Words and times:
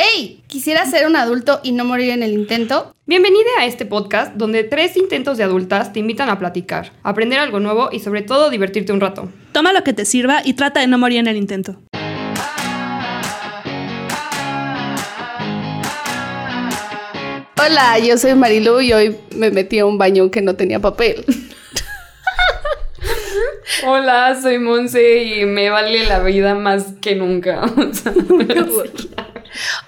¡Hey! 0.00 0.44
¿Quisiera 0.46 0.86
ser 0.86 1.08
un 1.08 1.16
adulto 1.16 1.58
y 1.64 1.72
no 1.72 1.84
morir 1.84 2.10
en 2.10 2.22
el 2.22 2.32
intento? 2.32 2.94
Bienvenida 3.06 3.48
a 3.58 3.66
este 3.66 3.84
podcast 3.84 4.32
donde 4.36 4.62
tres 4.62 4.96
intentos 4.96 5.38
de 5.38 5.42
adultas 5.42 5.92
te 5.92 5.98
invitan 5.98 6.30
a 6.30 6.38
platicar, 6.38 6.92
aprender 7.02 7.40
algo 7.40 7.58
nuevo 7.58 7.88
y 7.90 7.98
sobre 7.98 8.22
todo 8.22 8.48
divertirte 8.48 8.92
un 8.92 9.00
rato. 9.00 9.28
Toma 9.50 9.72
lo 9.72 9.82
que 9.82 9.92
te 9.92 10.04
sirva 10.04 10.40
y 10.44 10.54
trata 10.54 10.78
de 10.78 10.86
no 10.86 10.98
morir 10.98 11.18
en 11.18 11.26
el 11.26 11.36
intento. 11.36 11.74
Hola, 17.60 17.98
yo 17.98 18.16
soy 18.18 18.36
Marilu 18.36 18.80
y 18.80 18.92
hoy 18.92 19.16
me 19.34 19.50
metí 19.50 19.80
a 19.80 19.86
un 19.86 19.98
baño 19.98 20.30
que 20.30 20.42
no 20.42 20.54
tenía 20.54 20.78
papel. 20.78 21.24
Hola, 23.84 24.38
soy 24.40 24.60
Monse 24.60 25.24
y 25.24 25.44
me 25.44 25.70
vale 25.70 26.06
la 26.06 26.20
vida 26.20 26.54
más 26.54 26.84
que 27.00 27.16
nunca. 27.16 27.62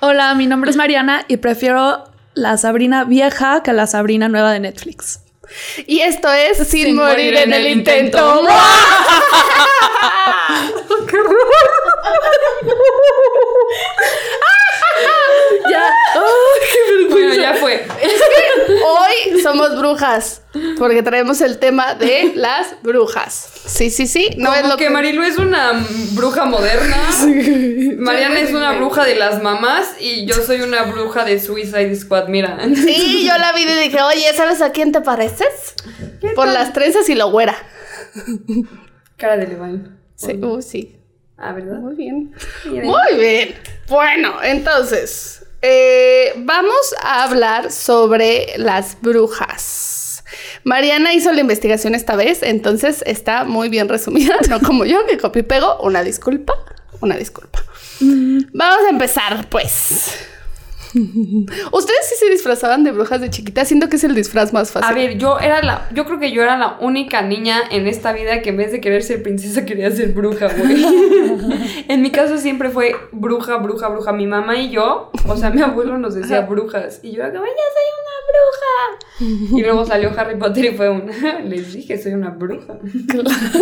Hola, 0.01 0.35
mi 0.35 0.47
nombre 0.47 0.71
es 0.71 0.77
Mariana 0.77 1.25
y 1.29 1.39
prefiero 1.39 2.05
la 2.35 2.57
Sabrina 2.57 3.05
vieja 3.05 3.63
que 3.63 3.73
la 3.73 3.87
Sabrina 3.87 4.29
nueva 4.29 4.53
de 4.53 4.61
Netflix. 4.61 5.21
Y 5.87 6.01
esto 6.01 6.33
es 6.33 6.69
Sin, 6.69 6.95
morir, 6.95 7.35
en, 7.35 7.53
el, 7.53 7.67
intento. 7.67 8.47
ya. 15.71 15.85
Bueno, 17.11 17.35
ya 17.35 17.55
fue. 17.55 17.87
Hoy 18.85 19.41
somos 19.43 19.77
brujas. 19.79 20.43
Porque 20.79 21.03
traemos 21.03 21.41
el 21.41 21.59
tema 21.59 21.95
de 21.95 22.33
las 22.35 22.75
brujas. 22.83 23.51
Sí, 23.67 23.91
sí, 23.91 24.07
sí. 24.07 24.31
No 24.37 24.55
es 24.55 24.67
lo 24.67 24.77
que, 24.77 24.91
Marilu 24.91 25.23
es 25.23 25.39
una 25.39 25.85
bruja 26.13 26.45
moderna. 26.45 26.97
Mariana 27.99 28.41
es 28.41 28.51
una 28.51 28.73
bruja 28.73 29.05
de 29.05 29.15
las 29.15 29.43
mamás 29.43 29.95
y 30.01 30.27
yo 30.27 30.35
soy 30.35 30.63
una 30.63 30.83
bruja 30.85 31.25
de 31.25 31.39
Suicide 31.39 31.95
Squad, 31.95 32.29
mira. 32.29 32.59
Sí, 32.75 33.27
yo 33.27 33.37
la 33.39 33.53
vi 33.53 33.63
y 33.63 33.67
dije, 33.67 34.01
oye, 34.03 34.33
¿sabes 34.35 34.63
a 34.63 34.73
quién 34.73 34.93
te 34.93 35.01
pareces? 35.01 35.75
Por 36.35 36.49
las 36.49 36.73
trenzas 36.73 37.09
y 37.09 37.15
lo 37.15 37.31
güera. 37.31 37.57
Cara 39.17 39.37
de 39.37 39.47
Levine. 39.47 40.01
Sí, 40.17 40.33
uh, 40.43 40.61
sí. 40.63 41.00
Ah, 41.41 41.53
¿verdad? 41.53 41.79
Muy 41.79 41.95
bien. 41.95 42.35
Muy 42.67 43.19
bien. 43.19 43.55
Bueno, 43.89 44.43
entonces, 44.43 45.45
eh, 45.63 46.33
vamos 46.37 46.95
a 47.03 47.25
hablar 47.25 47.73
sobre 47.73 48.47
las 48.59 49.01
brujas. 49.01 50.23
Mariana 50.65 51.15
hizo 51.15 51.33
la 51.33 51.41
investigación 51.41 51.95
esta 51.95 52.15
vez, 52.15 52.43
entonces 52.43 53.03
está 53.07 53.45
muy 53.45 53.71
bien 53.71 53.89
resumida, 53.89 54.37
no 54.51 54.61
como 54.61 54.85
yo 54.85 55.07
que 55.07 55.17
copy 55.17 55.43
pego. 55.43 55.79
Una 55.81 56.03
disculpa, 56.03 56.55
una 57.01 57.17
disculpa. 57.17 57.65
Vamos 58.01 58.87
a 58.87 58.91
empezar, 58.91 59.49
pues. 59.49 60.15
¿Ustedes 61.73 62.09
sí 62.09 62.15
se 62.19 62.31
disfrazaban 62.31 62.85
de 62.85 62.93
brujas 62.93 63.21
de 63.21 63.31
chiquita? 63.31 63.65
Siento 63.65 63.89
que 63.89 63.97
es 63.97 64.05
el 64.05 64.15
disfraz 64.15 64.53
más 64.53 64.71
fácil. 64.71 64.91
A 64.91 64.95
ver, 64.95 65.19
yo 65.19 65.39
era 65.39 65.63
la. 65.63 65.89
Yo 65.95 66.05
creo 66.05 66.19
que 66.19 66.33
yo 66.33 66.43
era 66.43 66.57
la 66.57 66.79
única 66.81 67.23
niña 67.23 67.61
en 67.71 67.87
esta 67.87 68.13
vida 68.13 68.43
que 68.43 68.51
en 68.51 68.57
vez 68.57 68.73
de 68.73 68.81
querer 68.81 69.03
ser 69.03 69.23
princesa 69.23 69.65
quería 69.65 69.91
ser 69.91 70.13
bruja, 70.13 70.49
güey. 70.49 70.85
en 71.89 72.03
mi 72.03 72.11
caso 72.11 72.39
siempre 72.39 72.71
fue 72.71 72.95
bruja, 73.13 73.57
bruja, 73.57 73.89
bruja. 73.89 74.13
Mi 74.13 74.27
mamá 74.27 74.57
y 74.57 74.71
yo, 74.71 75.11
o 75.27 75.37
sea, 75.37 75.51
mi 75.51 75.63
abuelo 75.63 75.99
nos 75.99 76.15
decía 76.15 76.43
brujas. 76.43 77.01
Y 77.03 77.13
yo 77.13 77.25
acá, 77.25 77.35
ya 77.35 77.41
soy 77.41 77.87
una 78.01 79.49
bruja. 79.49 79.57
Y 79.57 79.63
luego 79.63 79.85
salió 79.85 80.13
Harry 80.17 80.37
Potter 80.37 80.65
y 80.65 80.77
fue 80.77 80.91
una. 80.91 81.41
Les 81.45 81.73
dije, 81.73 81.99
soy 81.99 82.15
una 82.15 82.31
bruja. 82.31 82.79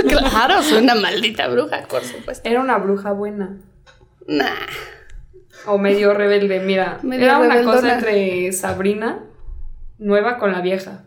claro, 0.09 0.63
soy 0.63 0.83
una 0.83 0.95
maldita 0.95 1.49
bruja, 1.49 1.83
por 1.89 2.03
supuesto. 2.03 2.49
Era 2.49 2.61
una 2.61 2.79
bruja 2.79 3.13
buena. 3.13 3.59
Nah. 4.27 4.98
O 5.67 5.79
medio 5.79 6.15
rebelde, 6.15 6.61
mira. 6.61 6.99
era 7.13 7.39
una 7.39 7.63
cosa 7.63 7.95
entre 7.95 8.53
Sabrina 8.53 9.25
nueva 9.99 10.39
con 10.39 10.53
la 10.53 10.61
vieja. 10.61 11.05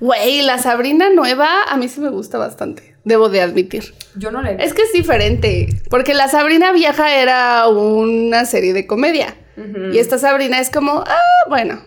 Güey, 0.00 0.42
la 0.42 0.58
Sabrina 0.58 1.10
nueva 1.10 1.64
a 1.64 1.76
mí 1.76 1.88
sí 1.88 2.00
me 2.00 2.08
gusta 2.08 2.38
bastante, 2.38 2.96
debo 3.04 3.28
de 3.28 3.40
admitir. 3.40 3.94
Yo 4.14 4.30
no 4.30 4.42
le 4.42 4.62
Es 4.62 4.74
que 4.74 4.82
es 4.82 4.92
diferente, 4.92 5.68
porque 5.90 6.14
la 6.14 6.28
Sabrina 6.28 6.72
vieja 6.72 7.16
era 7.16 7.66
una 7.68 8.44
serie 8.44 8.72
de 8.72 8.86
comedia. 8.86 9.36
Y 9.90 9.98
esta 9.98 10.18
Sabrina 10.18 10.60
es 10.60 10.70
como, 10.70 11.02
ah, 11.06 11.44
bueno. 11.48 11.80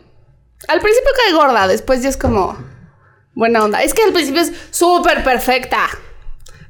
Al 0.68 0.82
principio 0.82 1.10
cae 1.24 1.34
gorda, 1.36 1.68
después 1.68 2.02
ya 2.02 2.10
es 2.10 2.18
como 2.18 2.58
buena 3.36 3.64
onda. 3.64 3.84
Es 3.84 3.94
que 3.94 4.02
al 4.02 4.12
principio 4.12 4.42
es 4.42 4.52
súper 4.72 5.24
perfecta. 5.24 5.88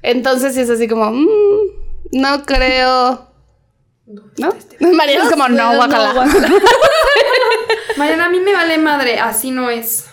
Entonces 0.02 0.58
es 0.58 0.70
así 0.70 0.90
como, 0.90 1.10
mm, 1.12 1.28
no 2.12 2.44
creo 2.44 3.29
¿No? 4.10 4.50
Mariana 4.94 5.26
es 5.26 5.30
como, 5.30 5.48
no, 5.50 5.76
guacala. 5.76 6.14
Mariana, 7.98 8.26
a 8.26 8.30
mí 8.30 8.40
me 8.40 8.54
vale 8.54 8.80
madre, 8.80 9.20
así 9.20 9.52
no 9.52 9.70
es. 9.70 10.06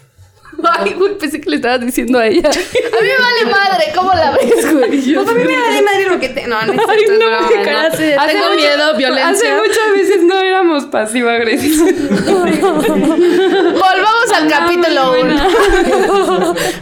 Ay, 0.79 0.93
güey, 0.95 1.17
pensé 1.17 1.41
que 1.41 1.49
le 1.49 1.57
estabas 1.57 1.81
diciendo 1.81 2.19
a 2.19 2.27
ella. 2.27 2.51
A 2.97 3.01
mí 3.03 3.09
me 3.09 3.19
vale 3.19 3.47
madre, 3.47 3.85
¿cómo 3.95 4.13
la 4.13 4.33
ves, 4.33 4.73
güey? 4.73 5.15
Pues 5.15 5.29
a 5.29 5.33
mí 5.33 5.45
me 5.45 5.61
vale 5.61 5.83
madre 5.83 6.09
lo 6.09 6.19
que 6.19 6.31
te. 6.31 6.47
No, 6.47 6.63
no 6.63 6.73
es 6.73 6.81
Ay, 6.89 7.05
no, 7.19 7.31
no, 7.31 7.49
qué 7.49 7.63
cara 7.63 7.87
hace, 7.87 8.17
Tengo 8.27 8.55
miedo, 8.55 8.97
violencia. 8.97 9.29
Hace 9.29 9.55
muchas 9.55 9.93
veces 9.93 10.23
no 10.25 10.41
éramos 10.41 10.87
pasivo-agresivos. 10.87 11.93
Volvamos 12.25 14.33
al 14.35 14.49
capítulo 14.49 15.21
1. 15.21 15.47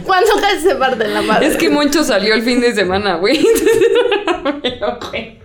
¿Cuándo 0.05 0.31
casi 0.39 0.61
se 0.61 0.75
parte 0.75 1.07
la 1.09 1.21
madre? 1.21 1.47
Es 1.47 1.57
que 1.57 1.69
Moncho 1.69 2.01
salió 2.03 2.33
el 2.33 2.43
fin 2.43 2.61
de 2.61 2.73
semana, 2.73 3.15
güey. 3.15 3.45
me 4.63 4.69
enojé. 4.69 5.44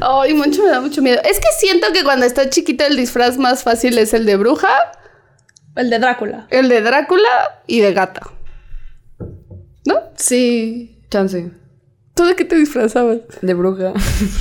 Ay, 0.00 0.34
mucho 0.34 0.62
me 0.62 0.70
da 0.70 0.80
mucho 0.80 1.02
miedo. 1.02 1.20
Es 1.24 1.38
que 1.38 1.48
siento 1.58 1.92
que 1.92 2.04
cuando 2.04 2.26
está 2.26 2.48
chiquito 2.50 2.84
el 2.84 2.96
disfraz 2.96 3.36
más 3.38 3.62
fácil 3.62 3.98
es 3.98 4.14
el 4.14 4.26
de 4.26 4.36
bruja. 4.36 4.68
El 5.76 5.90
de 5.90 5.98
Drácula. 5.98 6.46
El 6.50 6.68
de 6.68 6.80
Drácula 6.80 7.62
y 7.66 7.80
de 7.80 7.92
gata. 7.92 8.22
¿No? 9.86 9.96
Sí. 10.16 11.00
Chance. 11.10 11.50
¿Tú 12.14 12.24
de 12.24 12.36
qué 12.36 12.44
te 12.44 12.56
disfrazabas? 12.56 13.18
De 13.42 13.54
bruja. 13.54 13.92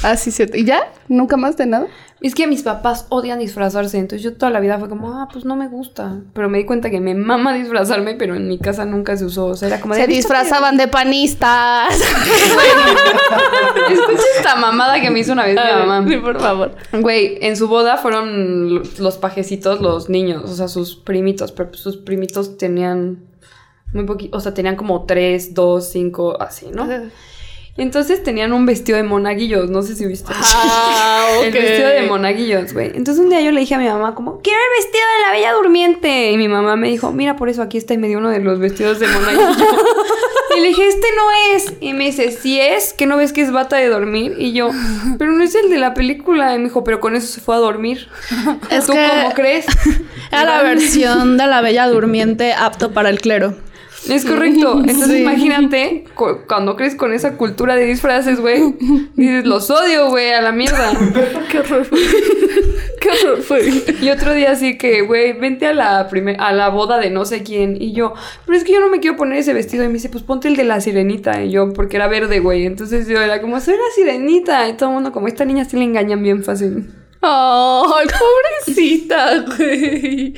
Ah, 0.04 0.16
sí, 0.16 0.32
cierto. 0.32 0.58
¿Y 0.58 0.66
ya? 0.66 0.92
¿Nunca 1.08 1.38
más 1.38 1.58
de 1.58 1.66
nada? 1.66 1.88
Es 2.24 2.34
que 2.36 2.48
mis 2.48 2.64
papás 2.64 3.06
odian 3.10 3.38
disfrazarse, 3.38 3.98
entonces 3.98 4.24
yo 4.24 4.38
toda 4.38 4.50
la 4.50 4.62
vida 4.62 4.80
fue 4.80 4.88
como, 4.88 5.12
ah, 5.12 5.28
pues 5.30 5.44
no 5.44 5.58
me 5.58 5.68
gusta. 5.68 6.22
Pero 6.34 6.48
me 6.48 6.58
di 6.58 6.64
cuenta 6.64 6.90
que 6.90 7.02
me 7.02 7.16
mama 7.16 7.54
disfrazarme, 7.54 8.16
pero 8.16 8.34
en 8.34 8.48
mi 8.48 8.58
casa 8.60 8.86
nunca 8.86 9.18
se 9.18 9.26
usó. 9.26 9.48
O 9.48 9.56
sea, 9.58 9.68
era 9.68 9.82
como 9.82 9.94
de. 9.94 10.00
Se 10.00 10.08
disfrazaban 10.08 10.78
de 10.78 10.88
panistas. 10.88 11.94
Escucha 13.92 14.24
esta 14.38 14.56
mamada 14.56 15.02
que 15.02 15.12
me 15.12 15.20
hizo 15.20 15.34
una 15.34 15.44
vez 15.46 15.56
mi 15.56 15.86
mamá. 15.86 16.08
Sí, 16.08 16.16
por 16.16 16.40
favor. 16.40 16.72
Güey, 16.94 17.40
en 17.42 17.58
su 17.58 17.68
boda 17.68 17.98
fueron 17.98 18.82
los 19.00 19.18
pajecitos, 19.18 19.82
los 19.82 20.08
niños, 20.08 20.50
o 20.50 20.56
sea, 20.56 20.70
sus 20.70 20.96
primitos, 20.96 21.52
pero 21.52 21.74
sus 21.74 21.98
primitos 21.98 22.58
tenían 22.58 23.20
muy 23.92 24.06
poquito, 24.06 24.38
o 24.38 24.40
sea, 24.40 24.54
tenían 24.54 24.78
como 24.78 25.04
tres, 25.06 25.54
dos, 25.54 25.90
cinco, 25.90 26.42
así, 26.42 26.68
¿no? 26.74 26.88
Entonces 27.76 28.24
tenían 28.24 28.54
un 28.54 28.68
vestido 28.68 28.98
de 28.98 29.04
monaguillos, 29.04 29.70
no 29.72 29.82
sé 29.82 29.96
si 29.96 30.06
viste. 30.06 30.32
Ah, 30.36 31.26
ok. 31.40 31.46
El 31.46 31.52
vestido 31.54 31.90
de 31.90 32.04
monaguillos, 32.04 32.72
güey. 32.74 32.92
Entonces 32.96 33.24
un 33.24 33.30
día 33.32 33.42
yo 33.42 33.52
le 33.52 33.62
dije 33.62 33.74
a 33.74 33.80
mi 33.80 33.88
mamá 33.88 34.14
como, 34.14 34.42
quiero 34.42 34.60
el 34.60 34.84
vestido 34.84 35.04
de 35.18 35.22
la 35.26 35.32
bella 35.32 35.54
durmiente. 35.54 36.32
Y 36.32 36.38
mi 36.38 36.48
mamá 36.48 36.76
me 36.76 36.90
dijo, 36.90 37.12
mira, 37.12 37.36
por 37.36 37.50
eso 37.50 37.64
aquí 37.64 37.78
está 37.80 37.96
y 37.96 37.98
me 37.98 38.08
dio 38.08 38.20
uno 38.20 38.30
de 38.30 38.40
los 38.42 38.60
vestidos 38.60 39.00
de 39.00 39.08
monaguillos. 39.08 39.58
y 40.58 40.60
le 40.62 40.68
dije, 40.68 40.88
este 40.88 41.08
no 41.16 41.56
es. 41.56 41.74
Y 41.82 41.94
me 41.94 42.06
dice, 42.06 42.30
si 42.32 42.60
es, 42.60 42.94
que 42.94 43.08
no 43.08 43.18
ves 43.18 43.34
que 43.34 43.42
es 43.42 43.52
bata 43.52 43.78
de 43.78 43.88
dormir. 43.88 44.36
Y 44.38 44.54
yo, 44.54 44.70
pero 45.18 45.32
no 45.32 45.44
es 45.44 45.56
el 45.56 45.72
de 45.72 45.80
la 45.80 45.96
película. 45.96 46.54
Y 46.54 46.60
me 46.60 46.66
dijo, 46.66 46.84
pero 46.84 47.00
con 47.00 47.16
eso 47.16 47.26
se 47.26 47.42
fue 47.42 47.56
a 47.56 47.60
dormir. 47.60 48.08
Es 48.70 48.86
¿Tú 48.86 48.94
que- 48.94 49.10
cómo 49.10 49.34
crees? 49.34 49.66
Era 50.32 50.46
la 50.46 50.62
versión 50.62 51.38
de 51.38 51.48
la 51.48 51.62
Bella 51.62 51.88
Durmiente 51.90 52.54
apto 52.54 52.92
para 52.92 53.10
el 53.10 53.20
clero. 53.20 53.56
Es 54.10 54.26
correcto. 54.26 54.80
Entonces 54.80 55.08
Sí. 55.08 55.18
imagínate, 55.22 56.04
cu- 56.16 56.40
cuando 56.48 56.76
crees 56.76 56.96
con 56.96 57.14
esa 57.14 57.34
cultura 57.38 57.76
de 57.76 57.86
disfraces, 57.86 58.40
güey, 58.40 58.62
dices, 59.16 59.46
los 59.46 59.70
odio, 59.70 60.10
güey, 60.10 60.32
a 60.32 60.42
la 60.42 60.52
mierda. 60.52 60.92
Qué 61.52 61.60
horror. 61.60 61.88
Qué 63.02 63.10
horror 63.10 63.42
fue. 63.42 63.62
Y 64.02 64.10
otro 64.10 64.34
día 64.34 64.52
así 64.52 64.78
que, 64.78 65.02
güey, 65.02 65.34
vente 65.34 65.68
a 65.68 65.74
la 65.74 66.10
a 66.40 66.54
la 66.54 66.70
boda 66.70 67.00
de 67.00 67.10
no 67.10 67.26
sé 67.26 67.44
quién. 67.44 67.82
Y 67.82 67.94
yo, 67.94 68.14
pero 68.46 68.58
es 68.58 68.64
que 68.64 68.72
yo 68.74 68.80
no 68.80 68.90
me 68.90 69.00
quiero 69.00 69.18
poner 69.18 69.38
ese 69.40 69.54
vestido. 69.54 69.84
Y 69.84 69.88
me 69.88 69.94
dice, 69.96 70.10
pues 70.10 70.24
ponte 70.24 70.48
el 70.48 70.56
de 70.56 70.64
la 70.64 70.80
sirenita. 70.82 71.44
Y 71.44 71.52
yo, 71.52 71.72
porque 71.74 71.98
era 71.98 72.08
verde, 72.08 72.40
güey. 72.40 72.66
Entonces 72.66 73.08
yo 73.08 73.22
era 73.22 73.42
como, 73.42 73.60
soy 73.60 73.76
la 73.76 73.82
sirenita. 73.96 74.68
Y 74.70 74.74
todo 74.74 74.90
el 74.90 74.96
mundo, 74.96 75.12
como 75.12 75.28
esta 75.28 75.46
niña 75.46 75.66
sí 75.66 75.78
le 75.78 75.84
engañan 75.84 76.24
bien 76.24 76.44
fácil. 76.44 76.90
Ay, 77.26 78.08
pobrecita, 78.66 79.46
güey. 79.56 80.34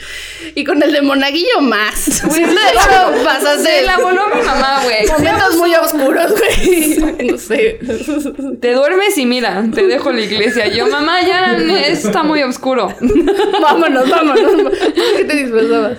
Y 0.53 0.63
con 0.63 0.83
el 0.83 0.93
de 0.93 1.01
monaguillo 1.01 1.61
más. 1.61 1.95
Sí, 2.35 2.43
claro, 2.43 3.23
pasaste. 3.23 3.79
Se 3.79 3.85
la 3.85 3.97
voló 3.97 4.23
mi 4.35 4.41
mamá, 4.41 4.81
güey. 4.83 5.07
Momentos 5.07 5.55
muy 5.55 5.73
oscuros, 5.73 6.31
güey. 6.31 7.25
No 7.31 7.37
sé. 7.37 7.79
Te 8.61 8.73
duermes 8.73 9.17
y 9.17 9.25
mira, 9.25 9.63
te 9.73 9.87
dejo 9.87 10.11
la 10.11 10.21
iglesia. 10.21 10.67
Yo, 10.67 10.87
mamá, 10.87 11.21
ya 11.21 11.57
está 11.87 12.23
muy 12.23 12.43
oscuro. 12.43 12.93
Vámonos, 13.61 14.09
vámonos. 14.09 14.73
¿Qué 15.17 15.23
te 15.23 15.35
disfrazabas? 15.35 15.97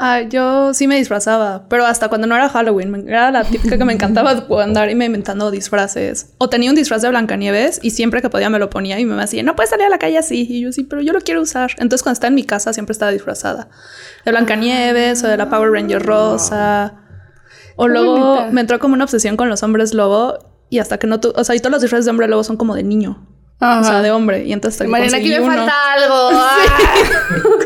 Ah, 0.00 0.20
yo 0.20 0.74
sí 0.74 0.86
me 0.86 0.96
disfrazaba, 0.96 1.64
pero 1.68 1.84
hasta 1.84 2.08
cuando 2.08 2.28
no 2.28 2.36
era 2.36 2.48
Halloween. 2.48 3.08
Era 3.08 3.32
la 3.32 3.42
típica 3.42 3.76
que 3.76 3.84
me 3.84 3.92
encantaba 3.92 4.46
andar 4.62 4.88
y 4.90 4.94
me 4.94 5.06
inventando 5.06 5.50
disfraces. 5.50 6.34
O 6.38 6.48
tenía 6.48 6.70
un 6.70 6.76
disfraz 6.76 7.02
de 7.02 7.08
Blancanieves 7.08 7.80
y 7.82 7.90
siempre 7.90 8.22
que 8.22 8.30
podía 8.30 8.48
me 8.48 8.60
lo 8.60 8.70
ponía 8.70 9.00
y 9.00 9.04
me 9.04 9.16
decía, 9.16 9.42
no 9.42 9.56
puedes 9.56 9.70
salir 9.70 9.86
a 9.86 9.90
la 9.90 9.98
calle 9.98 10.16
así. 10.16 10.46
Y 10.48 10.60
yo 10.60 10.70
sí, 10.70 10.84
pero 10.84 11.02
yo 11.02 11.12
lo 11.12 11.20
quiero 11.20 11.42
usar. 11.42 11.72
Entonces 11.78 12.04
cuando 12.04 12.12
estaba 12.14 12.28
en 12.28 12.36
mi 12.36 12.44
casa 12.44 12.72
siempre 12.72 12.92
estaba 12.92 13.10
disfrazada. 13.10 13.70
De 14.24 14.30
Blancanieves 14.30 15.24
o 15.24 15.26
de 15.26 15.36
la 15.36 15.50
Power 15.50 15.72
Ranger 15.72 16.00
rosa. 16.00 16.94
O 17.74 17.86
Qué 17.86 17.92
luego 17.92 18.18
bonita. 18.36 18.50
me 18.52 18.60
entró 18.60 18.78
como 18.78 18.94
una 18.94 19.02
obsesión 19.04 19.36
con 19.36 19.48
los 19.48 19.64
hombres 19.64 19.94
lobo 19.94 20.38
y 20.70 20.78
hasta 20.78 20.98
que 20.98 21.08
no 21.08 21.18
tu... 21.18 21.32
O 21.34 21.42
sea, 21.42 21.56
y 21.56 21.58
todos 21.58 21.72
los 21.72 21.80
disfraces 21.82 22.04
de 22.04 22.12
hombre 22.12 22.28
lobo 22.28 22.44
son 22.44 22.56
como 22.56 22.76
de 22.76 22.84
niño. 22.84 23.26
O 23.60 23.84
sea, 23.84 24.02
de 24.02 24.12
hombre. 24.12 24.44
Y 24.44 24.52
entonces 24.52 24.86
Mariana, 24.88 25.16
aquí 25.16 25.30
me 25.30 25.40
uno. 25.40 25.56
falta 25.56 25.92
algo. 25.94 26.30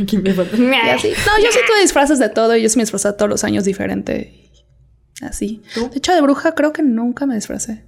Aquí 0.00 0.18
me 0.18 0.34
falta. 0.34 0.56
Así. 0.94 1.12
No, 1.26 1.38
yo 1.42 1.50
sí 1.50 1.58
tuve 1.66 1.80
disfraces 1.80 2.18
de 2.18 2.28
todo 2.28 2.56
y 2.56 2.62
yo 2.62 2.68
sí 2.68 2.76
me 2.76 2.82
disfrazaba 2.82 3.16
todos 3.16 3.30
los 3.30 3.44
años 3.44 3.64
diferente. 3.64 4.50
Así. 5.22 5.62
De 5.74 5.98
hecho, 5.98 6.14
de 6.14 6.20
bruja 6.20 6.54
creo 6.54 6.72
que 6.72 6.82
nunca 6.82 7.26
me 7.26 7.34
disfracé. 7.34 7.84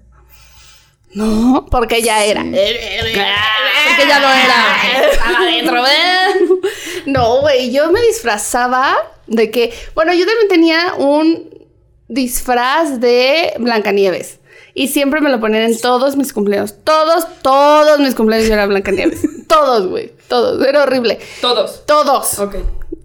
No, 1.13 1.67
porque 1.71 2.03
ya 2.03 2.25
era. 2.25 2.43
Porque 2.43 4.09
ya 4.09 4.21
lo 4.21 4.29
era. 4.29 5.11
Estaba 5.11 5.39
adentro, 5.39 5.87
¿eh? 5.87 6.21
No, 7.07 7.43
güey, 7.43 7.71
yo 7.71 7.93
me 7.93 8.01
disfrazaba 8.01 8.97
de 9.27 9.51
que. 9.51 9.73
Bueno, 9.95 10.15
yo 10.15 10.27
también 10.27 10.49
tenía 10.49 10.95
un 10.95 11.51
disfraz 12.09 13.01
de 13.01 13.53
Blancanieves. 13.59 14.39
Y 14.77 14.89
siempre 14.89 15.21
me 15.21 15.31
lo 15.31 15.39
ponían 15.39 15.63
en 15.63 15.81
todos 15.81 16.17
mis 16.17 16.33
cumpleaños. 16.33 16.75
Todos, 16.83 17.27
todos 17.43 18.01
mis 18.01 18.15
cumpleaños 18.17 18.49
yo 18.49 18.55
era 18.55 18.67
Blancanieves. 18.67 19.21
todos, 19.49 19.87
güey. 19.87 20.13
Todos. 20.29 20.67
Era 20.67 20.83
horrible. 20.83 21.21
Todos. 21.41 21.87
Todos. 21.87 22.39
Ok. 22.41 22.57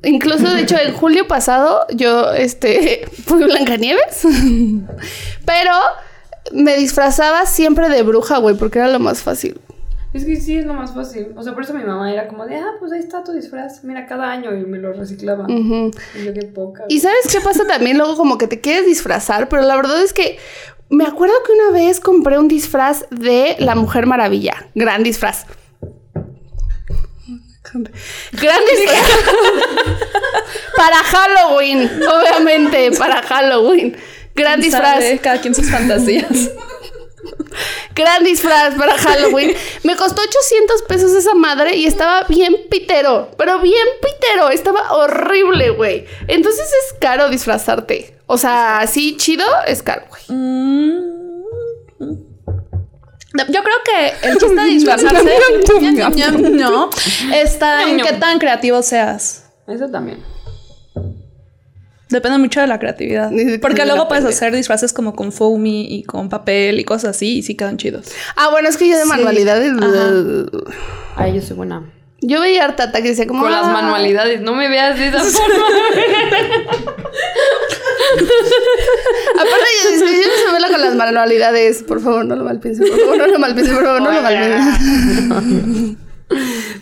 Incluso, 0.03 0.49
de 0.49 0.61
hecho, 0.61 0.77
en 0.77 0.95
julio 0.95 1.27
pasado 1.27 1.85
yo, 1.93 2.31
este, 2.31 3.07
fui 3.25 3.43
Blancanieves. 3.43 4.23
Pero 5.45 5.73
me 6.51 6.75
disfrazaba 6.75 7.45
siempre 7.45 7.87
de 7.89 8.01
bruja, 8.01 8.39
güey, 8.39 8.55
porque 8.55 8.79
era 8.79 8.87
lo 8.87 8.99
más 8.99 9.21
fácil. 9.21 9.59
Es 10.11 10.25
que 10.25 10.35
sí 10.37 10.57
es 10.57 10.65
lo 10.65 10.73
más 10.73 10.93
fácil. 10.93 11.33
O 11.35 11.43
sea, 11.43 11.53
por 11.53 11.63
eso 11.63 11.73
mi 11.73 11.83
mamá 11.83 12.11
era 12.11 12.27
como 12.27 12.45
de, 12.45 12.55
ah, 12.55 12.71
pues 12.79 12.91
ahí 12.91 12.99
está 12.99 13.23
tu 13.23 13.31
disfraz. 13.31 13.83
Mira, 13.83 14.07
cada 14.07 14.31
año 14.31 14.55
y 14.55 14.65
me 14.65 14.79
lo 14.79 14.91
reciclaba. 14.91 15.45
Y 15.47 15.91
yo 16.25 16.33
qué 16.33 16.45
poca. 16.53 16.85
Y 16.89 16.99
¿sabes 16.99 17.27
qué 17.31 17.39
pasa 17.41 17.65
también? 17.67 17.97
Luego 17.97 18.17
como 18.17 18.39
que 18.39 18.47
te 18.47 18.59
quieres 18.59 18.87
disfrazar, 18.87 19.49
pero 19.49 19.61
la 19.61 19.75
verdad 19.75 20.01
es 20.01 20.13
que 20.13 20.39
me 20.89 21.05
acuerdo 21.05 21.35
que 21.45 21.51
una 21.51 21.71
vez 21.71 21.99
compré 21.99 22.39
un 22.39 22.47
disfraz 22.47 23.05
de 23.11 23.55
la 23.59 23.75
Mujer 23.75 24.07
Maravilla. 24.07 24.65
Gran 24.73 25.03
disfraz. 25.03 25.45
Gran 27.71 28.59
disfraz. 28.71 29.07
para 30.75 31.03
Halloween, 31.03 31.87
obviamente, 32.03 32.91
para 32.93 33.21
Halloween. 33.21 33.95
Gran 34.33 34.59
disfraz. 34.59 34.95
Sabe, 34.95 35.19
Cada 35.19 35.39
quien 35.39 35.53
sus 35.53 35.69
fantasías. 35.69 36.49
Gran 37.95 38.23
disfraz 38.23 38.75
para 38.75 38.97
Halloween. 38.97 39.55
Me 39.83 39.95
costó 39.95 40.21
800 40.21 40.81
pesos 40.83 41.11
esa 41.13 41.33
madre 41.35 41.75
y 41.75 41.85
estaba 41.85 42.23
bien 42.27 42.55
pitero. 42.69 43.31
Pero 43.37 43.59
bien 43.59 43.85
pitero. 44.01 44.49
Estaba 44.49 44.93
horrible, 44.93 45.71
güey. 45.71 46.05
Entonces 46.27 46.67
es 46.67 46.99
caro 46.99 47.29
disfrazarte. 47.29 48.15
O 48.27 48.37
sea, 48.37 48.79
así 48.79 49.17
chido 49.17 49.45
es 49.67 49.83
caro, 49.83 50.03
güey. 50.09 50.21
Mm. 50.27 51.19
Yo 53.33 53.63
creo 53.63 53.75
que 53.85 54.27
el 54.27 54.37
chiste 54.37 54.55
de 54.55 54.63
disfrazarse 54.65 55.23
no 56.51 56.89
está 57.33 57.83
en 57.83 58.01
qué 58.01 58.13
tan 58.13 58.39
creativo 58.39 58.81
seas. 58.81 59.45
Eso 59.67 59.89
también. 59.89 60.23
Depende 62.09 62.37
mucho 62.39 62.59
de 62.61 62.67
la 62.67 62.79
creatividad. 62.79 63.31
Porque 63.61 63.85
luego 63.85 64.07
puedes 64.07 64.25
hacer 64.25 64.53
disfraces 64.55 64.93
como 64.93 65.15
con 65.15 65.31
foamy 65.31 65.85
y 65.89 66.03
con 66.03 66.27
papel 66.29 66.79
y 66.79 66.83
cosas 66.83 67.15
así 67.15 67.37
y 67.37 67.43
sí 67.43 67.55
quedan 67.55 67.77
chidos. 67.77 68.07
Ah, 68.35 68.49
bueno, 68.51 68.67
es 68.69 68.77
que 68.77 68.87
yo 68.89 68.97
de 68.97 69.03
Sí. 69.03 69.09
manualidades. 69.09 69.73
Ay, 71.15 71.35
yo 71.35 71.41
soy 71.41 71.55
buena. 71.55 71.83
Yo 72.21 72.41
veía 72.41 72.65
a 72.65 72.75
Tata 72.75 73.01
que 73.01 73.09
decía 73.09 73.27
como. 73.27 73.43
Con 73.43 73.51
las 73.51 73.65
"Ah". 73.65 73.71
manualidades. 73.71 74.41
No 74.41 74.53
me 74.53 74.67
veas 74.67 74.97
de 74.99 75.07
esa 75.07 75.19
forma. 75.23 75.65
Aparte, 79.35 79.67
yo, 79.83 79.89
yo 80.05 80.05
no 80.05 80.47
se 80.47 80.51
vela 80.53 80.67
con 80.69 80.81
las 80.81 80.95
manualidades. 80.95 81.83
Por 81.83 82.01
favor, 82.01 82.25
no 82.25 82.35
lo 82.35 82.43
malpiensen. 82.43 82.87
Por 82.89 82.99
favor, 82.99 83.17
no 83.19 83.27
lo 83.27 83.39
malpiensen. 83.39 83.75
Por 83.75 83.85
favor, 83.85 84.01
no 84.01 84.11
lo 84.11 84.21
malpiensen. 84.21 85.97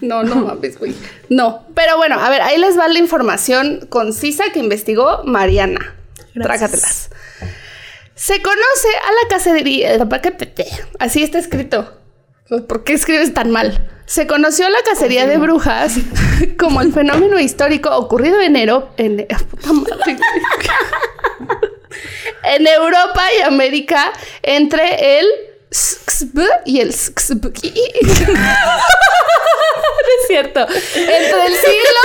No, 0.01 0.23
no 0.23 0.35
mames, 0.35 0.77
güey. 0.77 0.93
No. 1.29 1.65
Pero 1.73 1.97
bueno, 1.97 2.19
a 2.19 2.29
ver, 2.29 2.41
ahí 2.41 2.57
les 2.57 2.77
va 2.77 2.87
la 2.87 2.99
información 2.99 3.87
concisa 3.89 4.45
que 4.53 4.59
investigó 4.59 5.23
Mariana. 5.23 5.95
Gracias. 6.33 6.71
Trácatelas. 6.71 7.09
Se 8.15 8.41
conoce 8.41 8.87
a 9.07 9.11
la 9.11 9.29
cacería. 9.29 10.07
Así 10.99 11.23
está 11.23 11.37
escrito. 11.37 11.97
¿Por 12.67 12.83
qué 12.83 12.93
escribes 12.93 13.33
tan 13.33 13.51
mal? 13.51 13.89
Se 14.05 14.25
conoció 14.25 14.69
la 14.69 14.79
cacería 14.89 15.27
de 15.27 15.37
brujas 15.37 15.97
como 16.57 16.81
el 16.81 16.93
fenómeno 16.93 17.39
histórico 17.39 17.95
ocurrido 17.95 18.39
en 18.39 18.55
enero. 18.55 18.89
En, 18.97 19.27
puta 19.49 19.73
madre. 19.73 20.17
en 22.43 22.67
Europa 22.67 23.21
y 23.37 23.41
América 23.41 24.13
entre 24.43 25.19
el 25.19 25.25
SXB 25.71 26.39
y 26.65 26.79
el 26.81 26.93
SXB. 26.93 27.51
No 30.07 30.13
es 30.21 30.27
cierto. 30.27 30.61
Entre 30.61 31.45
el 31.47 31.53
siglo. 31.53 32.03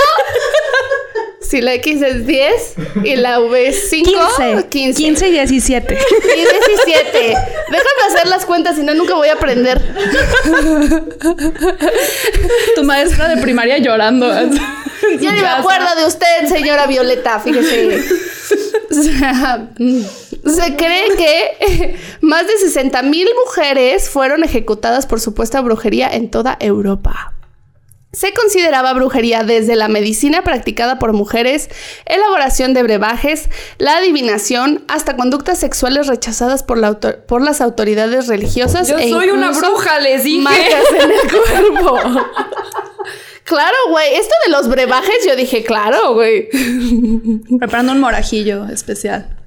Si 1.41 1.61
la 1.61 1.73
X 1.75 2.01
es 2.01 2.25
10 2.25 2.73
y 3.03 3.15
la 3.15 3.39
V 3.39 3.67
es 3.67 3.89
5. 3.89 4.11
15. 4.69 4.93
15 4.95 5.27
y 5.27 5.31
17. 5.31 5.93
Y 5.93 6.41
17. 6.41 7.37
Déjame 7.69 8.13
hacer 8.13 8.27
las 8.27 8.45
cuentas, 8.45 8.75
si 8.75 8.83
no, 8.83 8.93
nunca 8.93 9.15
voy 9.15 9.29
a 9.29 9.33
aprender. 9.33 9.81
tu 12.75 12.83
maestra 12.83 13.27
de 13.29 13.41
primaria 13.41 13.77
llorando. 13.77 14.27
Ya 15.19 15.31
ni 15.31 15.41
me 15.41 15.47
acuerdo 15.47 15.95
de 15.95 16.05
usted, 16.05 16.47
señora 16.47 16.87
Violeta, 16.87 17.39
fíjese. 17.39 18.03
O 18.89 18.93
sea, 19.03 19.67
se 20.45 20.75
cree 20.75 21.07
que 21.17 21.95
más 22.21 22.47
de 22.47 22.57
60 22.57 23.01
mil 23.03 23.27
mujeres 23.45 24.09
fueron 24.09 24.43
ejecutadas 24.43 25.05
por 25.05 25.19
supuesta 25.21 25.61
brujería 25.61 26.09
en 26.13 26.29
toda 26.31 26.57
Europa. 26.59 27.33
Se 28.11 28.31
consideraba 28.31 28.93
brujería 28.93 29.43
desde 29.43 29.75
la 29.75 29.87
medicina 29.87 30.43
practicada 30.43 30.99
por 30.99 31.13
mujeres, 31.13 31.69
elaboración 32.05 32.75
de 32.75 32.83
brebajes, 32.83 33.49
la 33.79 33.97
adivinación, 33.97 34.83
hasta 34.87 35.15
conductas 35.15 35.57
sexuales 35.57 36.05
rechazadas 36.05 36.61
por, 36.61 36.77
la 36.77 36.89
autor- 36.89 37.25
por 37.25 37.41
las 37.41 37.59
autoridades 37.59 38.27
religiosas. 38.27 38.87
Yo 38.87 38.99
e 38.99 39.09
soy 39.09 39.29
una 39.29 39.47
incluso 39.47 39.67
bruja, 39.71 39.99
les 39.99 40.23
dije. 40.25 40.41
Marcas 40.43 40.83
en 40.93 41.11
el 41.11 41.71
cuerpo. 41.73 41.97
claro, 43.45 43.77
güey. 43.89 44.13
Esto 44.13 44.35
de 44.45 44.51
los 44.51 44.67
brebajes, 44.69 45.15
yo 45.27 45.35
dije, 45.35 45.63
claro, 45.63 46.13
güey. 46.13 46.49
Preparando 47.57 47.93
un 47.93 47.99
morajillo 47.99 48.67
especial. 48.67 49.37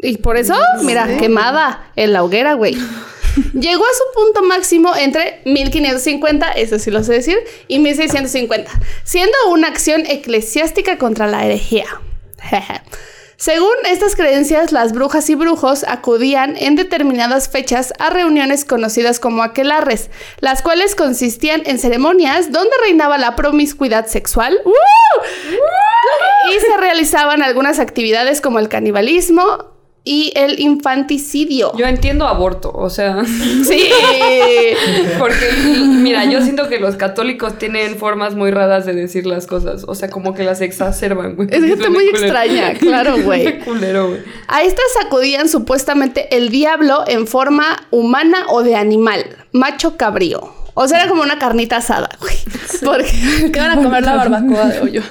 Y 0.00 0.18
por 0.18 0.36
eso, 0.36 0.54
mira, 0.82 1.16
quemada 1.16 1.90
en 1.96 2.12
la 2.12 2.22
hoguera, 2.22 2.54
güey. 2.54 2.74
Llegó 3.52 3.84
a 3.84 3.94
su 3.94 4.20
punto 4.20 4.42
máximo 4.42 4.94
entre 4.96 5.40
1550, 5.44 6.52
eso 6.52 6.78
sí 6.78 6.90
lo 6.90 7.02
sé 7.02 7.14
decir, 7.14 7.38
y 7.66 7.78
1650, 7.78 8.70
siendo 9.04 9.36
una 9.50 9.68
acción 9.68 10.04
eclesiástica 10.06 10.98
contra 10.98 11.26
la 11.26 11.44
herejía. 11.44 11.86
Según 13.36 13.74
estas 13.88 14.16
creencias, 14.16 14.72
las 14.72 14.92
brujas 14.92 15.30
y 15.30 15.36
brujos 15.36 15.84
acudían 15.84 16.56
en 16.56 16.74
determinadas 16.74 17.48
fechas 17.48 17.92
a 18.00 18.10
reuniones 18.10 18.64
conocidas 18.64 19.20
como 19.20 19.44
aquelarres, 19.44 20.10
las 20.40 20.60
cuales 20.60 20.96
consistían 20.96 21.62
en 21.64 21.78
ceremonias 21.78 22.50
donde 22.50 22.74
reinaba 22.82 23.16
la 23.16 23.36
promiscuidad 23.36 24.06
sexual 24.06 24.58
¡Uh! 24.64 24.72
y 26.50 26.58
se 26.58 26.76
realizaban 26.78 27.42
algunas 27.42 27.78
actividades 27.78 28.40
como 28.40 28.58
el 28.58 28.68
canibalismo 28.68 29.77
y 30.08 30.32
el 30.36 30.58
infanticidio. 30.58 31.70
Yo 31.76 31.84
entiendo 31.86 32.26
aborto, 32.26 32.72
o 32.74 32.88
sea. 32.88 33.22
Sí. 33.64 33.88
Porque, 35.18 35.50
mira, 35.86 36.24
yo 36.24 36.40
siento 36.40 36.68
que 36.68 36.78
los 36.78 36.96
católicos 36.96 37.58
tienen 37.58 37.96
formas 37.98 38.34
muy 38.34 38.50
raras 38.50 38.86
de 38.86 38.94
decir 38.94 39.26
las 39.26 39.46
cosas. 39.46 39.84
O 39.86 39.94
sea, 39.94 40.08
como 40.08 40.32
que 40.32 40.44
las 40.44 40.62
exacerban, 40.62 41.36
güey. 41.36 41.48
Es 41.50 41.62
gente 41.62 41.90
muy 41.90 42.06
culero. 42.06 42.24
extraña, 42.24 42.74
claro, 42.78 43.18
güey. 43.22 43.44
Qué 43.44 43.58
culero, 43.58 44.08
güey. 44.08 44.20
A 44.46 44.62
estas 44.62 44.86
acudían 45.04 45.48
supuestamente 45.48 46.34
el 46.34 46.48
diablo 46.48 47.04
en 47.06 47.26
forma 47.26 47.76
humana 47.90 48.46
o 48.48 48.62
de 48.62 48.76
animal, 48.76 49.26
macho 49.52 49.98
cabrío. 49.98 50.54
O 50.72 50.88
sea, 50.88 51.00
era 51.00 51.08
como 51.10 51.22
una 51.22 51.38
carnita 51.38 51.78
asada, 51.78 52.08
güey. 52.20 52.36
Porque 52.82 53.50
Que 53.52 53.60
van 53.60 53.72
a 53.72 53.82
comer 53.82 54.04
la 54.04 54.14
barbacoa 54.14 54.66
de 54.68 54.80
hoyo. 54.80 55.02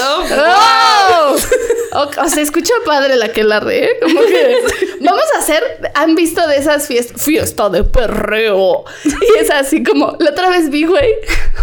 ¡Oh! 0.00 1.36
O, 1.92 2.22
o 2.24 2.28
sea, 2.28 2.42
escucha 2.42 2.72
padre 2.84 3.16
la 3.16 3.32
que 3.32 3.44
la 3.44 3.60
re, 3.60 3.84
¿eh? 3.84 3.90
Como 4.02 4.20
que 4.20 4.56
vamos 5.00 5.24
a 5.36 5.38
hacer, 5.38 5.62
han 5.94 6.14
visto 6.14 6.46
de 6.46 6.56
esas 6.56 6.86
fiestas, 6.86 7.22
fiesta 7.22 7.68
de 7.68 7.84
perreo. 7.84 8.84
Y 9.04 9.38
es 9.38 9.50
así 9.50 9.82
como, 9.82 10.16
la 10.18 10.30
otra 10.30 10.50
vez 10.50 10.70
vi, 10.70 10.84
güey, 10.84 11.14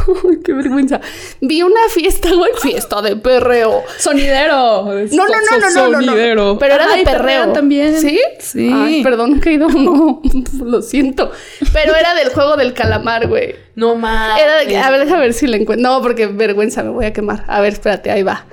Uy, 0.24 0.39
qué 0.44 0.53
vergüenza. 0.53 1.00
Vi 1.41 1.62
una 1.63 1.89
fiesta, 1.89 2.29
güey, 2.34 2.51
fiesta 2.62 3.01
de 3.01 3.15
perreo. 3.15 3.84
Sonidero. 3.98 4.86
No, 4.86 4.94
no, 4.94 5.27
no, 5.27 5.58
no, 5.60 5.70
no, 5.70 5.89
no, 5.89 6.01
Sonidero. 6.01 6.46
no. 6.53 6.60
Pero 6.60 6.75
era 6.75 6.96
de 6.96 7.03
perreo 7.03 7.51
también. 7.53 8.00
¿Sí? 8.00 8.20
Sí. 8.39 8.70
Ay, 8.74 9.03
perdón, 9.03 9.32
nunca 9.32 9.50
he 9.50 9.53
ido 9.53 9.65
a 9.65 9.70
uno. 9.70 10.22
Lo 10.63 10.82
siento. 10.82 11.32
Pero 11.74 11.96
era 11.96 12.13
del 12.15 12.29
juego 12.29 12.55
del 12.55 12.74
calamar, 12.74 13.27
güey. 13.27 13.55
No 13.75 13.96
más. 13.96 14.39
Era 14.39 14.58
de 14.58 14.67
que, 14.67 14.77
a 14.77 14.89
ver, 14.89 15.01
déjame 15.01 15.22
ver 15.22 15.34
si 15.34 15.48
le 15.48 15.58
encuentro. 15.58 15.88
No, 15.89 16.01
porque 16.01 16.27
vergüenza, 16.27 16.84
me 16.84 16.89
voy 16.89 17.05
a 17.05 17.13
quemar. 17.13 17.44
A 17.48 17.62
ver, 17.62 17.74
espérate, 17.74 18.12
ahí 18.12 18.24
va. 18.24 18.46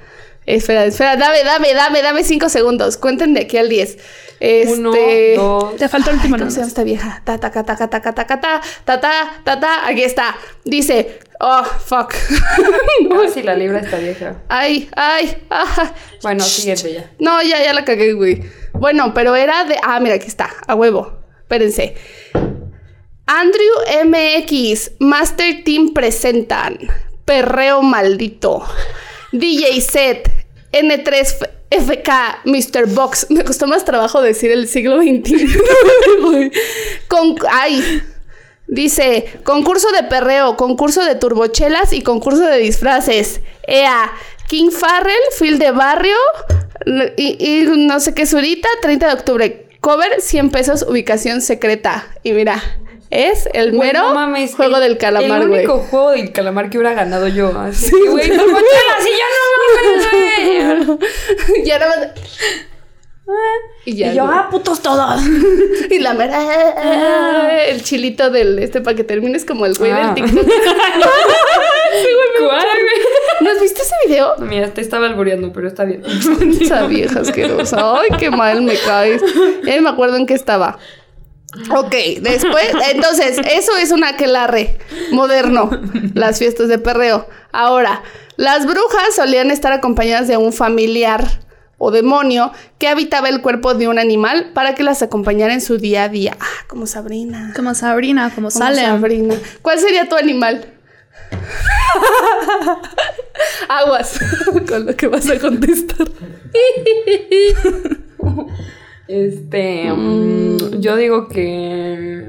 Espera, 0.45 0.85
espera, 0.85 1.17
dame, 1.17 1.45
dame, 1.45 1.73
dame, 1.73 2.03
dame 2.03 2.25
cinco 2.25 2.49
segundos. 2.49 2.97
Cuenten 2.97 3.35
de 3.35 3.43
aquí 3.43 3.57
al 3.59 3.69
10. 3.69 3.99
Este. 4.41 4.73
Uno, 4.73 4.93
dos. 5.37 5.77
Te 5.77 5.89
falta 5.89 6.11
el 6.11 6.17
último 6.17 6.37
¿Cómo 6.37 6.51
se 6.51 6.57
llama 6.57 6.69
esta 6.69 6.83
vieja? 6.83 7.23
Ta, 7.25 7.39
ta, 7.39 7.51
ta, 7.51 7.65
ta, 7.65 7.77
ta, 7.77 7.89
ta, 7.89 8.01
ta, 8.01 8.27
ta, 8.27 8.61
ta, 8.85 9.41
ta, 9.45 9.61
ta. 9.61 9.87
Aquí 9.87 10.03
está. 10.03 10.35
Dice, 10.65 11.21
oh, 11.39 11.63
fuck. 11.65 12.15
Ver 13.09 13.31
si 13.35 13.43
la 13.43 13.55
libra 13.55 13.81
está 13.81 13.99
vieja. 13.99 14.43
ay, 14.49 14.89
ay, 14.97 15.37
ah. 15.51 15.93
Bueno, 16.23 16.43
siguiente 16.43 16.93
ya. 16.93 17.11
No, 17.21 17.41
ya, 17.43 17.63
ya 17.63 17.73
la 17.73 17.85
cagué, 17.85 18.13
güey. 18.15 18.43
Bueno, 18.73 19.15
pero 19.15 19.37
era 19.37 19.65
de. 19.65 19.77
Ah, 19.83 20.01
mira, 20.01 20.17
aquí 20.17 20.27
está, 20.27 20.51
a 20.67 20.75
huevo. 20.75 21.21
Espérense. 21.43 21.95
Andrew 23.27 24.09
MX, 24.09 24.93
Master 24.99 25.63
Team 25.65 25.95
presentan 25.95 26.77
Perreo 27.25 27.81
Maldito, 27.83 28.65
DJ 29.33 29.81
Set, 29.81 30.31
N3 30.73 31.49
FK, 31.71 32.11
Mr. 32.45 32.87
Box. 32.87 33.27
Me 33.31 33.45
costó 33.45 33.67
más 33.67 33.85
trabajo 33.85 34.21
decir 34.21 34.51
el 34.51 34.69
siglo 34.69 35.01
XXI. 35.01 35.47
Con. 37.09 37.37
Ay. 37.51 38.03
Dice, 38.69 39.27
concurso 39.45 39.91
de 39.91 40.05
perreo, 40.05 40.57
concurso 40.57 41.05
de 41.05 41.15
turbochelas 41.15 41.93
y 41.93 42.03
concurso 42.03 42.43
de 42.43 42.57
disfraces. 42.59 43.43
EA, 43.67 44.11
King 44.49 44.71
Farrell, 44.71 45.21
Phil 45.39 45.59
de 45.59 45.73
Barrio 45.73 46.17
y, 47.17 47.37
y 47.39 47.65
no 47.67 48.01
sé 48.01 48.15
qué 48.15 48.25
surita, 48.25 48.69
30 48.81 49.09
de 49.09 49.12
octubre. 49.12 49.67
Cover, 49.81 50.21
100 50.21 50.51
pesos, 50.51 50.87
ubicación 50.89 51.43
secreta. 51.43 52.07
Y 52.23 52.33
mira, 52.33 52.62
es 53.12 53.49
el 53.52 53.73
mero 53.75 54.00
no 54.09 54.14
mames, 54.14 54.54
juego 54.54 54.76
el- 54.76 54.83
del 54.83 54.99
calamar, 54.99 55.42
El 55.42 55.49
güey. 55.49 55.61
único 55.66 55.78
juego 55.81 56.11
del 56.12 56.33
calamar 56.33 56.71
que 56.71 56.78
hubiera 56.78 56.95
ganado 56.95 57.28
yo. 57.28 57.57
Así 57.59 57.90
que, 57.90 58.09
güey, 58.11 58.28
no 58.31 58.42
mochelas 58.47 59.07
y 59.07 59.11
yo 59.11 59.26
no 59.37 59.45
mames, 60.87 60.87
güey. 61.47 61.64
ya 61.64 61.78
más- 61.78 62.09
Y 63.85 63.97
ya. 63.97 64.12
Y 64.12 64.16
yo, 64.16 64.25
ah, 64.25 64.49
putos 64.50 64.83
todos. 64.83 65.21
Y 65.90 65.99
la 66.00 66.12
mera. 66.14 67.64
El 67.66 67.83
chilito 67.83 68.31
del 68.31 68.59
este 68.59 68.81
para 68.81 68.97
que 68.97 69.04
termines 69.04 69.45
como 69.45 69.64
el 69.66 69.75
güey 69.75 69.90
Ah. 69.92 70.12
del 70.14 70.25
TikTok. 70.25 70.45
¿Cuál, 72.38 72.49
güey? 72.49 73.00
¿No 73.40 73.50
has 73.50 73.61
visto 73.61 73.83
ese 73.83 73.95
video? 74.07 74.35
No, 74.38 74.47
Mira, 74.47 74.69
te 74.69 74.81
estaba 74.81 75.07
albureando, 75.07 75.52
pero 75.52 75.69
está 75.69 75.85
bien. 75.85 76.02
Esa 76.61 76.87
vieja 76.87 77.21
asquerosa. 77.21 78.00
Ay, 78.00 78.09
qué 78.19 78.31
mal 78.31 78.62
me 78.62 78.75
caes. 78.76 79.23
Ya 79.64 79.81
me 79.81 79.88
acuerdo 79.90 80.16
en 80.16 80.26
qué 80.26 80.35
estaba. 80.35 80.78
Ok, 81.71 81.94
después, 82.21 82.64
entonces, 82.92 83.38
eso 83.50 83.76
es 83.76 83.92
un 83.92 84.04
aquelarre 84.04 84.78
moderno, 85.11 85.71
las 86.14 86.38
fiestas 86.38 86.68
de 86.68 86.78
perreo. 86.78 87.28
Ahora, 87.52 88.02
las 88.37 88.66
brujas 88.66 89.14
solían 89.14 89.50
estar 89.50 89.73
acompañadas 89.73 90.28
de 90.28 90.37
un 90.37 90.52
familiar 90.52 91.25
o 91.76 91.90
demonio 91.90 92.52
que 92.78 92.88
habitaba 92.88 93.28
el 93.28 93.42
cuerpo 93.42 93.75
de 93.75 93.88
un 93.88 93.99
animal 93.99 94.52
para 94.54 94.75
que 94.75 94.82
las 94.82 95.02
acompañara 95.02 95.52
en 95.52 95.61
su 95.61 95.78
día 95.78 96.04
a 96.04 96.09
día. 96.09 96.37
Ah, 96.40 96.47
como 96.68 96.87
Sabrina. 96.87 97.52
Como 97.56 97.75
Sabrina, 97.75 98.30
como 98.35 98.49
Como 98.49 98.50
Salem. 98.50 98.87
Sabrina. 98.87 99.35
¿Cuál 99.62 99.80
sería 99.80 100.09
tu 100.09 100.16
animal? 100.16 100.66
Aguas 103.68 104.18
con 104.68 104.87
lo 104.87 104.97
que 104.97 105.06
vas 105.09 105.28
a 105.28 105.38
contestar. 105.38 106.06
Este. 109.09 109.92
mm, 109.92 110.80
yo 110.80 110.97
digo 110.97 111.28
que. 111.28 112.26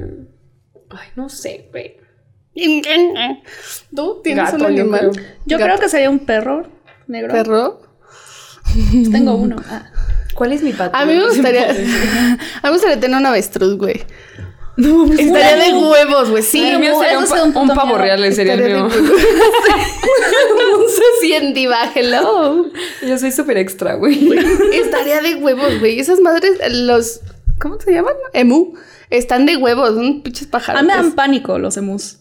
Ay, 0.90 1.08
no 1.16 1.30
sé, 1.30 1.70
güey. 1.72 1.98
¿Tú 3.96 4.22
tienes 4.24 4.52
Gato, 4.52 4.58
un 4.58 4.72
animal? 4.72 5.12
Yo 5.46 5.58
Gato. 5.58 5.64
creo 5.66 5.80
que 5.80 5.90
sería 5.90 6.10
un 6.10 6.20
perro 6.20 6.68
negro. 7.08 7.34
¿Perro? 7.34 7.82
Tengo 9.12 9.36
uno. 9.36 9.56
Ah. 9.68 9.90
¿Cuál 10.36 10.54
es 10.54 10.64
mi 10.64 10.72
patrón? 10.74 11.02
A 11.02 11.06
mí 11.06 11.16
me 11.16 11.26
gustaría. 11.28 11.70
A 11.70 11.74
mí 11.74 12.38
me 12.64 12.70
gustaría 12.72 13.00
tener 13.00 13.18
un 13.18 13.26
avestruz, 13.26 13.78
güey. 13.78 14.04
Estaría 14.76 15.56
de 15.58 15.74
huevos, 15.74 16.30
güey. 16.32 16.44
Sí, 16.44 16.68
el 16.68 16.80
mío 16.80 16.94
güey, 16.96 17.10
sería 17.10 17.20
un, 17.44 17.54
pa- 17.54 17.62
un 17.62 17.68
pavo 17.70 17.98
real, 17.98 18.34
sería 18.34 18.54
el 18.54 18.64
mío. 18.64 18.90
un 21.42 21.54
diva, 21.54 21.92
hello. 21.94 22.66
Yo 23.06 23.18
soy 23.18 23.32
súper 23.32 23.58
extra, 23.58 23.96
güey. 23.96 24.30
Estaría 24.74 25.22
de 25.22 25.36
huevos, 25.36 25.80
güey. 25.80 26.00
Esas 26.00 26.20
madres, 26.20 26.58
los. 26.72 27.22
¿Cómo 27.60 27.80
se 27.80 27.92
llaman? 27.94 28.14
Emu. 28.34 28.74
Están 29.10 29.46
de 29.46 29.58
huevos, 29.58 29.94
son 29.96 30.22
pinches 30.24 30.48
pájaros. 30.48 30.80
A 30.80 30.84
mí 30.84 30.88
me 30.88 30.96
dan 30.96 31.12
pánico 31.14 31.58
los 31.60 31.78
emus. 31.78 32.18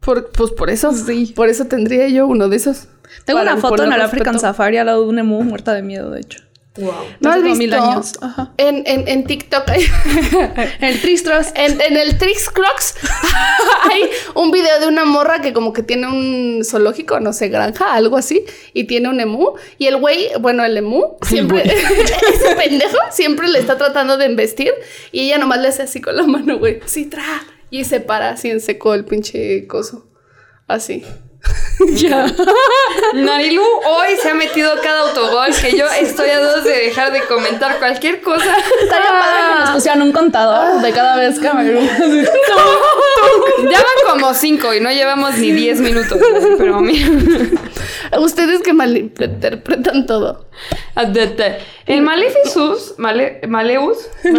Por, 0.00 0.30
pues 0.30 0.50
por 0.52 0.70
eso. 0.70 0.92
Sí. 0.92 1.32
Por 1.34 1.48
eso 1.48 1.66
tendría 1.66 2.08
yo 2.08 2.26
uno 2.26 2.48
de 2.48 2.56
esos. 2.56 2.86
Tengo 3.24 3.40
Para 3.40 3.52
una 3.52 3.60
foto 3.60 3.84
en 3.84 3.92
el 3.92 4.00
African. 4.00 4.38
Safari 4.38 4.76
al 4.78 4.86
lado 4.86 5.02
de 5.02 5.08
un 5.08 5.18
emu 5.18 5.42
muerta 5.42 5.74
de 5.74 5.82
miedo, 5.82 6.10
de 6.10 6.20
hecho. 6.20 6.40
Wow. 6.76 6.92
¿No 7.20 7.30
has 7.30 7.42
visto? 7.42 7.58
mil 7.58 7.74
años. 7.74 8.14
Ajá. 8.22 8.54
En, 8.56 8.82
en, 8.86 9.06
en 9.06 9.24
TikTok 9.24 9.64
El 10.80 11.00
Tristros. 11.02 11.48
en, 11.54 11.78
en 11.78 11.98
el 11.98 12.16
Trix 12.16 12.48
Clocks 12.48 12.94
hay 13.90 14.08
un 14.34 14.50
video 14.50 14.80
de 14.80 14.86
una 14.86 15.04
morra 15.04 15.42
que 15.42 15.52
como 15.52 15.74
que 15.74 15.82
tiene 15.82 16.06
un 16.08 16.62
zoológico, 16.64 17.20
no 17.20 17.34
sé, 17.34 17.48
granja, 17.48 17.92
algo 17.92 18.16
así, 18.16 18.44
y 18.72 18.84
tiene 18.84 19.10
un 19.10 19.20
emu. 19.20 19.52
Y 19.76 19.86
el 19.86 19.98
güey, 19.98 20.30
bueno, 20.40 20.64
el 20.64 20.74
emu, 20.76 21.16
siempre, 21.22 21.62
ese 21.64 22.56
pendejo 22.56 22.96
siempre 23.10 23.48
le 23.48 23.58
está 23.58 23.76
tratando 23.76 24.16
de 24.16 24.24
embestir 24.24 24.72
y 25.10 25.26
ella 25.26 25.36
nomás 25.36 25.60
le 25.60 25.68
hace 25.68 25.82
así 25.82 26.00
con 26.00 26.16
la 26.16 26.22
mano, 26.22 26.58
güey, 26.58 26.80
sí, 26.86 27.04
tra. 27.04 27.24
Y 27.70 27.84
se 27.84 28.00
para 28.00 28.30
así 28.30 28.50
en 28.50 28.60
seco 28.60 28.94
el 28.94 29.04
pinche 29.04 29.66
coso. 29.66 30.06
Así. 30.68 31.04
ya. 31.96 32.26
Narilu 33.14 33.62
hoy 33.62 34.16
se 34.20 34.30
ha 34.30 34.34
metido 34.34 34.74
cada 34.82 35.08
autogol 35.08 35.54
que 35.54 35.76
yo 35.76 35.86
estoy 35.86 36.30
a 36.30 36.40
dos 36.40 36.64
de 36.64 36.70
dejar 36.70 37.12
de 37.12 37.22
comentar 37.22 37.78
cualquier 37.78 38.20
cosa. 38.20 38.56
Estaría 38.82 39.10
padre 39.10 39.38
que 39.48 39.60
nos 39.60 39.70
pusieran 39.70 40.02
un 40.02 40.12
contador 40.12 40.80
de 40.80 40.92
cada 40.92 41.16
vez 41.16 41.38
que 41.38 41.52
me 41.52 41.64
Ya 43.70 43.78
van 43.78 44.08
como 44.08 44.34
cinco 44.34 44.74
y 44.74 44.80
no 44.80 44.90
llevamos 44.90 45.36
ni 45.38 45.52
diez 45.52 45.80
minutos. 45.80 46.18
Pero 46.58 46.80
mira. 46.80 47.08
Ustedes 48.20 48.62
que 48.62 48.72
malinterpretan 48.72 50.06
todo. 50.06 50.46
El 51.86 52.02
Maleficus, 52.02 52.94
male, 52.98 53.40
Maleus, 53.48 54.08
el 54.24 54.34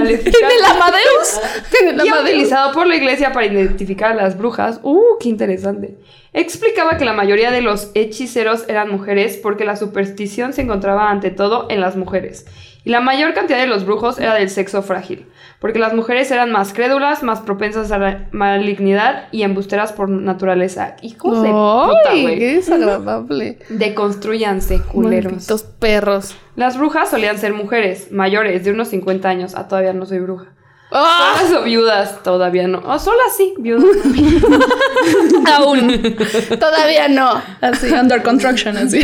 Amadeus. 0.66 1.40
Y 2.06 2.12
utilizado 2.12 2.74
por 2.74 2.88
la 2.88 2.96
iglesia 2.96 3.32
para 3.32 3.46
identificar 3.46 4.12
a 4.12 4.16
las 4.16 4.38
brujas. 4.38 4.80
¡Uh, 4.84 5.18
qué 5.20 5.30
interesante! 5.30 5.98
Explicaba 6.34 6.98
que 6.98 7.06
la 7.06 7.14
mayoría 7.14 7.52
de 7.52 7.62
los 7.62 7.92
hechiceros 7.94 8.66
eran 8.68 8.90
mujeres 8.90 9.38
porque 9.38 9.66
la 9.66 9.76
superstición 9.76 10.54
se 10.54 10.62
encontraba 10.62 11.10
ante 11.10 11.30
todo 11.30 11.68
en 11.70 11.82
las 11.82 11.96
mujeres. 11.96 12.46
Y 12.86 12.90
la 12.90 13.00
mayor 13.00 13.34
cantidad 13.34 13.60
de 13.60 13.68
los 13.68 13.86
brujos 13.86 14.20
era 14.20 14.34
del 14.36 14.50
sexo 14.50 14.82
frágil, 14.82 15.26
porque 15.60 15.80
las 15.80 15.94
mujeres 15.94 16.30
eran 16.32 16.52
más 16.52 16.74
crédulas, 16.74 17.24
más 17.24 17.40
propensas 17.40 17.92
a 17.94 17.98
la 17.98 18.28
malignidad 18.32 19.30
y 19.32 19.44
embusteras 19.44 19.94
por 19.94 20.10
naturaleza. 20.10 20.98
Hijos 21.02 21.42
de 21.42 21.50
puta, 21.50 22.12
güey. 22.22 22.40
qué 22.40 22.56
desagradable. 22.56 23.60
Deconstruyanse, 23.70 24.82
culeros. 24.82 25.32
Malditos 25.32 25.64
perros. 25.64 26.36
Las 26.58 26.78
brujas 26.78 27.10
solían 27.10 27.38
ser 27.38 27.54
mujeres 27.54 28.12
mayores 28.12 28.66
de 28.66 28.72
unos 28.72 28.90
50 28.90 29.30
años. 29.30 29.54
Ah, 29.56 29.70
todavía 29.70 29.94
no 29.94 30.06
soy 30.06 30.20
bruja. 30.20 30.48
¡Ah! 30.92 31.38
Solas 31.40 31.62
o 31.62 31.64
viudas, 31.64 32.22
todavía 32.22 32.68
no. 32.68 32.80
O 32.80 33.00
solas 33.00 33.36
sí, 33.36 33.54
viudas. 33.58 33.96
Aún. 35.58 36.16
Todavía 36.60 37.08
no. 37.08 37.42
Así, 37.62 37.92
under 37.94 38.22
construction, 38.22 38.78
así. 38.78 39.04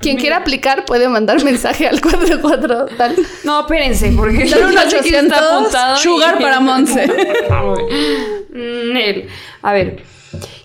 Quien 0.00 0.16
quiera 0.16 0.36
aplicar 0.38 0.84
puede 0.84 1.08
mandar 1.08 1.42
mensaje 1.44 1.86
al 1.86 2.00
44 2.00 2.86
tal. 2.96 3.16
No, 3.44 3.60
espérense, 3.60 4.12
porque 4.16 4.44
Dale 4.48 4.66
un 4.66 4.72
ya 4.72 4.88
sé 4.90 4.98
quién 5.00 5.14
800 5.26 5.38
está 5.38 5.56
apuntado. 5.56 5.96
sugar 5.96 6.36
y- 6.38 6.42
para 6.42 6.60
Monse. 6.60 7.06
Mm. 8.56 8.96
A 9.62 9.72
ver. 9.72 10.02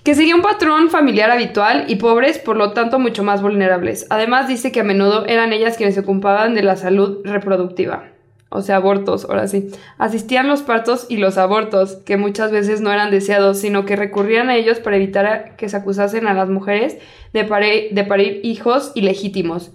Que 0.03 0.15
sería 0.15 0.35
un 0.35 0.41
patrón 0.41 0.89
familiar 0.89 1.29
habitual 1.29 1.85
y 1.87 1.95
pobres, 1.97 2.39
por 2.39 2.55
lo 2.57 2.71
tanto 2.71 2.97
mucho 2.99 3.23
más 3.23 3.41
vulnerables. 3.41 4.07
Además 4.09 4.47
dice 4.47 4.71
que 4.71 4.79
a 4.79 4.83
menudo 4.83 5.25
eran 5.27 5.53
ellas 5.53 5.77
quienes 5.77 5.93
se 5.95 6.01
ocupaban 6.01 6.55
de 6.55 6.63
la 6.63 6.75
salud 6.75 7.19
reproductiva. 7.23 8.05
O 8.53 8.61
sea, 8.61 8.75
abortos, 8.75 9.25
ahora 9.29 9.47
sí. 9.47 9.71
Asistían 9.97 10.47
los 10.49 10.61
partos 10.61 11.05
y 11.07 11.17
los 11.17 11.37
abortos, 11.37 11.95
que 12.05 12.17
muchas 12.17 12.51
veces 12.51 12.81
no 12.81 12.91
eran 12.91 13.09
deseados, 13.09 13.59
sino 13.59 13.85
que 13.85 13.95
recurrían 13.95 14.49
a 14.49 14.55
ellos 14.57 14.79
para 14.79 14.97
evitar 14.97 15.25
a- 15.25 15.55
que 15.55 15.69
se 15.69 15.77
acusasen 15.77 16.27
a 16.27 16.33
las 16.33 16.49
mujeres 16.49 16.97
de, 17.31 17.45
pare- 17.45 17.87
de 17.91 18.03
parir 18.03 18.41
hijos 18.43 18.91
ilegítimos. 18.93 19.71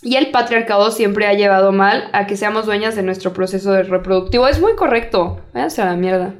Y 0.00 0.16
el 0.16 0.30
patriarcado 0.30 0.90
siempre 0.90 1.26
ha 1.26 1.34
llevado 1.34 1.70
mal 1.72 2.08
a 2.12 2.26
que 2.26 2.36
seamos 2.38 2.64
dueñas 2.66 2.96
de 2.96 3.02
nuestro 3.02 3.32
proceso 3.34 3.72
de 3.72 3.82
reproductivo. 3.82 4.48
Es 4.48 4.58
muy 4.60 4.74
correcto. 4.74 5.40
Váyanse 5.52 5.82
a 5.82 5.86
la 5.86 5.96
mierda. 5.96 6.34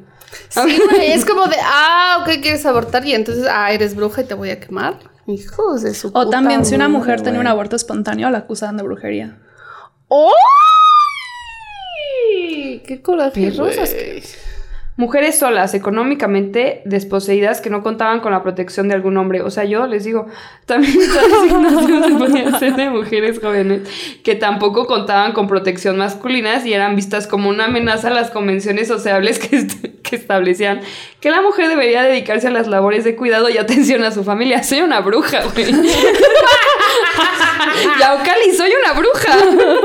Sí, 0.49 0.79
güey, 0.91 1.13
es 1.13 1.25
como 1.27 1.47
de, 1.49 1.57
ah, 1.63 2.19
ok, 2.23 2.41
quieres 2.41 2.65
abortar 2.65 3.05
y 3.05 3.13
entonces, 3.15 3.47
ah, 3.51 3.71
eres 3.73 3.95
bruja 3.95 4.23
y 4.23 4.25
te 4.25 4.35
voy 4.35 4.51
a 4.51 4.59
quemar. 4.61 4.95
Hijos 5.27 5.83
de 5.83 5.93
su 5.93 6.09
O 6.09 6.13
puta 6.13 6.31
también 6.31 6.65
si 6.65 6.75
una 6.75 6.89
mujer 6.89 7.21
tenía 7.21 7.41
un 7.41 7.47
aborto 7.47 7.77
espontáneo, 7.77 8.31
la 8.31 8.39
acusaban 8.39 8.77
de 8.79 8.85
brujería. 8.85 9.37
¡Qué 12.87 13.01
coraje, 13.03 13.51
güey! 13.51 13.75
Mujeres 14.97 15.39
solas, 15.39 15.75
económicamente 15.75 16.83
desposeídas, 16.85 17.61
que 17.61 17.71
no 17.71 17.85
contaban 17.85 18.19
con 18.19 18.33
la 18.33 18.43
protección 18.43 18.89
de 18.89 18.95
algún 18.97 19.17
hombre. 19.17 19.43
O 19.43 19.51
sea, 19.51 19.63
yo 19.63 19.87
les 19.87 20.03
digo, 20.03 20.27
también 20.67 21.01
esta 21.01 21.23
designación 21.23 22.03
se 22.05 22.15
podía 22.19 22.49
hacer 22.49 22.75
de 22.75 22.91
mujeres 22.91 23.39
jóvenes 23.39 23.83
que 24.25 24.35
tampoco 24.35 24.89
contaban 24.89 25.35
con 25.35 25.47
protección 25.47 25.99
masculina 25.99 26.61
y 26.67 26.73
eran 26.73 26.97
vistas 26.97 27.29
como 27.29 27.49
una 27.49 27.67
amenaza 27.67 28.09
a 28.09 28.11
las 28.11 28.33
convenciones 28.33 28.89
sociables 28.89 29.39
que, 29.39 29.55
est- 29.55 29.87
que 30.03 30.17
establecían 30.17 30.81
que 31.21 31.31
la 31.31 31.43
mujer 31.43 31.69
debería 31.69 32.03
dedicarse 32.03 32.49
a 32.49 32.51
las 32.51 32.67
labores 32.67 33.05
de 33.05 33.15
cuidado 33.15 33.49
y 33.51 33.57
atención 33.57 34.03
a 34.03 34.11
su 34.11 34.25
familia. 34.25 34.65
Soy 34.65 34.81
una 34.81 35.01
bruja, 35.01 35.43
güey. 35.55 35.67
Yaucali, 38.01 38.53
soy 38.57 38.73
una 38.83 38.99
bruja. 38.99 39.37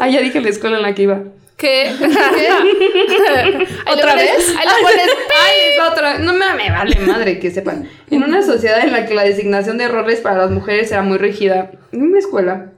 Ah, 0.00 0.08
ya 0.08 0.20
dije 0.20 0.40
la 0.40 0.48
escuela 0.48 0.78
en 0.78 0.82
la 0.82 0.96
que 0.96 1.02
iba. 1.02 1.20
¿Otra 3.92 4.10
pones- 4.12 4.36
vez? 4.36 4.54
Ahí 4.58 4.66
le 4.66 4.82
pones 4.82 5.10
Ay, 5.44 5.56
es 5.70 5.78
otra. 5.90 6.18
No 6.18 6.32
me, 6.32 6.52
me 6.54 6.70
vale 6.70 6.96
madre 7.00 7.38
que 7.38 7.50
sepan. 7.50 7.88
En 8.10 8.22
una 8.24 8.42
sociedad 8.42 8.80
en 8.84 8.92
la 8.92 9.06
que 9.06 9.14
la 9.14 9.24
designación 9.24 9.78
de 9.78 9.88
roles 9.88 10.20
para 10.20 10.36
las 10.38 10.50
mujeres 10.50 10.90
era 10.92 11.02
muy 11.02 11.18
rígida, 11.18 11.70
en 11.92 12.12
mi 12.12 12.18
escuela 12.18 12.68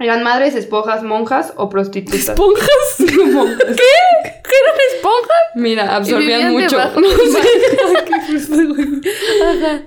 eran 0.00 0.22
madres, 0.22 0.54
esponjas, 0.54 1.02
monjas 1.02 1.52
o 1.56 1.68
prostitutas. 1.68 2.28
esponjas. 2.28 2.68
¿Qué? 2.98 3.04
¿Qué 3.04 4.54
eran 4.62 4.76
esponjas? 4.94 5.42
Mira, 5.56 5.96
absorbían 5.96 6.52
mucho. 6.52 6.76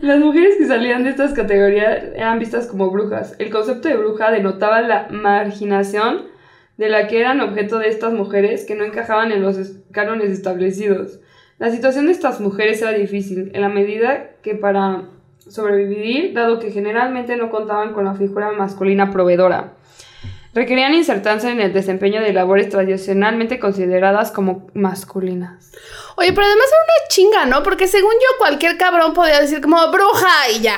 Las 0.01 0.20
mujeres 0.20 0.55
que 0.58 0.67
salían 0.67 1.03
de 1.03 1.12
estas 1.12 1.34
categorías 1.34 2.03
eran 2.15 2.39
vistas 2.39 2.67
como 2.67 2.89
brujas. 2.89 3.36
El 3.39 3.50
concepto 3.51 3.88
de 3.88 3.96
bruja 3.96 4.31
denotaba 4.31 4.81
la 4.81 5.08
marginación 5.10 6.27
de 6.78 6.90
la 6.90 7.08
que 7.08 7.20
eran 7.20 7.42
objeto 7.42 7.78
de 7.80 7.90
estas 7.90 8.13
mujeres 8.13 8.66
que 8.66 8.75
no 8.75 8.84
encajaban 8.84 9.32
en 9.32 9.42
los 9.42 9.58
es- 9.58 9.78
cánones 9.92 10.32
establecidos. 10.32 11.20
La 11.60 11.70
situación 11.70 12.08
de 12.08 12.12
estas 12.13 12.40
mujeres 12.40 12.82
era 12.82 12.92
difícil, 12.92 13.51
en 13.54 13.62
la 13.62 13.70
medida 13.70 14.32
que 14.42 14.56
para 14.56 15.04
sobrevivir, 15.48 16.34
dado 16.34 16.60
que 16.60 16.72
generalmente 16.72 17.36
no 17.36 17.50
contaban 17.51 17.94
con 17.94 18.06
la 18.06 18.13
figura 18.16 18.51
masculina 18.51 19.12
proveedora. 19.12 19.74
Requerían 20.54 20.94
insertarse 20.94 21.50
en 21.50 21.62
el 21.62 21.72
desempeño 21.72 22.22
de 22.22 22.34
labores 22.34 22.68
tradicionalmente 22.70 23.58
consideradas 23.60 24.32
como 24.32 24.68
masculinas. 24.74 25.72
Oye, 26.18 26.34
pero 26.34 26.46
además 26.46 26.66
era 26.68 26.84
una 26.84 27.08
chinga, 27.10 27.46
¿no? 27.46 27.63
Porque 27.63 27.88
según 27.88 28.12
yo, 28.12 28.38
cualquier 28.38 28.78
cabrón 28.78 29.13
podía 29.13 29.40
decir 29.40 29.62
como 29.62 29.78
bruja 29.92 30.50
y 30.54 30.62
ya. 30.62 30.75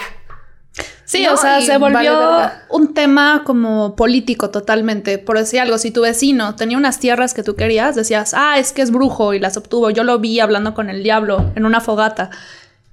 Sí, 1.05 1.23
No, 1.23 1.33
o 1.33 1.37
sea, 1.37 1.61
se 1.61 1.77
volvió 1.77 2.49
un 2.69 2.93
tema 2.95 3.43
como 3.45 3.95
político 3.95 4.49
totalmente. 4.49 5.19
Por 5.19 5.37
decir 5.37 5.59
algo, 5.59 5.77
si 5.77 5.91
tu 5.91 6.01
vecino 6.01 6.55
tenía 6.55 6.77
unas 6.77 6.99
tierras 6.99 7.33
que 7.35 7.43
tú 7.43 7.55
querías, 7.55 7.95
decías, 7.95 8.33
ah, 8.33 8.57
es 8.57 8.71
que 8.71 8.81
es 8.81 8.89
brujo 8.91 9.33
y 9.35 9.39
las 9.39 9.55
obtuvo. 9.57 9.91
Yo 9.91 10.03
lo 10.03 10.17
vi 10.19 10.39
hablando 10.39 10.73
con 10.73 10.89
el 10.89 11.03
diablo 11.03 11.51
en 11.55 11.65
una 11.65 11.81
fogata. 11.81 12.31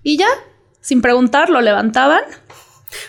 Y 0.02 0.18
ya, 0.18 0.26
sin 0.80 1.00
preguntar, 1.00 1.48
lo 1.48 1.60
levantaban, 1.62 2.20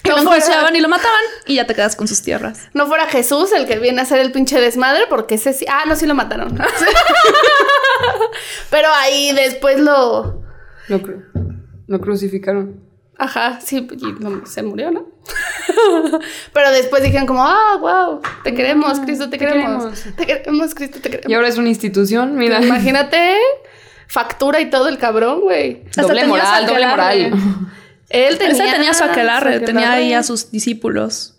No 0.05 0.11
lo 0.11 0.17
fuera- 0.23 0.37
enjuiciaban 0.37 0.75
y 0.75 0.79
lo 0.79 0.87
mataban 0.87 1.21
y 1.47 1.55
ya 1.55 1.65
te 1.67 1.73
quedas 1.75 1.95
con 1.97 2.07
sus 2.07 2.21
tierras. 2.21 2.69
No 2.73 2.87
fuera 2.87 3.07
Jesús 3.07 3.51
el 3.51 3.65
que 3.67 3.79
viene 3.79 3.99
a 3.99 4.03
hacer 4.03 4.19
el 4.19 4.31
pinche 4.31 4.61
desmadre, 4.61 5.01
porque 5.09 5.35
ese 5.35 5.51
sí. 5.53 5.65
Ah, 5.69 5.83
no, 5.87 5.95
sí 5.97 6.05
lo 6.05 6.15
mataron. 6.15 6.57
pero 8.69 8.87
ahí 8.93 9.33
después 9.33 9.79
lo. 9.79 10.41
Lo, 10.87 10.99
cru- 10.99 11.25
lo 11.87 11.99
crucificaron. 11.99 12.89
Ajá, 13.21 13.59
sí, 13.61 13.87
y 13.91 14.47
se 14.47 14.63
murió, 14.63 14.89
¿no? 14.89 15.05
pero 16.53 16.71
después 16.71 17.03
dijeron 17.03 17.27
como, 17.27 17.45
ah, 17.45 17.77
wow, 17.79 18.19
te 18.43 18.55
queremos, 18.55 18.99
Cristo, 19.01 19.25
te, 19.25 19.37
te 19.37 19.45
queremos. 19.45 19.83
queremos. 19.83 20.15
Te 20.15 20.25
queremos, 20.25 20.73
Cristo, 20.73 20.97
te 21.03 21.09
queremos. 21.11 21.29
Y 21.29 21.33
ahora 21.35 21.47
es 21.47 21.59
una 21.59 21.69
institución, 21.69 22.35
mira. 22.35 22.63
Imagínate, 22.63 23.35
factura 24.07 24.59
y 24.59 24.71
todo 24.71 24.87
el 24.87 24.97
cabrón, 24.97 25.41
güey. 25.41 25.83
Doble 25.95 26.25
moral, 26.25 26.65
doble 26.65 26.87
moral. 26.87 27.31
Él 28.09 28.39
tenía, 28.39 28.53
Ese 28.53 28.75
tenía 28.75 28.93
su 28.95 29.03
aquelarre, 29.03 29.59
su 29.59 29.65
tenía 29.65 29.91
ahí 29.91 30.13
a 30.13 30.23
sus 30.23 30.49
discípulos. 30.49 31.35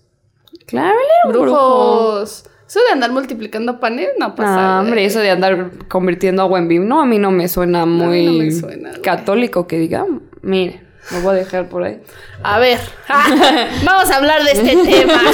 Claro, 0.64 0.92
él 0.92 1.06
era 1.20 1.26
un 1.26 1.32
brujo. 1.32 2.12
brujos. 2.12 2.44
Eso 2.68 2.78
de 2.86 2.92
andar 2.92 3.10
multiplicando 3.10 3.80
panes 3.80 4.10
no 4.20 4.36
pasa. 4.36 4.78
Ah, 4.78 4.80
hombre, 4.82 5.04
eso 5.04 5.18
de 5.18 5.30
andar 5.30 5.72
convirtiendo 5.88 6.42
agua 6.42 6.60
en 6.60 6.68
vino, 6.68 6.84
no, 6.84 7.02
a 7.02 7.06
mí 7.06 7.18
no 7.18 7.32
me 7.32 7.48
suena 7.48 7.86
muy 7.86 8.24
no 8.24 8.32
me 8.34 8.52
suena, 8.52 8.92
católico 9.02 9.66
que 9.66 9.78
diga. 9.78 10.06
Mire, 10.42 10.91
lo 11.10 11.20
voy 11.20 11.34
a 11.34 11.38
dejar 11.38 11.68
por 11.68 11.82
ahí. 11.82 12.00
A 12.42 12.58
ver, 12.58 12.78
vamos 13.84 14.10
a 14.10 14.16
hablar 14.16 14.42
de 14.44 14.52
este 14.52 14.76
tema. 14.84 15.20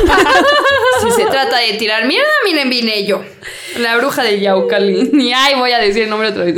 Si 1.01 1.13
se 1.13 1.27
trata 1.27 1.59
de 1.59 1.75
tirar 1.75 2.07
mierda, 2.07 2.29
miren, 2.45 2.69
vine 2.69 3.05
yo. 3.05 3.23
La 3.79 3.97
bruja 3.99 4.25
de 4.25 4.41
Yaucali. 4.41 5.11
Ni 5.13 5.33
ay, 5.33 5.55
voy 5.55 5.71
a 5.71 5.79
decir 5.79 6.03
el 6.03 6.11
nombre 6.11 6.31
otra 6.31 6.43
vez. 6.43 6.57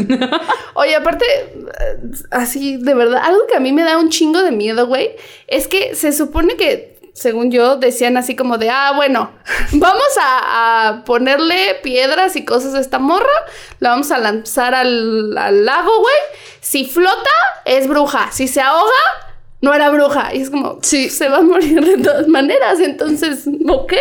Oye, 0.73 0.97
aparte, 0.97 1.27
eh, 1.27 1.99
así, 2.31 2.79
de 2.79 2.95
verdad, 2.95 3.21
algo 3.23 3.47
que 3.47 3.57
a 3.57 3.61
mí 3.61 3.73
me 3.73 3.83
da 3.83 3.99
un 3.99 4.09
chingo 4.09 4.43
de 4.43 4.51
miedo, 4.51 4.87
güey, 4.87 5.11
es 5.47 5.69
que 5.69 5.95
se 5.95 6.13
supone 6.13 6.57
que, 6.57 6.97
según 7.21 7.51
yo, 7.51 7.77
decían 7.77 8.17
así 8.17 8.35
como 8.35 8.57
de, 8.57 8.71
ah, 8.71 8.93
bueno, 8.97 9.31
vamos 9.73 10.09
a, 10.21 10.89
a 10.89 11.05
ponerle 11.05 11.77
piedras 11.83 12.35
y 12.37 12.47
cosas 12.47 12.75
a 12.75 12.81
esta 12.81 12.99
morra, 12.99 13.27
la 13.79 13.91
vamos 13.91 14.11
a 14.11 14.17
lanzar 14.19 14.75
al, 14.75 15.37
al 15.37 15.65
lago, 15.67 15.91
güey. 16.01 16.15
Si 16.61 16.87
flota, 16.87 17.31
es 17.67 17.87
bruja. 17.89 18.31
Si 18.33 18.49
se 18.49 18.63
ahoga, 18.63 18.91
no 19.61 19.75
era 19.75 19.91
bruja. 19.91 20.35
Y 20.35 20.41
es 20.41 20.49
como, 20.49 20.79
Sí. 20.81 21.11
se 21.11 21.29
va 21.29 21.39
a 21.39 21.43
morir 21.43 21.85
de 21.85 22.03
todas 22.03 22.27
maneras, 22.27 22.81
entonces, 22.81 23.45
ok. 23.69 23.93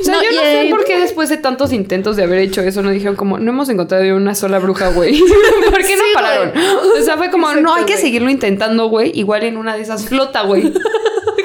O 0.00 0.04
sea, 0.04 0.14
No, 0.14 0.22
yo 0.22 0.30
no 0.32 0.40
sé 0.42 0.66
por 0.70 0.84
qué 0.84 1.00
después 1.00 1.28
de 1.28 1.36
tantos 1.38 1.72
intentos 1.72 2.14
de 2.14 2.22
haber 2.22 2.38
hecho 2.38 2.60
eso 2.62 2.82
no 2.82 2.90
dijeron 2.90 3.16
como, 3.16 3.38
no 3.38 3.50
hemos 3.50 3.68
encontrado 3.68 4.04
una 4.16 4.36
sola 4.36 4.60
bruja, 4.60 4.88
güey. 4.90 5.18
¿Por 5.70 5.84
qué 5.84 5.96
no 5.96 6.02
pararon? 6.14 6.52
O 7.00 7.02
sea, 7.02 7.16
fue 7.16 7.32
como, 7.32 7.48
Exacto, 7.48 7.68
no, 7.68 7.74
hay 7.74 7.84
que 7.84 7.96
seguirlo 7.98 8.30
intentando, 8.30 8.86
güey. 8.86 9.10
Igual 9.18 9.42
en 9.42 9.56
una 9.56 9.74
de 9.74 9.82
esas 9.82 10.04
flota, 10.06 10.42
güey. 10.42 10.72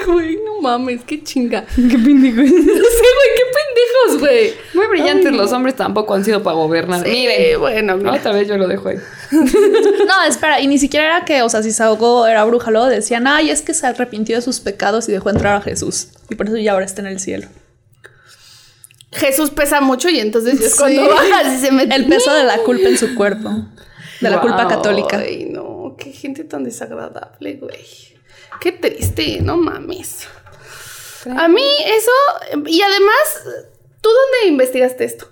Güey, 0.06 0.38
no 0.44 0.60
mames, 0.60 1.02
qué 1.04 1.22
chinga. 1.22 1.64
qué 1.76 1.98
pendejo. 1.98 2.40
No 2.42 2.48
sé, 2.48 3.06
güey, 3.16 3.30
qué 3.36 3.44
pendejos, 3.56 4.20
güey. 4.20 4.52
Muy 4.74 4.86
brillantes 4.86 5.26
Ay, 5.26 5.36
los 5.36 5.52
hombres 5.52 5.74
tampoco 5.76 6.14
han 6.14 6.24
sido 6.24 6.42
para 6.42 6.56
gobernar. 6.56 7.04
Sí, 7.04 7.10
Miren. 7.10 7.60
bueno, 7.60 7.96
mira. 7.96 8.12
Otra 8.14 8.32
vez 8.32 8.48
yo 8.48 8.56
lo 8.56 8.66
dejo 8.68 8.88
ahí. 8.88 8.96
No, 9.32 10.24
espera, 10.28 10.60
y 10.60 10.66
ni 10.66 10.78
siquiera 10.78 11.06
era 11.06 11.24
que, 11.24 11.42
o 11.42 11.48
sea, 11.48 11.62
si 11.62 11.70
se 11.70 11.82
ahogó 11.82 12.26
era 12.26 12.44
bruja, 12.44 12.70
luego 12.70 12.86
decían, 12.88 13.26
ay, 13.28 13.50
es 13.50 13.62
que 13.62 13.74
se 13.74 13.86
arrepintió 13.86 14.34
de 14.36 14.42
sus 14.42 14.58
pecados 14.60 15.08
y 15.08 15.12
dejó 15.12 15.30
entrar 15.30 15.54
a 15.56 15.60
Jesús. 15.60 16.08
Y 16.28 16.34
por 16.34 16.46
eso 16.48 16.56
ya 16.56 16.72
ahora 16.72 16.84
está 16.84 17.00
en 17.02 17.06
el 17.08 17.20
cielo. 17.20 17.46
Jesús 19.12 19.50
pesa 19.50 19.80
mucho 19.80 20.08
y 20.08 20.18
entonces 20.20 20.60
es 20.60 20.72
Sí. 20.72 20.78
cuando 20.78 21.08
bajas 21.08 21.54
y 21.58 21.60
se 21.60 21.72
mete. 21.72 21.94
El 21.94 22.06
peso 22.06 22.32
de 22.32 22.44
la 22.44 22.58
culpa 22.58 22.88
en 22.88 22.96
su 22.98 23.14
cuerpo. 23.14 23.50
De 24.20 24.30
la 24.30 24.40
culpa 24.40 24.68
católica. 24.68 25.18
Ay, 25.18 25.46
no, 25.50 25.96
qué 25.98 26.12
gente 26.12 26.44
tan 26.44 26.62
desagradable, 26.64 27.54
güey. 27.54 28.09
Qué 28.60 28.72
triste, 28.72 29.38
no 29.42 29.56
mames. 29.56 30.28
A 31.36 31.48
mí 31.48 31.62
eso, 31.86 32.10
y 32.66 32.80
además, 32.80 33.42
¿tú 34.00 34.08
dónde 34.08 34.48
investigaste 34.48 35.04
esto? 35.04 35.28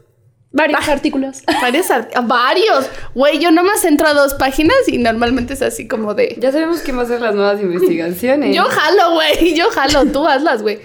Varios 0.50 0.88
artículos. 0.88 1.42
Varios, 1.62 1.90
art- 1.90 2.10
varios. 2.24 2.86
Güey, 3.14 3.38
yo 3.38 3.50
nomás 3.50 3.84
entro 3.84 4.08
a 4.08 4.14
dos 4.14 4.34
páginas 4.34 4.76
y 4.86 4.96
normalmente 4.98 5.52
es 5.52 5.62
así 5.62 5.86
como 5.86 6.14
de... 6.14 6.36
Ya 6.40 6.52
sabemos 6.52 6.80
quién 6.80 6.96
va 6.96 7.02
a 7.02 7.04
hacer 7.04 7.20
las 7.20 7.34
nuevas 7.34 7.60
investigaciones. 7.60 8.56
Yo 8.56 8.64
jalo, 8.64 9.12
güey, 9.12 9.54
yo 9.56 9.68
jalo, 9.70 10.06
tú 10.06 10.26
hazlas, 10.26 10.62
güey. 10.62 10.80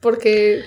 Porque... 0.00 0.62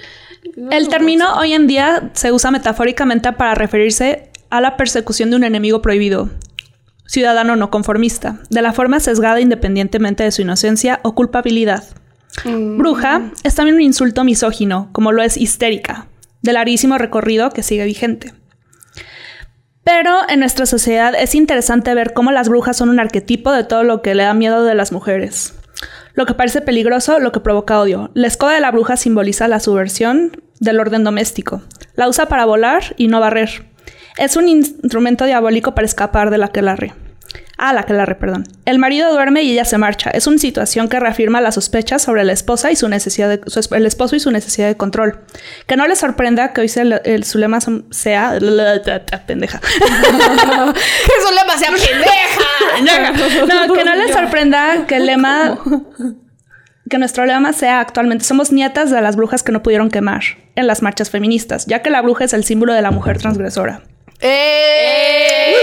El 0.71 0.87
término 0.89 1.37
hoy 1.37 1.53
en 1.53 1.67
día 1.67 2.11
se 2.13 2.31
usa 2.31 2.49
metafóricamente 2.51 3.31
para 3.33 3.55
referirse 3.55 4.29
a 4.49 4.61
la 4.61 4.77
persecución 4.77 5.29
de 5.29 5.35
un 5.37 5.43
enemigo 5.43 5.81
prohibido, 5.81 6.29
ciudadano 7.05 7.55
no 7.55 7.69
conformista, 7.69 8.39
de 8.49 8.61
la 8.61 8.73
forma 8.73 8.99
sesgada 8.99 9.41
independientemente 9.41 10.23
de 10.23 10.31
su 10.31 10.41
inocencia 10.41 10.99
o 11.03 11.15
culpabilidad. 11.15 11.83
mm, 12.45 12.77
Bruja 12.77 13.31
es 13.43 13.55
también 13.55 13.75
un 13.75 13.81
insulto 13.81 14.23
misógino, 14.23 14.89
como 14.91 15.11
lo 15.11 15.21
es 15.21 15.37
histérica, 15.37 16.07
de 16.41 16.53
larguísimo 16.53 16.97
recorrido 16.97 17.51
que 17.51 17.63
sigue 17.63 17.85
vigente. 17.85 18.33
Pero 19.83 20.11
en 20.29 20.39
nuestra 20.39 20.65
sociedad 20.65 21.13
es 21.17 21.35
interesante 21.35 21.93
ver 21.93 22.13
cómo 22.13 22.31
las 22.31 22.47
brujas 22.47 22.77
son 22.77 22.89
un 22.89 22.99
arquetipo 22.99 23.51
de 23.51 23.65
todo 23.65 23.83
lo 23.83 24.01
que 24.01 24.15
le 24.15 24.23
da 24.23 24.33
miedo 24.33 24.63
de 24.63 24.75
las 24.75 24.91
mujeres. 24.91 25.55
Lo 26.13 26.25
que 26.25 26.35
parece 26.35 26.61
peligroso, 26.61 27.19
lo 27.19 27.31
que 27.31 27.41
provoca 27.41 27.79
odio. 27.79 28.11
La 28.13 28.27
escoba 28.27 28.53
de 28.53 28.61
la 28.61 28.71
bruja 28.71 28.95
simboliza 28.97 29.47
la 29.47 29.59
subversión 29.59 30.41
del 30.59 30.79
orden 30.79 31.03
doméstico. 31.03 31.61
La 31.95 32.07
usa 32.07 32.27
para 32.27 32.45
volar 32.45 32.93
y 32.97 33.07
no 33.07 33.19
barrer. 33.19 33.72
Es 34.17 34.35
un 34.37 34.47
instrumento 34.47 35.25
diabólico 35.25 35.73
para 35.75 35.85
escapar 35.85 36.29
de 36.29 36.37
la 36.37 36.45
aquelarre. 36.47 36.93
Ah, 37.57 37.71
la 37.71 37.83
que 37.83 37.93
la 37.93 38.05
re, 38.05 38.15
perdón. 38.15 38.43
El 38.65 38.77
marido 38.79 39.11
duerme 39.13 39.43
y 39.43 39.51
ella 39.53 39.63
se 39.63 39.77
marcha. 39.77 40.09
Es 40.09 40.27
una 40.27 40.37
situación 40.39 40.89
que 40.89 40.99
reafirma 40.99 41.39
las 41.39 41.55
sospechas 41.55 42.01
sobre 42.01 42.23
la 42.25 42.33
esposa 42.33 42.71
y 42.71 42.75
su 42.75 42.89
necesidad 42.89 43.29
de, 43.29 43.41
su 43.45 43.73
el 43.75 43.85
esposo 43.85 44.15
y 44.15 44.19
su 44.19 44.31
necesidad 44.31 44.67
de 44.67 44.75
control. 44.75 45.19
Que 45.67 45.77
no 45.77 45.87
le 45.87 45.95
sorprenda 45.95 46.51
que 46.51 46.61
hoy 46.61 46.67
sea 46.67 46.83
el, 46.83 47.01
el- 47.05 47.23
su 47.23 47.37
lema 47.37 47.59
sea 47.91 48.33
pendeja. 49.25 49.59
Que 49.59 51.13
eso 51.19 51.31
le 51.31 51.45
pasé 51.47 51.67
a 51.67 51.71
pendeja. 51.71 53.07
No, 53.67 53.73
que 53.73 53.83
no 53.85 53.95
le 53.95 54.11
sorprenda 54.13 54.85
que 54.87 54.97
el 54.97 55.05
lema 55.05 55.57
que 56.89 56.97
nuestro 56.97 57.25
lema 57.25 57.53
sea 57.53 57.79
actualmente 57.79 58.25
somos 58.25 58.51
nietas 58.51 58.91
de 58.91 58.99
las 59.01 59.15
brujas 59.15 59.41
que 59.41 59.51
no 59.51 59.63
pudieron 59.63 59.89
quemar 59.89 60.21
en 60.55 60.67
las 60.67 60.81
marchas 60.81 61.09
feministas, 61.09 61.65
ya 61.65 61.81
que 61.81 61.89
la 61.89 62.01
bruja 62.01 62.25
es 62.25 62.33
el 62.33 62.43
símbolo 62.43 62.73
de 62.73 62.81
la 62.81 62.91
mujer 62.91 63.17
transgresora. 63.19 63.81
¡Eh! 64.23 65.59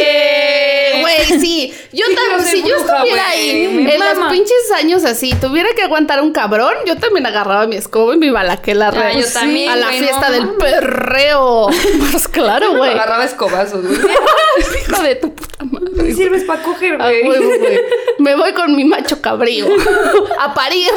Güey, 1.00 1.40
sí. 1.40 1.74
Yo 1.92 2.04
también, 2.14 2.52
si 2.52 2.62
yo 2.62 2.76
bruja, 2.78 2.98
estuviera 2.98 3.28
ahí 3.30 3.64
en 3.64 3.84
mama. 3.98 4.14
los 4.14 4.32
pinches 4.32 4.70
años 4.76 5.04
así, 5.04 5.34
tuviera 5.40 5.70
que 5.74 5.82
aguantar 5.82 6.20
un 6.22 6.32
cabrón, 6.32 6.72
yo 6.86 6.96
también 6.98 7.26
agarraba 7.26 7.66
mi 7.66 7.74
escoba 7.74 8.14
y 8.14 8.16
me 8.16 8.26
iba 8.26 8.38
a 8.40 8.44
la 8.44 8.58
que 8.62 8.76
la 8.76 8.88
Ah, 8.94 9.12
yo 9.12 9.26
también, 9.32 9.70
a 9.70 9.74
la 9.76 9.88
fiesta 9.88 10.28
no 10.28 10.34
del 10.34 10.50
perreo. 10.50 11.66
Pues 12.12 12.28
claro, 12.28 12.76
güey. 12.76 12.92
agarraba 12.92 13.24
escobazos, 13.24 13.84
güey. 13.84 13.98
Hijo 14.88 15.02
de 15.02 15.16
tu 15.16 15.34
puta 15.34 15.64
madre. 15.64 15.90
Me 15.94 16.14
sirves 16.14 16.44
para 16.44 16.62
coger, 16.62 16.94
A 17.02 17.06
güey. 17.08 17.26
huevo, 17.28 17.48
güey. 17.58 17.80
Me 18.18 18.36
voy 18.36 18.52
con 18.52 18.76
mi 18.76 18.84
macho 18.84 19.20
cabrío 19.20 19.66
a 20.38 20.54
parir 20.54 20.90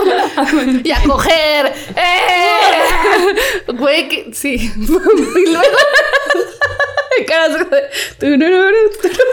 y 0.84 0.92
a 0.92 1.02
coger. 1.04 1.74
¡Eh! 1.96 3.72
Güey, 3.74 4.08
que 4.10 4.30
sí. 4.34 4.72
y 4.78 4.86
luego. 5.50 5.78
Caras 7.28 7.58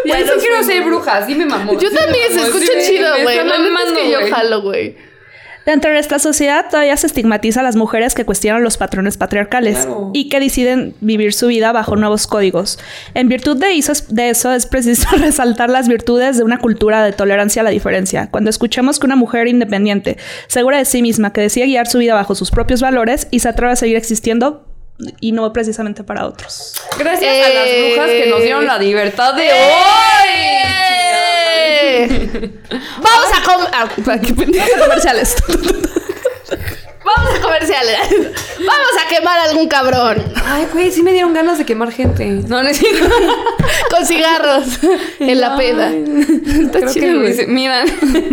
Ya 0.04 0.18
sí 0.18 0.24
quiero 0.40 0.62
ser 0.62 0.76
güey. 0.82 0.84
bruja, 0.90 1.26
sí 1.26 1.34
me 1.34 1.46
mamó. 1.46 1.72
Yo 1.78 1.88
sí 1.90 1.96
también, 1.96 2.28
se 2.32 2.40
escucha 2.46 2.66
sí 2.80 2.92
chido, 2.96 3.08
güey. 3.22 3.36
La 3.36 3.54
es 3.84 3.92
que 3.92 4.10
yo 4.10 4.18
güey. 4.20 4.30
jalo, 4.30 4.62
güey. 4.62 5.10
Dentro 5.66 5.90
de 5.90 5.96
nuestra 5.96 6.18
sociedad 6.18 6.66
todavía 6.70 6.96
se 6.96 7.06
estigmatiza 7.06 7.60
a 7.60 7.62
las 7.62 7.76
mujeres 7.76 8.14
que 8.14 8.24
cuestionan 8.24 8.62
los 8.62 8.78
patrones 8.78 9.18
patriarcales 9.18 9.84
Claro. 9.84 10.10
y 10.14 10.30
que 10.30 10.40
deciden 10.40 10.94
vivir 11.02 11.34
su 11.34 11.48
vida 11.48 11.70
bajo 11.70 11.96
nuevos 11.96 12.26
códigos. 12.26 12.78
En 13.12 13.28
virtud 13.28 13.58
de 13.58 13.74
eso, 13.76 13.92
es- 13.92 14.12
de 14.12 14.30
eso 14.30 14.52
es 14.52 14.64
preciso 14.64 15.06
resaltar 15.18 15.68
las 15.68 15.86
virtudes 15.86 16.38
de 16.38 16.44
una 16.44 16.58
cultura 16.58 17.04
de 17.04 17.12
tolerancia 17.12 17.60
a 17.60 17.64
la 17.64 17.70
diferencia. 17.70 18.30
Cuando 18.30 18.48
escuchamos 18.48 18.98
que 18.98 19.06
una 19.06 19.16
mujer 19.16 19.48
independiente, 19.48 20.16
segura 20.48 20.78
de 20.78 20.86
sí 20.86 21.02
misma, 21.02 21.32
que 21.34 21.42
decide 21.42 21.66
guiar 21.66 21.86
su 21.86 21.98
vida 21.98 22.14
bajo 22.14 22.34
sus 22.34 22.50
propios 22.50 22.80
valores 22.80 23.28
y 23.30 23.40
se 23.40 23.50
atreve 23.50 23.72
a 23.74 23.76
seguir 23.76 23.96
existiendo 23.98 24.66
y 25.20 25.32
no 25.32 25.52
precisamente 25.52 26.04
para 26.04 26.26
otros. 26.26 26.74
Gracias 26.98 27.32
a 27.46 27.48
las 27.48 27.66
Eh. 27.66 27.92
brujas 27.94 28.10
que 28.10 28.26
nos 28.28 28.42
dieron 28.42 28.66
la 28.66 28.78
libertad 28.78 29.34
de 29.34 29.48
¡Eh! 29.48 29.52
hoy. 32.30 32.60
Vamos 33.02 33.30
a 33.34 33.42
comer. 33.44 34.20
qué 34.20 34.34
pendejo. 34.34 34.66
Comerciales. 34.82 35.36
Vamos 37.04 37.34
a 37.34 37.40
comerciales. 37.42 37.98
Vamos 38.58 38.92
a 39.04 39.08
quemar 39.08 39.38
a 39.38 39.44
algún 39.44 39.68
cabrón. 39.68 40.22
Ay, 40.44 40.66
güey, 40.72 40.90
sí 40.90 41.02
me 41.02 41.12
dieron 41.12 41.32
ganas 41.32 41.56
de 41.58 41.64
quemar 41.64 41.90
gente. 41.92 42.26
No, 42.26 42.62
no 42.62 42.68
es 42.68 42.76
cierto. 42.76 43.06
Con 43.90 44.04
cigarros. 44.06 44.66
En 45.18 45.40
la 45.40 45.56
peda. 45.56 45.90
Está 45.90 46.78
Creo 46.80 46.86
que 46.92 47.00
chido, 47.00 47.12
lo 47.14 47.20
güey. 47.20 47.32
hice. 47.32 47.46
Miran. 47.46 47.86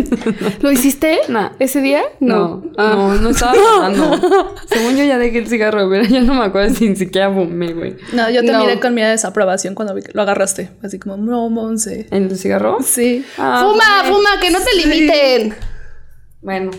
¿Lo 0.60 0.70
hiciste? 0.70 1.20
No. 1.28 1.50
¿Ese 1.58 1.80
día? 1.80 2.02
No, 2.20 2.62
Ah. 2.76 2.92
no, 2.94 3.14
no 3.14 3.30
estaba 3.30 3.54
fumando. 3.54 4.54
Según 4.66 4.96
yo 4.96 5.04
ya 5.04 5.16
dejé 5.18 5.38
el 5.38 5.48
cigarro, 5.48 5.88
pero 5.88 6.04
ya 6.04 6.20
no 6.20 6.34
me 6.34 6.44
acuerdo 6.44 6.74
si 6.74 6.88
ni 6.90 6.96
siquiera 6.96 7.32
fumé, 7.32 7.72
güey. 7.72 7.96
No, 8.12 8.28
yo 8.30 8.42
te 8.42 8.52
No. 8.52 8.60
miré 8.60 8.78
con 8.80 8.92
mi 8.94 9.00
desaprobación 9.02 9.74
cuando 9.74 9.94
vi 9.94 10.02
que 10.02 10.12
lo 10.12 10.22
agarraste. 10.22 10.70
Así 10.82 10.98
como, 10.98 11.16
no, 11.16 11.48
Monse. 11.48 12.06
¿El 12.10 12.36
cigarro? 12.38 12.78
Sí. 12.84 13.24
Ah, 13.38 13.64
fuma, 13.66 14.02
güey. 14.02 14.12
fuma, 14.12 14.40
que 14.40 14.50
no 14.50 14.58
te 14.60 14.74
limiten. 14.76 15.54
Bueno, 16.42 16.70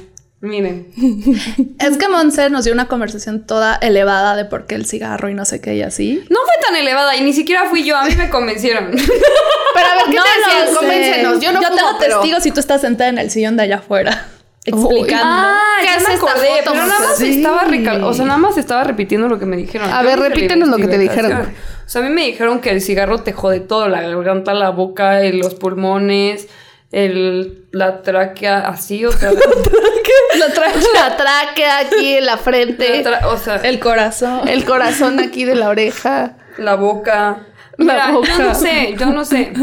miren. 0.42 0.88
Es 1.80 1.98
que 1.98 2.08
Monse 2.10 2.50
nos 2.50 2.64
dio 2.66 2.74
una 2.74 2.88
conversación 2.88 3.46
toda 3.46 3.76
elevada 3.76 4.36
de 4.36 4.46
por 4.46 4.66
qué 4.66 4.76
el 4.76 4.86
cigarro 4.86 5.30
y 5.30 5.34
no 5.34 5.46
sé 5.46 5.62
qué 5.62 5.76
y 5.76 5.82
así. 5.82 6.24
No 6.30 6.40
fue 6.40 6.54
tan 6.66 6.76
elevada 6.76 7.16
y 7.16 7.22
ni 7.22 7.34
siquiera 7.34 7.66
fui 7.70 7.84
yo, 7.84 7.96
a 7.98 8.04
mí 8.06 8.16
me 8.16 8.30
convencieron. 8.30 8.92
Pero 8.92 9.88
a 9.88 9.96
ver, 9.96 10.04
¿qué 10.10 10.16
No 10.16 10.24
te 10.24 10.30
lo 10.30 10.46
decían? 10.48 10.68
sé. 10.70 10.76
Convéncenos. 10.76 11.40
Yo 11.40 11.52
no 11.54 11.62
fumo, 11.62 11.76
tengo 11.76 11.90
pero- 12.00 12.20
testigos 12.20 12.46
y 12.46 12.52
tú 12.52 12.60
estás 12.60 12.82
sentada 12.82 13.10
en 13.10 13.18
el 13.18 13.30
sillón 13.32 13.56
de 13.58 13.64
allá 13.64 13.78
afuera. 13.78 14.28
Explicando. 14.66 15.24
Ah, 15.26 15.58
¿Qué 15.80 15.86
ya 15.88 15.96
hace 15.96 16.08
me 16.10 16.14
acordé, 16.16 16.48
foto, 16.48 16.72
pero 16.74 16.86
nada 16.86 17.00
más 17.00 17.18
Sí. 17.18 17.38
estaba 17.38 17.64
recal- 17.64 18.04
o 18.04 18.14
sea, 18.14 18.26
nada 18.26 18.38
más 18.38 18.58
estaba 18.58 18.84
repitiendo 18.84 19.28
lo 19.30 19.40
que 19.40 19.46
me 19.46 19.56
dijeron. 19.58 19.90
A 19.92 20.02
Yo 20.04 20.10
ver, 20.10 20.20
no 20.20 20.26
repítenos 20.26 20.68
lo 20.70 20.78
que 20.78 20.88
te 20.88 20.98
dijeron. 20.98 21.32
O 21.34 21.90
sea, 21.90 22.02
a 22.02 22.04
mí 22.06 22.12
me 22.14 22.26
dijeron 22.26 22.60
que 22.60 22.70
el 22.72 22.82
cigarro 22.82 23.20
te 23.24 23.32
jode 23.34 23.62
todo, 23.62 23.88
la 23.88 24.02
garganta, 24.02 24.54
la 24.54 24.70
boca, 24.70 25.22
el- 25.22 25.40
los 25.40 25.56
pulmones, 25.56 26.48
el, 26.92 27.66
la 27.72 28.02
tráquea, 28.04 28.60
así, 28.68 29.06
o 29.06 29.12
sea, 29.12 29.32
La, 30.38 30.48
tra- 30.54 30.74
la 30.94 31.18
tráquea 31.18 31.80
aquí 31.80 32.16
en 32.16 32.26
la 32.26 32.38
frente. 32.38 33.04
la 33.04 33.28
o 33.30 33.38
sea, 33.38 33.56
El 33.58 33.80
corazón. 33.80 34.48
El 34.48 34.64
corazón 34.66 35.20
aquí 35.20 35.44
de 35.46 35.56
la 35.56 35.70
oreja. 35.70 36.38
la 36.58 36.76
boca. 36.76 37.46
La 37.78 37.94
Mira, 37.94 38.12
boca. 38.12 38.30
yo 38.38 38.44
no 38.44 38.56
sé, 38.56 38.96
yo 39.00 39.06
no 39.08 39.26
sé. 39.26 39.54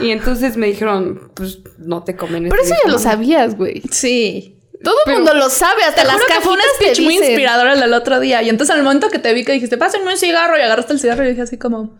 Y 0.00 0.10
entonces 0.10 0.56
me 0.56 0.66
dijeron, 0.66 1.30
pues 1.34 1.58
no 1.78 2.02
te 2.02 2.16
comen 2.16 2.48
Pero 2.48 2.60
eso 2.62 2.74
este 2.74 2.86
ya 2.86 2.92
lo 2.92 2.98
sabías, 2.98 3.56
güey. 3.56 3.82
Sí. 3.90 4.56
Todo 4.82 4.96
el 5.06 5.12
mundo 5.14 5.32
lo 5.34 5.48
sabe, 5.48 5.84
hasta 5.84 6.02
Te 6.02 6.08
las 6.08 6.16
juro 6.16 6.26
que 6.26 6.40
fue 6.40 6.52
un 6.54 6.58
cajitas 6.58 6.78
te 6.78 6.84
speech 6.86 7.00
muy 7.04 7.14
dicen. 7.14 7.28
inspirador 7.30 7.68
el 7.68 7.78
del 7.80 7.92
otro 7.94 8.18
día. 8.18 8.42
Y 8.42 8.48
entonces 8.48 8.74
al 8.74 8.82
momento 8.82 9.08
que 9.10 9.18
te 9.20 9.32
vi 9.32 9.44
que 9.44 9.52
dijiste, 9.52 9.78
pásenme 9.78 10.10
un 10.10 10.16
cigarro 10.18 10.58
y 10.58 10.62
agarraste 10.62 10.92
el 10.94 10.98
cigarro 10.98 11.24
y 11.24 11.28
dije 11.28 11.42
así 11.42 11.56
como... 11.56 11.96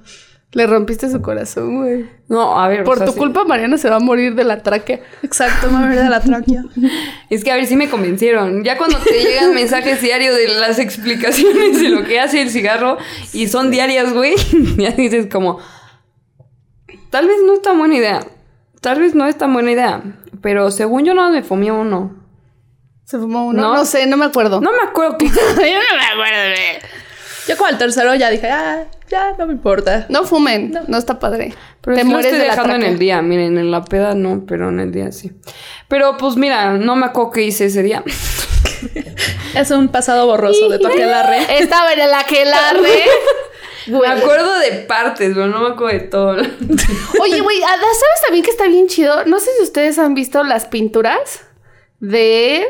Le 0.55 0.67
rompiste 0.67 1.11
su 1.11 1.23
corazón, 1.23 1.79
güey. 1.79 2.07
No, 2.29 2.61
a 2.61 2.69
ver, 2.69 2.83
o 2.83 2.85
Por 2.85 2.99
sea, 2.99 3.07
tu 3.07 3.13
sí. 3.13 3.19
culpa, 3.19 3.45
Mariana 3.45 3.79
se 3.79 3.89
va 3.89 3.97
a 3.97 4.01
morir 4.01 4.35
de 4.35 4.45
la 4.45 4.63
tráquea. 4.63 5.01
Exacto, 5.23 5.71
me 5.71 5.79
morí 5.79 5.97
de 5.97 6.09
la 6.11 6.21
tráquea. 6.21 6.63
Es 7.31 7.43
que 7.43 7.51
a 7.51 7.57
ver 7.57 7.67
si 7.67 7.75
me 7.75 7.89
convencieron. 7.89 8.63
Ya 8.63 8.77
cuando 8.77 8.99
te 8.99 9.13
llegan 9.23 9.55
mensajes 9.55 10.03
diarios 10.03 10.37
de 10.37 10.49
las 10.49 10.79
explicaciones 10.79 11.81
de 11.81 11.89
lo 11.89 12.05
que 12.05 12.21
hace 12.21 12.43
el 12.43 12.51
cigarro 12.51 12.99
y 13.33 13.49
son 13.49 13.71
diarias, 13.71 14.13
güey, 14.13 14.35
ya 14.77 14.91
dices 14.91 15.27
como, 15.33 15.59
tal 17.11 17.27
vez 17.27 17.39
no 17.47 17.55
es 17.55 17.63
tan 17.63 17.79
buena 17.79 17.97
idea. 17.97 18.21
Tal 18.83 19.01
vez 19.01 19.15
no 19.15 19.27
es 19.27 19.39
tan 19.39 19.55
buena 19.55 19.71
idea. 19.71 20.03
Pero 20.43 20.71
según 20.71 21.05
yo 21.05 21.15
no 21.15 21.31
me 21.31 21.43
fumé 21.43 21.73
uno. 21.73 22.15
Se 23.05 23.19
fumó 23.19 23.47
uno. 23.47 23.63
No. 23.63 23.75
No, 23.77 23.85
sé, 23.87 24.07
no 24.07 24.19
me 24.19 24.27
acuerdo. 24.27 24.61
No 24.61 24.71
me 24.73 24.83
acuerdo. 24.87 25.17
Yo 25.21 25.29
no 25.29 25.97
me 25.97 26.07
acuerdo, 26.13 26.51
güey. 26.51 26.79
Yo 27.49 27.57
como 27.57 27.69
al 27.69 27.79
tercero 27.79 28.15
ya 28.15 28.29
dije, 28.31 28.51
ah, 28.51 28.85
ya 29.13 29.35
no 29.39 29.47
me 29.47 29.53
importa. 29.53 30.07
No 30.09 30.25
fumen, 30.25 30.77
no, 30.89 30.99
está 30.99 31.19
padre. 31.19 31.55
Pero 31.83 31.97
Te 31.97 32.05
lo 32.05 32.11
mueres 32.11 32.33
estoy 32.33 32.41
de 32.41 32.47
la 32.49 32.55
dejando 32.55 32.75
en 32.77 32.83
el 32.83 32.99
día. 32.99 33.23
Miren, 33.23 33.59
en 33.59 33.71
la 33.71 33.85
peda 33.85 34.15
no, 34.15 34.45
pero 34.47 34.71
en 34.71 34.81
el 34.81 34.91
día 34.91 35.13
sí. 35.13 35.31
Pero 35.87 36.17
pues 36.17 36.37
mira, 36.37 36.73
no 36.73 36.97
me 36.97 37.07
acuerdo 37.07 37.31
qué 37.31 37.43
hice 37.43 37.67
ese 37.67 37.83
día. 37.83 38.03
Es 39.55 39.71
un 39.71 39.89
pasado 39.89 40.27
borroso 40.27 40.69
de 40.71 40.79
tu 40.79 40.87
aquelarre. 40.87 41.59
Estaba 41.59 41.93
en 41.93 42.01
el 42.01 42.15
aquelarre. 42.15 43.05
Me 43.87 44.07
acuerdo 44.07 44.59
de 44.61 44.71
partes, 44.87 45.33
pero 45.35 45.49
no 45.49 45.61
me 45.61 45.75
acuerdo 45.75 45.99
de 45.99 46.05
todo. 46.07 46.37
Oye, 47.21 47.41
güey, 47.41 47.63
ah, 47.63 47.77
¿sabes 47.77 48.23
también 48.25 48.45
que 48.45 48.51
está 48.51 48.69
bien 48.69 48.87
chido? 48.87 49.25
No 49.25 49.41
sé 49.41 49.51
si 49.59 49.65
ustedes 49.65 49.99
han 49.99 50.15
visto 50.15 50.45
las 50.45 50.67
pinturas 50.67 51.41
de 51.99 52.65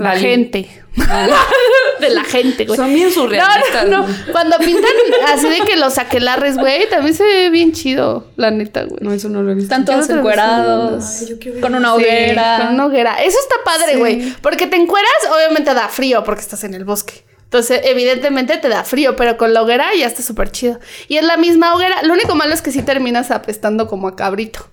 la 0.00 0.16
gente. 0.16 0.68
de 2.00 2.10
la 2.10 2.24
gente, 2.24 2.64
güey. 2.64 2.76
Son 2.76 2.92
bien 2.92 3.10
surrealistas. 3.12 3.86
No, 3.86 4.02
no, 4.02 4.08
no. 4.08 4.14
Cuando 4.32 4.58
pintan 4.58 4.90
así 5.28 5.48
de 5.48 5.60
que 5.60 5.76
los 5.76 5.98
aquelarres, 5.98 6.56
güey, 6.56 6.88
también 6.88 7.14
se 7.14 7.22
ve 7.22 7.50
bien 7.50 7.72
chido, 7.72 8.26
la 8.36 8.50
neta, 8.50 8.84
güey. 8.84 8.98
No, 9.00 9.12
eso 9.12 9.28
no 9.28 9.42
lo 9.42 9.52
he 9.52 9.54
visto. 9.54 9.72
Están 9.72 9.84
todos 9.84 10.08
encuerados. 10.10 11.04
Ay, 11.20 11.28
yo 11.28 11.38
quiero 11.38 11.54
ver 11.56 11.62
Con 11.62 11.74
una 11.74 11.88
Sí, 11.90 11.94
hoguera. 11.96 12.58
con 12.58 12.74
una 12.74 12.86
hoguera. 12.86 13.14
Eso 13.22 13.38
está 13.40 13.56
padre, 13.64 13.92
Sí. 13.94 13.98
güey. 13.98 14.32
Porque 14.42 14.66
te 14.66 14.76
encueras, 14.76 15.10
obviamente 15.32 15.72
da 15.74 15.88
frío 15.88 16.24
porque 16.24 16.40
estás 16.40 16.64
en 16.64 16.74
el 16.74 16.84
bosque. 16.84 17.24
Entonces, 17.44 17.80
evidentemente 17.84 18.56
te 18.58 18.68
da 18.68 18.84
frío, 18.84 19.16
pero 19.16 19.36
con 19.36 19.52
la 19.52 19.62
hoguera 19.62 19.88
ya 19.98 20.06
está 20.06 20.22
súper 20.22 20.50
chido. 20.52 20.78
Y 21.08 21.16
es 21.16 21.24
la 21.24 21.36
misma 21.36 21.74
hoguera. 21.74 22.02
Lo 22.04 22.12
único 22.14 22.34
malo 22.36 22.54
es 22.54 22.62
que 22.62 22.70
sí 22.70 22.82
terminas 22.82 23.30
apestando 23.30 23.86
como 23.88 24.08
a 24.08 24.16
cabrito. 24.16 24.68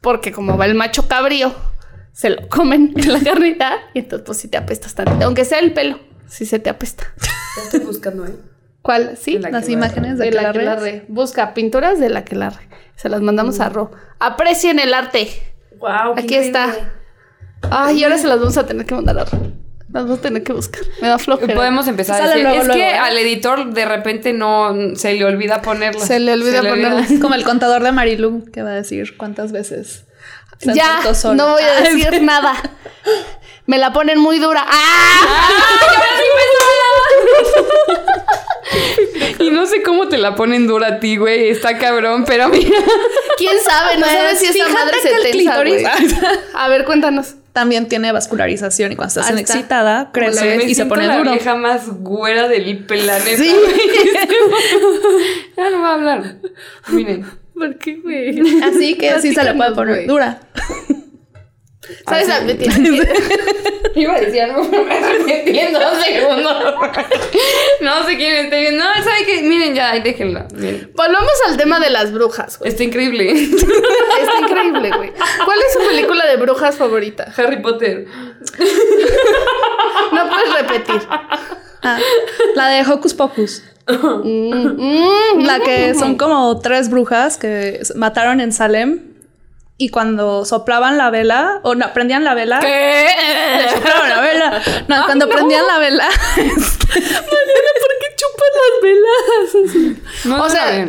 Porque 0.00 0.32
como 0.32 0.56
va 0.56 0.64
el 0.66 0.74
macho 0.74 1.06
cabrío, 1.08 1.54
se 2.12 2.30
lo 2.30 2.48
comen 2.48 2.92
en 2.96 3.12
la 3.12 3.20
carnita 3.20 3.78
y 3.94 4.00
entonces 4.00 4.24
pues 4.26 4.38
sí 4.38 4.48
te 4.48 4.56
apestas 4.58 4.94
tantito. 4.94 5.24
Aunque 5.24 5.44
sea 5.44 5.58
el 5.58 5.72
pelo, 5.72 5.98
sí 6.26 6.44
se 6.46 6.58
te 6.58 6.70
apesta. 6.70 7.04
Ya 7.56 7.62
estoy 7.64 7.80
buscando, 7.80 8.26
¿eh? 8.26 8.34
¿Cuál? 8.82 9.16
Sí. 9.16 9.38
Las 9.38 9.68
imágenes 9.68 10.18
de 10.18 10.24
Del 10.26 10.38
aquelarre. 10.38 10.58
aquelarre. 10.68 11.04
Busca 11.08 11.54
pinturas 11.54 12.00
del 12.00 12.16
aquelarre. 12.16 12.68
Se 12.96 13.08
las 13.08 13.20
mandamos 13.22 13.58
Mm. 13.58 13.62
a 13.62 13.68
Ro. 13.68 13.90
Aprecien 14.18 14.78
el 14.78 14.92
arte. 14.94 15.28
Wow, 15.78 16.14
Aquí 16.16 16.34
está. 16.34 16.74
Ay, 17.70 18.02
ahora 18.04 18.18
se 18.18 18.26
las 18.26 18.38
vamos 18.38 18.56
a 18.58 18.66
tener 18.66 18.84
que 18.86 18.94
mandar 18.94 19.18
a 19.18 19.24
Ro. 19.24 19.38
Las 19.92 20.04
vamos 20.04 20.18
a 20.18 20.22
tener 20.22 20.42
que 20.42 20.52
buscar. 20.52 20.82
Me 21.00 21.08
da 21.08 21.18
flojera. 21.18 21.54
Podemos 21.54 21.86
empezar 21.86 22.20
a 22.22 22.26
decir. 22.28 22.42
luego, 22.42 22.60
es 22.60 22.66
luego, 22.66 22.80
que 22.80 22.90
¿eh? 22.90 22.94
al 22.94 23.16
editor 23.18 23.72
de 23.72 23.84
repente 23.84 24.32
no 24.32 24.74
se 24.96 25.14
le 25.14 25.24
olvida 25.24 25.62
ponerlas. 25.62 26.06
Se 26.06 26.18
le 26.18 26.32
olvida 26.32 26.60
ponerlas. 26.62 27.10
Como 27.20 27.34
el 27.34 27.44
contador 27.44 27.82
de 27.82 27.92
Marilu 27.92 28.44
que 28.52 28.62
va 28.62 28.70
a 28.70 28.74
decir 28.74 29.16
cuántas 29.16 29.52
veces. 29.52 30.06
Ya, 30.62 31.14
sola. 31.14 31.34
no 31.34 31.52
voy 31.52 31.62
a 31.62 31.80
decir 31.82 32.22
nada. 32.22 32.54
Me 33.66 33.78
la 33.78 33.92
ponen 33.92 34.18
muy 34.18 34.38
dura. 34.38 34.64
¡Ah! 34.66 35.48
Y 39.38 39.50
no 39.50 39.66
sé 39.66 39.82
cómo 39.82 40.08
te 40.08 40.18
la 40.18 40.34
ponen 40.34 40.66
dura 40.66 40.88
a 40.88 41.00
ti, 41.00 41.16
güey. 41.16 41.48
Está 41.50 41.78
cabrón, 41.78 42.24
pero 42.26 42.48
mira. 42.48 42.78
¿Quién 43.36 43.56
sabe? 43.62 43.96
No 43.96 44.02
Pues, 44.06 44.12
sabes 44.12 44.38
si 44.38 44.46
esa 44.46 44.68
madre 44.68 44.96
se 45.02 45.30
tensa, 45.32 45.62
güey. 45.62 45.84
A 46.54 46.68
ver, 46.68 46.84
cuéntanos. 46.84 47.34
También 47.52 47.88
tiene 47.88 48.12
vascularización 48.12 48.92
y 48.92 48.96
cuando 48.96 49.20
estás 49.20 49.36
excitada, 49.38 50.10
crece 50.12 50.64
y 50.64 50.74
se 50.74 50.86
pone 50.86 51.06
la 51.06 51.18
duro. 51.18 51.32
vieja 51.32 51.54
más 51.54 51.86
güera 51.88 52.48
del 52.48 52.86
planeta. 52.86 53.36
Sí. 53.36 53.54
ya 55.56 55.70
no 55.70 55.82
va 55.82 55.88
a 55.90 55.94
hablar. 55.94 56.36
Miren. 56.88 57.26
¿Por 57.54 57.78
qué, 57.78 57.96
güey? 57.96 58.40
Así 58.62 58.96
que 58.98 59.20
sí 59.20 59.34
se 59.34 59.44
le 59.44 59.54
puede 59.54 59.72
poner 59.72 60.06
dura. 60.06 60.40
¿Sabes? 62.08 62.28
Así. 62.28 62.50
A- 62.52 62.56
tiene- 62.58 63.08
Iba 63.94 64.14
a 64.14 64.20
decir 64.20 64.40
algo, 64.40 64.66
pero 64.70 64.84
me 64.84 64.94
arrepentí 64.94 65.58
en 65.58 65.72
dos 65.74 65.98
segundos. 66.02 66.64
No 67.82 68.06
sé 68.06 68.16
quién 68.16 68.36
esté 68.36 68.60
viendo. 68.60 68.82
No, 68.84 68.94
¿sabe 69.04 69.26
qué? 69.26 69.42
Miren 69.42 69.74
ya, 69.74 69.90
ahí 69.90 70.00
déjenla. 70.00 70.46
Miren. 70.54 70.90
Volvamos 70.94 71.32
al 71.48 71.56
tema 71.58 71.78
de 71.80 71.90
las 71.90 72.10
brujas, 72.12 72.58
güey. 72.58 72.70
Está 72.70 72.84
increíble. 72.84 73.30
Está 73.32 74.38
increíble, 74.40 74.90
güey. 74.96 75.12
¿Cuál 75.44 75.58
es 75.58 75.72
su 75.74 75.80
película 75.90 76.26
de 76.26 76.36
brujas 76.36 76.76
favorita? 76.76 77.32
Harry 77.36 77.60
Potter. 77.60 78.06
No 80.12 80.28
puedes 80.28 80.52
repetir. 80.60 81.08
Ah, 81.82 81.98
la 82.54 82.68
de 82.68 82.82
Hocus 82.90 83.14
Pocus. 83.14 83.62
Mm, 83.86 85.36
mm. 85.36 85.44
La 85.44 85.60
que 85.60 85.94
son 85.94 86.16
como 86.16 86.58
tres 86.60 86.88
brujas 86.88 87.38
que 87.38 87.80
mataron 87.94 88.40
en 88.40 88.52
Salem. 88.52 89.12
Y 89.78 89.88
cuando 89.88 90.44
soplaban 90.44 90.96
la 90.96 91.10
vela, 91.10 91.58
o 91.64 91.74
no, 91.74 91.92
prendían 91.92 92.22
la 92.22 92.34
vela. 92.34 92.60
¿Qué? 92.60 93.08
Soplaban 93.74 94.08
la 94.08 94.20
vela. 94.20 94.62
No, 94.86 95.04
cuando 95.06 95.28
prendían 95.28 95.66
la 95.66 95.78
vela. 95.78 96.08
¿Por 96.36 96.44
qué 96.44 98.08
chupan 98.16 98.52
las 98.60 98.82
velas? 98.82 100.04
No 100.24 100.44
O 100.44 100.48
sea, 100.48 100.86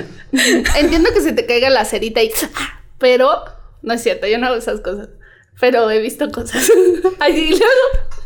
entiendo 0.77 1.09
que 1.11 1.21
se 1.21 1.31
te 1.31 1.47
caiga 1.47 1.71
la 1.71 1.85
cerita 1.85 2.21
y... 2.21 2.31
Pero... 2.99 3.45
No 3.81 3.93
es 3.93 4.03
cierto, 4.03 4.27
yo 4.27 4.37
no 4.37 4.47
hago 4.47 4.57
esas 4.57 4.81
cosas. 4.81 5.09
Pero 5.59 5.89
he 5.89 5.99
visto 5.99 6.29
cosas. 6.31 6.69
Ay, 7.19 7.35
y 7.35 7.49
luego... 7.49 7.65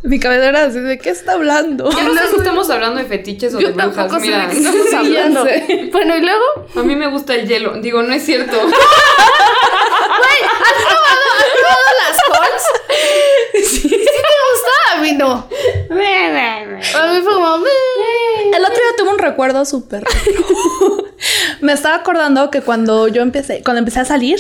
Mi 0.08 0.20
cabeza 0.20 0.48
era 0.50 0.64
así 0.66 0.80
de 0.80 0.98
qué 0.98 1.10
está 1.10 1.34
hablando. 1.34 1.90
Ya 1.92 2.04
no 2.04 2.14
sé 2.14 2.30
si 2.30 2.36
estamos 2.38 2.70
hablando 2.70 3.00
de 3.00 3.06
fetiches 3.06 3.54
o 3.54 3.60
Yo 3.60 3.68
de 3.68 3.74
brujas. 3.74 3.96
tampoco 3.96 4.20
sé 4.20 4.26
Mira, 4.28 4.48
de 4.48 4.54
qué 4.54 4.58
estamos 4.60 4.88
Sí, 4.90 4.96
hablando. 4.96 5.46
Bueno, 5.92 6.16
y 6.18 6.22
luego... 6.22 6.44
a 6.76 6.84
mí 6.84 6.96
me 6.96 7.08
gusta 7.08 7.36
el 7.36 7.48
hielo. 7.48 7.74
Digo, 7.82 8.02
no 8.04 8.14
es 8.14 8.24
cierto. 8.26 8.58
Güey, 10.18 10.42
¿has 10.50 10.84
probado, 10.84 11.26
¿has 11.38 11.52
probado 11.60 11.90
las 12.02 12.18
Halls? 12.42 12.64
¿Sí? 13.70 13.90
te 13.90 13.96
gusta? 13.98 14.74
A 14.94 15.02
mí 15.02 15.12
no. 15.14 15.32
A 17.00 17.08
mí 17.14 17.22
fue 17.22 17.34
como... 17.34 17.56
El 17.58 18.64
otro 18.64 18.76
día 18.76 18.96
tuve 18.98 19.10
un 19.10 19.20
recuerdo 19.20 19.66
súper. 19.66 20.04
Me 21.62 21.74
estaba 21.74 21.96
acordando 21.96 22.50
que 22.50 22.62
cuando 22.62 23.08
yo 23.08 23.22
empecé, 23.22 23.62
cuando 23.64 23.80
empecé 23.80 24.00
a 24.00 24.06
salir 24.06 24.40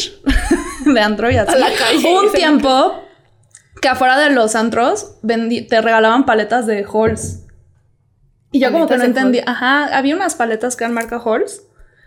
de 0.86 1.00
antro 1.00 1.30
y 1.30 1.38
así, 1.38 1.52
A 1.52 1.56
la 1.58 1.72
calle. 1.74 2.00
hubo 2.08 2.22
un 2.22 2.32
tiempo 2.32 3.04
que 3.82 3.88
afuera 3.88 4.18
de 4.18 4.30
los 4.32 4.56
antros 4.56 5.16
te 5.26 5.82
regalaban 5.82 6.26
paletas 6.26 6.66
de 6.66 6.86
Halls. 6.86 7.44
Y 8.52 8.60
yo 8.60 8.72
como 8.72 8.88
que 8.88 8.96
¿Paletas 8.96 9.14
no 9.14 9.20
entendía. 9.20 9.44
Ajá, 9.46 9.98
había 9.98 10.16
unas 10.16 10.36
paletas 10.36 10.76
que 10.76 10.84
eran 10.84 10.94
marca 10.94 11.18
Halls 11.24 11.62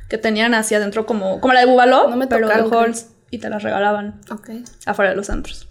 que 0.09 0.19
tenían 0.19 0.55
hacia 0.55 0.79
adentro 0.79 1.07
como, 1.07 1.41
como 1.41 1.55
la 1.55 1.61
de 1.61 1.67
Bubaló, 1.67 2.09
No 2.09 2.17
me 2.17 2.27
pero 2.27 2.49
de. 2.49 2.55
Halls. 2.77 3.09
Y 3.31 3.39
te 3.39 3.49
las 3.49 3.63
regalaban 3.63 4.21
Ok. 4.29 4.51
afuera 4.85 5.11
de 5.11 5.17
los 5.17 5.31
antros. 5.31 5.69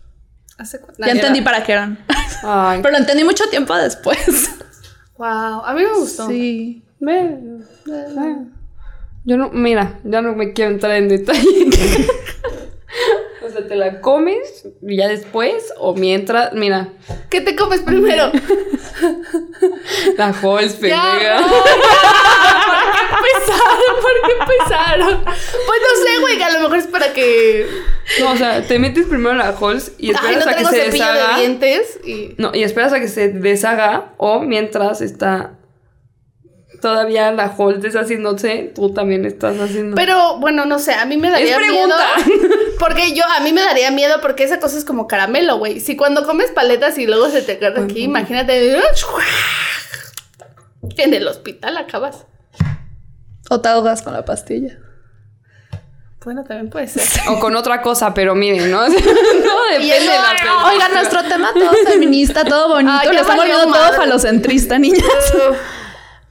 ¿Hace 0.57 0.79
cuánto? 0.79 1.05
Ya 1.05 1.11
entendí 1.11 1.41
para 1.41 1.63
qué 1.63 1.73
eran. 1.73 1.99
Ay. 2.43 2.79
pero 2.83 2.93
lo 2.93 2.99
entendí 2.99 3.23
mucho 3.23 3.49
tiempo 3.49 3.75
después. 3.75 4.49
Wow, 5.17 5.65
a 5.65 5.73
mí 5.73 5.83
me 5.83 5.93
gustó. 5.99 6.27
Sí. 6.27 6.85
Ve. 7.01 7.37
Yo 9.25 9.37
no, 9.37 9.49
mira, 9.49 9.99
ya 10.05 10.21
no 10.21 10.33
me 10.33 10.53
quiero 10.53 10.71
entrar 10.71 10.93
en 10.93 11.09
detalle. 11.09 11.69
sea, 13.59 13.67
te 13.67 13.75
la 13.75 14.01
comes 14.01 14.67
y 14.81 14.97
ya 14.97 15.07
después 15.07 15.73
o 15.77 15.93
mientras, 15.93 16.53
mira, 16.53 16.89
¿Qué 17.29 17.41
te 17.41 17.55
comes 17.55 17.81
primero? 17.81 18.31
la 20.17 20.27
Halls, 20.27 20.73
pendeja. 20.73 21.37
¿Por 21.39 21.63
qué 22.91 23.01
empezaron? 23.15 23.95
¿Por 24.01 24.11
qué 24.25 24.31
empezaron? 24.39 25.23
Pues 25.23 25.79
no 25.81 26.03
sé, 26.05 26.19
güey, 26.21 26.37
que 26.37 26.43
a 26.43 26.51
lo 26.51 26.59
mejor 26.61 26.77
es 26.77 26.87
para 26.87 27.13
que. 27.13 27.67
No, 28.19 28.31
o 28.31 28.35
sea, 28.37 28.61
te 28.65 28.79
metes 28.79 29.05
primero 29.07 29.35
la 29.35 29.49
Halls 29.59 29.91
y 29.97 30.07
Ay, 30.09 30.15
esperas 30.15 30.45
no 30.45 30.51
a 30.51 30.55
que 30.55 30.65
se 30.65 30.89
deshaga. 30.91 31.35
de 31.35 31.41
dientes 31.41 31.99
y. 32.05 32.35
No, 32.37 32.51
y 32.53 32.63
esperas 32.63 32.93
a 32.93 32.99
que 32.99 33.07
se 33.07 33.29
deshaga 33.29 34.13
o 34.17 34.39
mientras 34.41 35.01
está 35.01 35.55
todavía 36.81 37.31
la 37.31 37.53
Halls 37.57 37.81
deshaciéndose, 37.81 38.71
tú 38.73 38.93
también 38.93 39.25
estás 39.25 39.59
haciendo. 39.59 39.95
Pero 39.95 40.37
bueno, 40.39 40.65
no 40.65 40.79
sé, 40.79 40.93
a 40.93 41.05
mí 41.05 41.17
me 41.17 41.29
daría 41.29 41.51
Es 41.51 41.57
pregunta. 41.57 41.97
miedo. 42.25 42.49
Porque 42.79 43.13
yo, 43.13 43.23
a 43.37 43.41
mí 43.41 43.51
me 43.51 43.61
daría 43.61 43.91
miedo 43.91 44.21
porque 44.21 44.45
esa 44.45 44.59
cosa 44.59 44.77
es 44.77 44.85
como 44.85 45.05
caramelo, 45.05 45.57
güey. 45.57 45.81
Si 45.81 45.97
cuando 45.97 46.25
comes 46.25 46.49
paletas 46.51 46.97
y 46.97 47.05
luego 47.05 47.29
se 47.29 47.41
te 47.41 47.59
queda 47.59 47.83
aquí, 47.83 48.03
imagínate. 48.03 48.79
En 50.97 51.13
el 51.13 51.27
hospital 51.27 51.77
acabas. 51.77 52.25
O 53.49 53.61
te 53.61 53.69
ahogas 53.69 54.01
con 54.01 54.13
la 54.13 54.25
pastilla. 54.25 54.79
Bueno, 56.23 56.43
también 56.43 56.69
puede 56.69 56.87
ser. 56.87 57.03
O 57.29 57.39
con 57.39 57.55
otra 57.55 57.81
cosa, 57.81 58.13
pero 58.13 58.35
miren, 58.35 58.69
¿no? 58.69 58.81
no 58.87 58.93
depende 58.93 59.95
de 59.95 60.05
la. 60.05 60.65
Oigan, 60.65 60.93
nuestro 60.93 61.23
tema 61.23 61.53
todo 61.53 61.71
feminista, 61.85 62.43
todo 62.43 62.69
bonito. 62.69 63.03
Ya 63.05 63.13
Le 63.13 63.21
estamos 63.21 63.45
volviendo 63.45 63.73
todo 63.73 63.93
falocentrista, 63.93 64.77
niñas. 64.77 65.03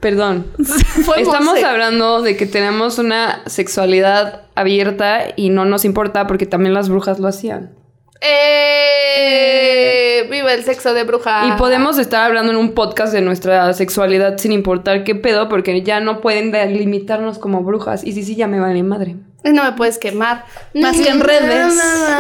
Perdón. 0.01 0.47
Estamos 0.59 1.45
Monse. 1.45 1.65
hablando 1.65 2.23
de 2.23 2.37
que 2.37 2.47
tenemos 2.47 2.99
una 2.99 3.43
sexualidad 3.47 4.43
abierta 4.55 5.21
y 5.37 5.51
no 5.51 5.65
nos 5.65 5.85
importa 5.85 6.27
porque 6.27 6.47
también 6.47 6.75
las 6.75 6.89
brujas 6.89 7.19
lo 7.19 7.27
hacían. 7.27 7.73
¡Eh! 8.21 10.27
¡Viva 10.31 10.53
el 10.53 10.65
sexo 10.65 10.95
de 10.95 11.05
bruja! 11.05 11.49
Y 11.49 11.59
podemos 11.59 11.99
estar 11.99 12.25
hablando 12.25 12.53
en 12.53 12.59
un 12.59 12.75
podcast 12.75 13.13
de 13.13 13.23
nuestra 13.23 13.73
sexualidad 13.73 14.39
sin 14.39 14.53
importar 14.53 15.05
qué 15.05 15.15
pedo 15.15 15.49
porque 15.49 15.83
ya 15.83 16.01
no 16.01 16.21
pueden 16.21 16.53
delimitarnos 16.53 17.39
como 17.39 17.63
brujas. 17.63 18.05
Y 18.05 18.13
sí, 18.13 18.25
sí, 18.25 18.37
ya 18.37 18.47
me 18.47 18.61
vale 18.61 18.83
madre. 18.83 19.17
No 19.53 19.65
me 19.65 19.73
puedes 19.73 19.99
quemar. 19.99 20.45
Más 20.75 20.97
que 20.97 21.09
en 21.09 21.21
redes. 21.21 21.75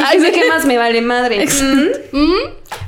Ay, 0.06 0.20
sé 0.20 0.32
qué 0.32 0.48
más 0.48 0.64
me 0.64 0.78
vale 0.78 1.00
madre. 1.02 1.46
Mm, 2.12 2.16
¿Mm? 2.16 2.34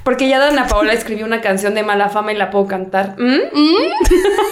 Porque 0.05 0.29
ya 0.29 0.39
Dana 0.39 0.67
Paola 0.67 0.93
escribió 0.93 1.25
una 1.27 1.41
canción 1.41 1.75
de 1.75 1.83
mala 1.83 2.09
fama 2.09 2.33
y 2.33 2.37
la 2.37 2.51
puedo 2.51 2.67
cantar. 2.67 3.17
Mm, 3.19 3.39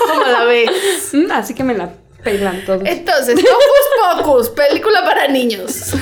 ¿Cómo 0.08 0.24
la 0.26 0.44
ves? 0.44 0.70
Así 1.32 1.54
que 1.54 1.62
me 1.64 1.74
la 1.74 1.90
pelan 2.22 2.64
todos. 2.64 2.82
Entonces, 2.84 3.34
Hocus 3.38 4.22
Pocus, 4.22 4.48
película 4.50 5.04
para 5.04 5.28
niños. 5.28 5.92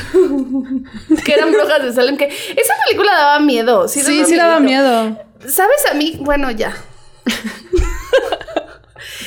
que 1.25 1.33
eran 1.33 1.53
brujas 1.53 1.83
de 1.83 1.93
Salem. 1.93 2.17
Que 2.17 2.27
esa 2.27 2.75
película 2.87 3.13
daba 3.15 3.41
miedo. 3.41 3.89
Sí, 3.89 4.01
Sí, 4.03 4.25
sí 4.25 4.37
daba 4.37 4.61
miedo. 4.61 5.19
¿Sabes 5.47 5.87
a 5.91 5.95
mí? 5.95 6.19
Bueno, 6.21 6.51
ya. 6.51 6.75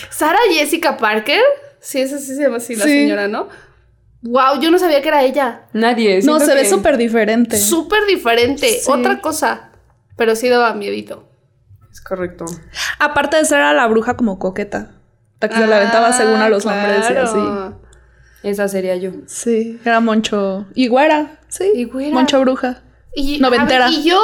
Sara 0.10 0.39
Jessica 0.52 0.98
Parker. 0.98 1.41
Sí, 1.80 2.02
esa 2.02 2.17
sí 2.19 2.36
se 2.36 2.43
llama 2.43 2.58
así 2.58 2.76
la 2.76 2.84
Sí. 2.86 2.91
señora, 2.91 3.28
¿no? 3.28 3.48
Wow, 4.21 4.60
yo 4.60 4.69
no 4.71 4.77
sabía 4.79 5.01
que 5.01 5.08
era 5.08 5.23
ella. 5.23 5.62
Nadie. 5.73 6.21
No, 6.23 6.39
se 6.39 6.53
ve 6.53 6.67
súper 6.69 6.97
diferente. 6.97 7.58
Súper 7.58 8.05
diferente. 8.05 8.67
Sí. 8.67 8.89
Otra 8.91 9.21
cosa. 9.21 9.69
Pero 10.17 10.36
sí 10.36 10.49
daba 10.49 10.73
miedito. 10.73 11.29
Es 11.91 12.01
correcto. 12.01 12.45
Aparte 12.99 13.38
de 13.38 13.45
ser 13.45 13.62
a 13.62 13.73
la 13.73 13.88
bruja 13.88 14.15
como 14.17 14.38
coqueta. 14.38 14.91
La 15.39 15.47
que 15.47 15.55
se 15.55 15.67
la 15.67 15.77
aventaba 15.77 16.12
según 16.12 16.41
a 16.41 16.49
los 16.49 16.65
hombres 16.65 17.05
y 17.10 17.13
Ah, 17.13 17.23
así. 17.23 17.75
Esa 18.43 18.67
sería 18.67 18.95
yo. 18.97 19.12
Sí, 19.27 19.79
era 19.86 19.99
Moncho. 20.01 20.65
Y 20.75 20.88
güera, 20.88 21.39
sí. 21.47 21.71
Y 21.73 21.86
güera. 21.86 22.13
Moncho 22.13 22.41
bruja. 22.41 22.84
Y, 23.15 23.39
Noventera. 23.39 23.86
ver, 23.89 23.93
¿Y 23.99 24.03
yo? 24.03 24.19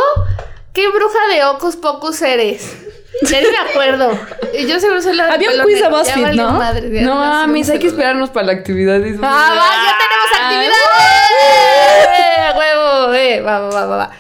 ¿Qué 0.73 0.88
bruja 0.89 1.17
de 1.34 1.43
Hocus 1.45 1.77
Pocus 1.77 2.21
eres? 2.21 2.77
Ya 3.23 3.39
ni 3.41 3.47
me 3.49 3.58
acuerdo. 3.69 4.19
Y 4.54 4.67
yo 4.67 4.80
seguro 4.80 5.01
soy 5.01 5.15
la 5.15 5.32
Había 5.32 5.51
un 5.51 5.63
quiz 5.63 5.82
de 5.82 5.88
BuzzFeed, 5.89 6.34
¿no? 6.34 6.51
madre, 6.51 7.01
No 7.01 7.15
mames, 7.15 7.69
hay 7.69 7.80
que 7.80 7.88
esperarnos 7.88 8.30
para 8.30 8.47
la 8.47 8.51
actividad. 8.54 9.01
¡Ah, 9.21 9.54
va! 9.56 9.69
¡Ya 9.86 9.95
tenemos 9.97 10.30
actividades! 10.41 12.19
¡Eh, 12.19 12.41
¡A 12.41 12.58
huevo! 12.58 13.13
¡Eh! 13.13 13.41
Va, 13.41 13.60
va, 13.60 13.69
va, 13.69 13.86
va, 13.86 13.97
va. 13.97 14.12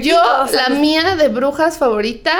Yo, 0.00 0.20
la 0.52 0.68
mía 0.70 1.16
de 1.16 1.28
brujas 1.28 1.78
favorita. 1.78 2.32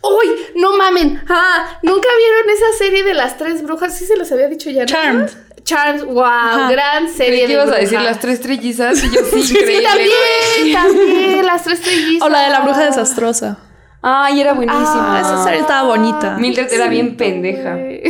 ¡Uy! 0.00 0.26
¡No 0.56 0.76
mamen! 0.76 1.22
¡Ah! 1.28 1.78
¿Nunca 1.82 2.08
vieron 2.16 2.50
esa 2.56 2.78
serie 2.78 3.02
de 3.02 3.14
las 3.14 3.36
tres 3.36 3.62
brujas? 3.62 3.96
Sí 3.96 4.06
se 4.06 4.16
los 4.16 4.30
había 4.32 4.48
dicho 4.48 4.70
ya, 4.70 4.80
¿no? 4.82 4.86
Charmed. 4.86 5.30
Charmed, 5.64 6.04
wow, 6.04 6.24
Ajá. 6.24 6.70
gran 6.70 7.08
serie 7.12 7.46
de 7.46 7.52
ibas 7.52 7.68
a 7.70 7.74
decir 7.76 8.00
las 8.00 8.18
tres 8.20 8.40
trillizas 8.40 9.02
y 9.04 9.10
yo 9.10 9.20
sí, 9.30 9.42
Sí, 9.42 9.58
increíble, 9.58 9.86
también, 9.86 10.72
también, 10.72 11.46
las 11.46 11.62
tres 11.64 11.82
trillizas. 11.82 12.26
O 12.26 12.30
la 12.30 12.42
de 12.44 12.50
la 12.50 12.60
bruja 12.60 12.86
desastrosa. 12.86 13.58
Ay, 14.00 14.40
era 14.40 14.54
buenísima. 14.54 15.16
Ah, 15.16 15.20
Esa 15.20 15.44
serie 15.44 15.60
estaba 15.60 15.88
bonita. 15.88 16.36
Mildred 16.38 16.72
era 16.72 16.88
bien 16.88 17.16
pendeja. 17.16 17.72
¡Madre! 17.74 18.02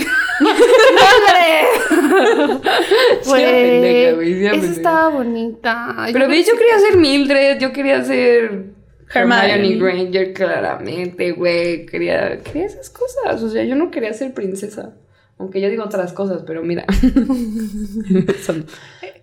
Sí, 3.23 3.33
era 3.33 3.51
pendeja, 3.51 4.13
güey, 4.15 4.35
sí, 4.35 4.45
esa 4.45 4.51
pendeja. 4.53 4.73
estaba 4.75 5.09
bonita. 5.09 5.97
Pero 6.13 6.29
ves, 6.29 6.47
yo 6.47 6.57
quería 6.57 6.79
ser 6.79 6.97
Mildred, 6.97 7.59
yo 7.59 7.73
quería 7.73 8.05
ser 8.05 8.67
Hermione. 9.13 9.55
Hermione 9.55 9.77
Granger, 9.79 10.33
claramente, 10.35 11.33
güey. 11.33 11.87
Quería, 11.87 12.39
quería 12.41 12.67
esas 12.67 12.91
cosas. 12.91 13.43
O 13.43 13.49
sea, 13.49 13.65
yo 13.65 13.75
no 13.75 13.91
quería 13.91 14.13
ser 14.13 14.35
princesa. 14.35 14.93
Aunque 15.39 15.61
yo 15.61 15.69
digo 15.71 15.85
otras 15.85 16.13
cosas, 16.13 16.43
pero 16.47 16.63
mira. 16.63 16.85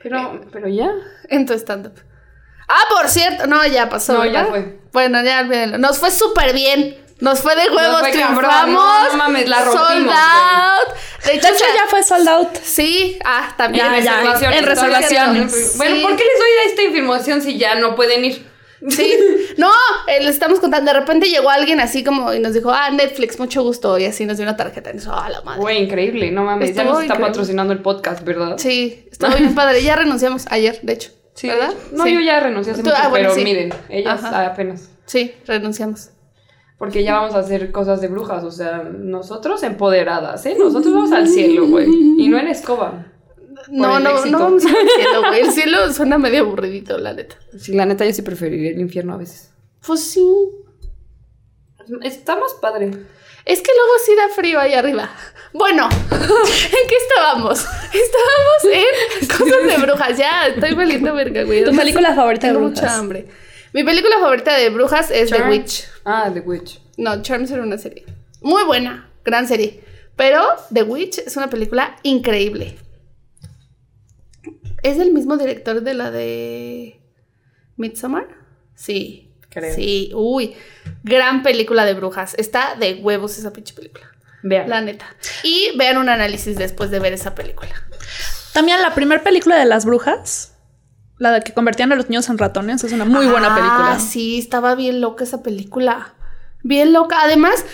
pero, 0.01 0.41
pero 0.51 0.67
ya. 0.67 0.89
En 1.29 1.45
tu 1.45 1.53
stand-up. 1.53 1.93
Ah, 2.67 2.83
por 2.89 3.07
cierto. 3.09 3.45
No, 3.47 3.65
ya 3.67 3.89
pasó. 3.89 4.13
No, 4.13 4.25
ya 4.25 4.45
fue. 4.45 4.79
Bueno, 4.95 5.21
ya 5.23 5.41
olvídenlo. 5.41 5.77
Nos 5.77 5.99
fue 5.99 6.09
súper 6.09 6.53
bien. 6.53 6.97
Nos 7.19 7.39
fue 7.41 7.53
de 7.55 7.69
huevos, 7.69 7.99
fue 7.99 8.11
triunfamos. 8.11 8.67
no, 8.73 9.09
no 9.11 9.17
mames, 9.17 9.47
la 9.49 9.63
rompimos, 9.65 9.87
Sold 9.89 10.09
out. 10.09 10.95
De 11.25 11.33
hecho, 11.35 11.47
De 11.47 11.53
hecho, 11.53 11.65
ya 11.75 11.87
fue 11.89 12.01
sold 12.03 12.27
out. 12.29 12.49
Sí, 12.63 13.19
ah, 13.25 13.53
también. 13.57 13.85
Ya, 13.85 13.99
ya, 13.99 14.11
Reservaciones, 14.21 14.57
en 14.59 14.65
reservaciones. 14.65 15.77
Bueno, 15.77 15.95
Sí. 15.97 16.01
¿por 16.01 16.15
qué 16.15 16.23
les 16.23 16.39
doy 16.39 16.49
esta 16.71 16.81
información 16.83 17.41
si 17.41 17.57
ya 17.57 17.75
no 17.75 17.95
pueden 17.95 18.23
ir? 18.25 18.45
Sí. 18.89 19.13
No, 19.57 19.71
eh, 20.07 20.21
le 20.21 20.29
estamos 20.29 20.59
contando. 20.59 20.91
De 20.91 20.99
repente 20.99 21.29
llegó 21.29 21.49
alguien 21.49 21.79
así 21.79 22.03
como 22.03 22.33
y 22.33 22.39
nos 22.39 22.53
dijo, 22.53 22.71
ah, 22.71 22.89
Netflix, 22.89 23.39
mucho 23.39 23.63
gusto. 23.63 23.97
Y 23.97 24.05
así 24.05 24.25
nos 24.25 24.35
dio 24.37 24.43
una 24.45 24.57
tarjeta. 24.57 24.89
Y 24.91 24.95
nos 24.95 25.03
dijo, 25.05 25.15
ah, 25.15 25.29
la 25.29 25.41
madre. 25.41 25.61
Güey, 25.61 25.83
increíble, 25.83 26.29
no 26.31 26.43
mames. 26.43 26.73
ya 26.75 26.81
Estuvo 26.81 26.93
nos 26.95 27.01
está 27.03 27.13
increíble. 27.13 27.27
patrocinando 27.31 27.71
el 27.73 27.79
podcast, 27.81 28.23
¿verdad? 28.25 28.55
Sí, 28.57 29.07
estuvo 29.11 29.33
bien 29.35 29.55
padre. 29.55 29.81
Ya 29.81 29.95
renunciamos 29.95 30.45
ayer, 30.49 30.77
de 30.81 30.93
hecho. 30.93 31.11
Sí, 31.35 31.47
¿Verdad? 31.47 31.73
No, 31.91 32.03
Sí. 32.05 32.13
yo 32.13 32.19
ya 32.21 32.39
renuncié 32.39 32.73
hace 32.73 32.81
Tú- 32.81 32.89
mucho, 32.89 33.01
ah, 33.01 33.09
bueno, 33.09 33.29
pero 33.29 33.35
sí. 33.39 33.43
miren, 33.43 33.73
ellas 33.89 34.23
Ajá. 34.23 34.47
apenas. 34.47 34.89
Sí, 35.05 35.33
renunciamos. 35.45 36.09
Porque 36.77 37.03
ya 37.03 37.13
vamos 37.15 37.35
a 37.35 37.39
hacer 37.39 37.71
cosas 37.71 38.01
de 38.01 38.07
brujas, 38.07 38.43
o 38.43 38.51
sea, 38.51 38.83
nosotros 38.83 39.61
empoderadas, 39.63 40.45
¿eh? 40.45 40.55
Nosotros 40.59 40.93
vamos 40.93 41.11
al 41.11 41.27
cielo, 41.27 41.67
güey. 41.67 41.87
Y 42.17 42.27
no 42.29 42.37
en 42.39 42.47
escoba. 42.47 43.05
No, 43.69 43.99
no, 43.99 44.09
éxito. 44.11 44.31
no 44.37 44.39
vamos 44.43 44.65
al 44.65 44.71
cielo, 44.71 45.21
güey. 45.27 45.41
El 45.41 45.51
cielo 45.51 45.91
suena 45.93 46.17
medio 46.17 46.41
aburridito, 46.41 46.97
la 46.97 47.13
neta. 47.13 47.35
Sí, 47.57 47.73
la 47.73 47.85
neta, 47.85 48.05
yo 48.05 48.13
sí 48.13 48.21
preferiría 48.21 48.71
el 48.71 48.79
infierno 48.81 49.13
a 49.13 49.17
veces. 49.17 49.51
Pues 49.85 50.01
sí. 50.03 50.25
Está 52.01 52.35
más 52.35 52.53
padre. 52.61 52.91
Es 53.45 53.61
que 53.61 53.71
luego 53.75 53.93
sí 54.05 54.15
da 54.15 54.29
frío 54.35 54.59
ahí 54.59 54.73
arriba. 54.73 55.09
Bueno, 55.53 55.87
¿en 56.11 56.87
qué 56.89 56.95
estábamos? 57.07 57.59
Estábamos 57.59 58.63
en 58.73 59.27
cosas 59.37 59.67
de 59.67 59.85
brujas. 59.85 60.17
Ya, 60.17 60.47
estoy 60.47 60.73
valiendo 60.73 61.13
verga, 61.13 61.43
güey. 61.43 61.63
¿Tu 61.63 61.75
película 61.75 62.13
favorita 62.15 62.47
de 62.47 62.53
Tengo 62.53 62.65
brujas? 62.67 62.83
mucha 62.83 62.97
hambre. 62.97 63.27
Mi 63.73 63.83
película 63.83 64.17
favorita 64.19 64.55
de 64.55 64.69
brujas 64.69 65.11
es 65.11 65.29
The. 65.29 65.43
Witch. 65.43 65.85
Ah, 66.05 66.29
The 66.33 66.39
Witch. 66.39 66.79
No, 66.97 67.21
Charms 67.21 67.51
era 67.51 67.61
una 67.61 67.77
serie. 67.77 68.05
Muy 68.41 68.63
buena, 68.63 69.11
gran 69.23 69.47
serie. 69.47 69.83
Pero 70.15 70.41
The 70.73 70.83
Witch 70.83 71.19
es 71.19 71.35
una 71.37 71.49
película 71.49 71.97
increíble. 72.03 72.77
¿Es 74.81 74.97
del 74.97 75.11
mismo 75.11 75.37
director 75.37 75.81
de 75.81 75.93
la 75.93 76.09
de 76.11 76.99
Midsommar? 77.75 78.27
Sí. 78.75 79.24
Creo. 79.55 79.73
Sí, 79.73 80.11
uy. 80.13 80.53
Gran 81.03 81.41
película 81.41 81.83
de 81.85 81.95
brujas. 81.95 82.35
Está 82.37 82.75
de 82.75 82.95
huevos 82.95 83.39
esa 83.39 83.51
pinche 83.51 83.73
película. 83.73 84.05
Vean. 84.43 84.69
La 84.69 84.81
neta. 84.81 85.05
Y 85.41 85.71
vean 85.77 85.97
un 85.97 86.09
análisis 86.09 86.55
después 86.57 86.91
de 86.91 86.99
ver 86.99 87.13
esa 87.13 87.33
película. 87.33 87.71
También 88.53 88.79
la 88.83 88.93
primera 88.93 89.23
película 89.23 89.55
de 89.57 89.65
las 89.65 89.85
brujas, 89.85 90.53
la 91.17 91.31
de 91.31 91.41
que 91.41 91.53
convertían 91.53 91.91
a 91.91 91.95
los 91.95 92.09
niños 92.09 92.29
en 92.29 92.37
ratones, 92.37 92.83
es 92.83 92.91
una 92.93 93.05
muy 93.05 93.25
buena 93.25 93.47
Ah, 93.51 93.55
película. 93.55 93.99
sí, 93.99 94.37
estaba 94.37 94.75
bien 94.75 95.01
loca 95.01 95.23
esa 95.23 95.41
película. 95.41 96.13
Bien 96.61 96.93
loca. 96.93 97.17
Además, 97.23 97.65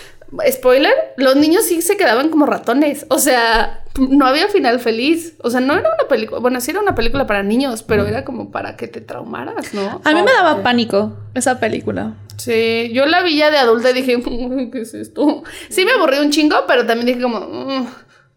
spoiler, 0.50 0.92
los 1.16 1.36
niños 1.36 1.64
sí 1.64 1.82
se 1.82 1.96
quedaban 1.96 2.30
como 2.30 2.46
ratones. 2.46 3.06
O 3.10 3.18
sea, 3.18 3.84
no 3.98 4.26
había 4.26 4.48
final 4.48 4.80
feliz. 4.80 5.34
O 5.42 5.50
sea, 5.50 5.60
no 5.60 5.74
era 5.74 5.88
una 5.98 6.08
película. 6.08 6.40
Bueno, 6.40 6.60
sí 6.60 6.70
era 6.70 6.80
una 6.80 6.94
película 6.94 7.26
para 7.26 7.42
niños, 7.42 7.82
pero 7.82 8.06
era 8.06 8.24
como 8.24 8.50
para 8.50 8.76
que 8.76 8.88
te 8.88 9.00
traumaras, 9.00 9.74
¿no? 9.74 10.00
A 10.04 10.12
mí 10.14 10.22
me 10.22 10.32
daba 10.32 10.62
pánico 10.62 11.16
esa 11.34 11.60
película. 11.60 12.14
Sí, 12.38 12.90
yo 12.92 13.06
la 13.06 13.22
vi 13.22 13.36
ya 13.36 13.50
de 13.50 13.58
adulta 13.58 13.90
y 13.90 13.94
dije, 13.94 14.16
"Uy, 14.16 14.70
¿qué 14.70 14.80
es 14.80 14.94
esto? 14.94 15.42
Sí 15.68 15.84
me 15.84 15.92
aburrí 15.92 16.18
un 16.18 16.30
chingo, 16.30 16.64
pero 16.66 16.86
también 16.86 17.06
dije 17.06 17.20
como, 17.22 17.40
"Mm, 17.40 17.86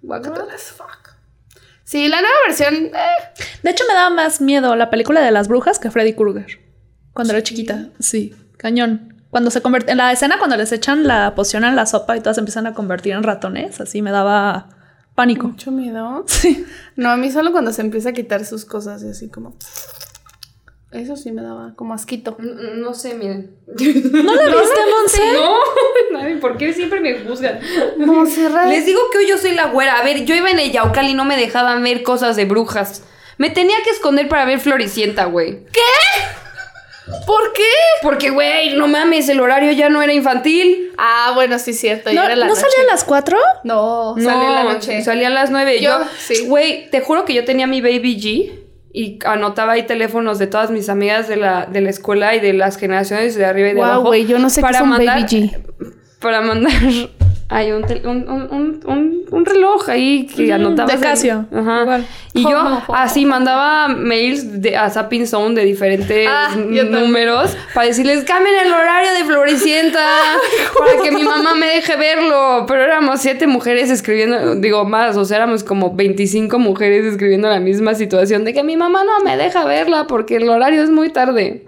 guácatela 0.01 0.53
as 0.53 0.63
fuck. 0.71 1.15
Sí, 1.86 2.08
la 2.08 2.19
nueva 2.21 2.36
versión, 2.47 2.73
eh, 2.88 2.91
De 3.63 3.71
hecho, 3.71 3.84
me 3.88 3.93
daba 3.93 4.10
más 4.10 4.41
miedo 4.41 4.75
la 4.75 4.89
película 4.89 5.21
de 5.21 5.31
las 5.31 5.47
brujas 5.47 5.79
que 5.79 5.89
Freddy 5.91 6.13
Krueger. 6.13 6.60
Cuando 7.13 7.34
era 7.34 7.41
chiquita. 7.43 7.89
Sí, 7.99 8.36
cañón. 8.58 9.14
Cuando 9.35 9.51
se 9.51 9.61
convierte. 9.61 9.91
En 9.91 9.97
la 9.97 10.13
escena, 10.13 10.37
cuando 10.37 10.55
les 10.55 10.71
echan 10.71 11.05
la 11.05 11.35
poción 11.35 11.65
en 11.65 11.75
la 11.75 11.85
sopa 11.85 12.15
y 12.15 12.21
todas 12.21 12.37
se 12.37 12.39
empiezan 12.39 12.67
a 12.67 12.73
convertir 12.73 13.11
en 13.11 13.21
ratones, 13.21 13.81
así 13.81 14.01
me 14.01 14.09
daba 14.09 14.69
pánico. 15.13 15.49
mucho 15.49 15.71
miedo. 15.71 16.23
Sí. 16.27 16.65
No, 16.95 17.09
a 17.09 17.17
mí 17.17 17.29
solo 17.29 17.51
cuando 17.51 17.73
se 17.73 17.81
empieza 17.81 18.11
a 18.11 18.13
quitar 18.13 18.45
sus 18.45 18.63
cosas 18.63 19.03
y 19.03 19.09
así 19.09 19.27
como... 19.27 19.57
Eso 20.91 21.17
sí 21.17 21.33
me 21.33 21.41
daba 21.41 21.73
como 21.75 21.93
asquito. 21.93 22.37
No 22.39 22.93
sé, 22.93 23.15
miren. 23.15 23.57
¿No 23.67 24.35
la 24.35 24.45
viste, 24.45 24.79
Monse? 24.89 25.33
No, 25.33 25.57
Ay, 26.17 26.37
¿por 26.37 26.55
qué 26.55 26.71
siempre 26.71 27.01
me 27.01 27.19
juzgan? 27.19 27.59
Monserrat. 27.97 28.69
Les 28.69 28.85
digo 28.85 29.01
que 29.11 29.17
hoy 29.17 29.27
yo 29.27 29.37
soy 29.37 29.53
la 29.53 29.65
güera. 29.65 29.99
A 29.99 30.03
ver, 30.05 30.23
yo 30.23 30.33
iba 30.33 30.49
en 30.49 30.59
el 30.59 30.71
Yaucal 30.71 31.09
y 31.09 31.13
no 31.13 31.25
me 31.25 31.35
dejaban 31.35 31.83
ver 31.83 32.03
cosas 32.03 32.37
de 32.37 32.45
brujas. 32.45 33.03
Me 33.37 33.49
tenía 33.49 33.75
que 33.83 33.89
esconder 33.89 34.29
para 34.29 34.45
ver 34.45 34.61
Floricienta, 34.61 35.25
güey. 35.25 35.65
¿Por 37.27 37.53
qué? 37.53 37.63
Porque, 38.01 38.31
güey, 38.31 38.75
no 38.75 38.87
mames, 38.87 39.29
el 39.29 39.39
horario 39.39 39.71
ya 39.73 39.89
no 39.89 40.01
era 40.01 40.11
infantil. 40.13 40.91
Ah, 40.97 41.31
bueno, 41.35 41.59
sí, 41.59 41.73
cierto. 41.73 42.11
¿No, 42.11 42.23
era 42.23 42.35
la 42.35 42.45
¿no 42.47 42.53
noche. 42.55 42.61
salía 42.61 42.89
a 42.89 42.91
las 42.93 43.03
cuatro? 43.03 43.37
No, 43.63 44.15
No, 44.15 44.23
sale 44.23 44.45
en 44.47 44.53
la 44.55 44.63
noche. 44.63 45.01
Salía 45.03 45.27
a 45.27 45.31
las 45.31 45.51
nueve. 45.51 45.79
Yo, 45.81 45.99
Yo, 45.99 46.05
sí. 46.17 46.45
Güey, 46.47 46.89
te 46.89 47.01
juro 47.01 47.23
que 47.25 47.33
yo 47.33 47.45
tenía 47.45 47.67
mi 47.67 47.81
Baby 47.81 48.19
G 48.19 48.59
y 48.91 49.19
anotaba 49.25 49.73
ahí 49.73 49.83
teléfonos 49.83 50.39
de 50.39 50.47
todas 50.47 50.71
mis 50.71 50.89
amigas 50.89 51.27
de 51.27 51.35
la, 51.35 51.65
de 51.65 51.81
la 51.81 51.89
escuela 51.89 52.33
y 52.33 52.39
de 52.39 52.53
las 52.53 52.77
generaciones 52.77 53.35
de 53.35 53.45
arriba 53.45 53.67
y 53.67 53.71
de 53.71 53.77
Guau, 53.77 53.89
abajo. 53.91 54.07
güey, 54.07 54.25
yo 54.25 54.39
no 54.39 54.49
sé 54.49 54.61
qué 54.63 54.69
es 54.71 54.81
un 54.81 54.89
Baby 54.91 55.05
G. 55.05 55.61
Para 56.19 56.41
mandar. 56.41 56.71
Hay 57.47 57.71
un, 57.71 57.84
tel- 57.84 58.01
un, 58.08 58.27
un, 58.27 59.25
un, 59.31 59.45
reloj 59.45 59.88
ahí 59.89 60.25
que 60.25 60.51
anotaba. 60.51 60.91
de 60.91 60.99
Casio, 60.99 61.45
Ajá. 61.55 61.81
igual. 61.84 62.05
Y 62.34 62.41
yo 62.41 62.58
así 62.95 63.23
mandaba 63.25 63.88
mails 63.88 64.62
de, 64.63 64.75
a 64.75 64.89
Zapping 64.89 65.27
Zone 65.27 65.53
de 65.53 65.63
diferentes 65.63 66.27
Ah, 66.27 66.49
números 66.55 67.55
para 67.75 67.86
decirles 67.86 68.23
cambien 68.23 68.55
el 68.65 68.73
horario 68.73 69.12
de 69.13 69.23
Floricienta 69.25 69.99
para 70.79 71.01
que 71.03 71.12
mi 71.12 71.21
mamá 71.23 71.53
me 71.53 71.67
deje 71.67 71.95
verlo. 71.97 72.65
Pero 72.67 72.81
éramos 72.81 73.21
siete 73.21 73.45
mujeres 73.45 73.91
escribiendo, 73.91 74.55
digo 74.55 74.84
más, 74.86 75.15
o 75.15 75.23
sea, 75.23 75.38
éramos 75.38 75.63
como 75.63 75.93
25 75.95 76.58
mujeres 76.58 77.05
escribiendo 77.05 77.47
la 77.47 77.60
misma 77.60 77.93
situación 77.93 78.43
de 78.43 78.53
que 78.53 78.63
mi 78.63 78.75
mamá 78.75 79.03
no 79.03 79.23
me 79.23 79.38
deja 79.38 79.65
verla 79.65 80.08
porque 80.08 80.38
el 80.38 80.49
horario 80.49 80.81
es 80.81 80.89
muy 80.89 81.10
tarde. 81.12 81.63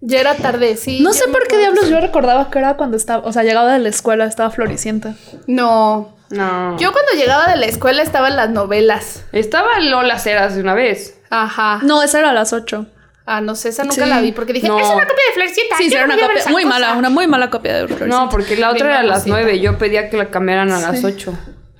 Ya 0.00 0.20
era 0.20 0.34
tarde, 0.36 0.76
sí. 0.76 1.00
No 1.00 1.12
sé 1.12 1.26
por 1.28 1.46
qué 1.48 1.58
diablos 1.58 1.88
yo 1.88 2.00
recordaba 2.00 2.50
que 2.50 2.58
era 2.60 2.76
cuando 2.76 2.96
estaba, 2.96 3.26
o 3.26 3.32
sea, 3.32 3.42
llegaba 3.42 3.72
de 3.72 3.80
la 3.80 3.88
escuela, 3.88 4.24
estaba 4.26 4.50
floricienta. 4.50 5.14
No. 5.46 6.16
No. 6.30 6.78
Yo 6.78 6.92
cuando 6.92 7.12
llegaba 7.16 7.46
de 7.48 7.56
la 7.56 7.66
escuela 7.66 8.02
estaba 8.02 8.28
en 8.28 8.36
las 8.36 8.50
novelas. 8.50 9.24
Estaba 9.32 9.80
Lola 9.80 10.18
Ceras 10.18 10.54
de 10.54 10.60
una 10.60 10.74
vez. 10.74 11.18
Ajá. 11.30 11.80
No, 11.82 12.02
esa 12.02 12.18
era 12.20 12.30
a 12.30 12.32
las 12.34 12.52
ocho. 12.52 12.86
Ah, 13.26 13.40
no 13.40 13.54
sé, 13.56 13.70
esa 13.70 13.82
nunca 13.84 14.04
Sí. 14.04 14.08
la 14.08 14.20
vi 14.20 14.32
porque 14.32 14.52
dije, 14.52 14.68
No. 14.68 14.78
es 14.78 14.86
una 14.86 15.06
copia 15.06 15.24
de 15.28 15.34
Florcita. 15.34 15.76
Sí, 15.78 15.92
era 15.92 16.04
una 16.04 16.14
copia 16.18 16.44
muy 16.50 16.62
cosa". 16.62 16.74
mala, 16.74 16.92
una 16.94 17.10
muy 17.10 17.26
mala 17.26 17.50
copia 17.50 17.74
de 17.74 17.86
floricienta. 17.86 18.16
No, 18.24 18.28
porque 18.30 18.56
la 18.56 18.68
otra 18.70 18.86
Bien 18.86 18.86
era 18.90 19.00
a 19.00 19.02
las 19.02 19.26
mamacita. 19.26 19.36
nueve. 19.36 19.60
Yo 19.60 19.76
pedía 19.78 20.08
que 20.10 20.16
la 20.16 20.30
cambiaran 20.30 20.70
a 20.72 20.80
las 20.80 21.02
ocho. 21.04 21.34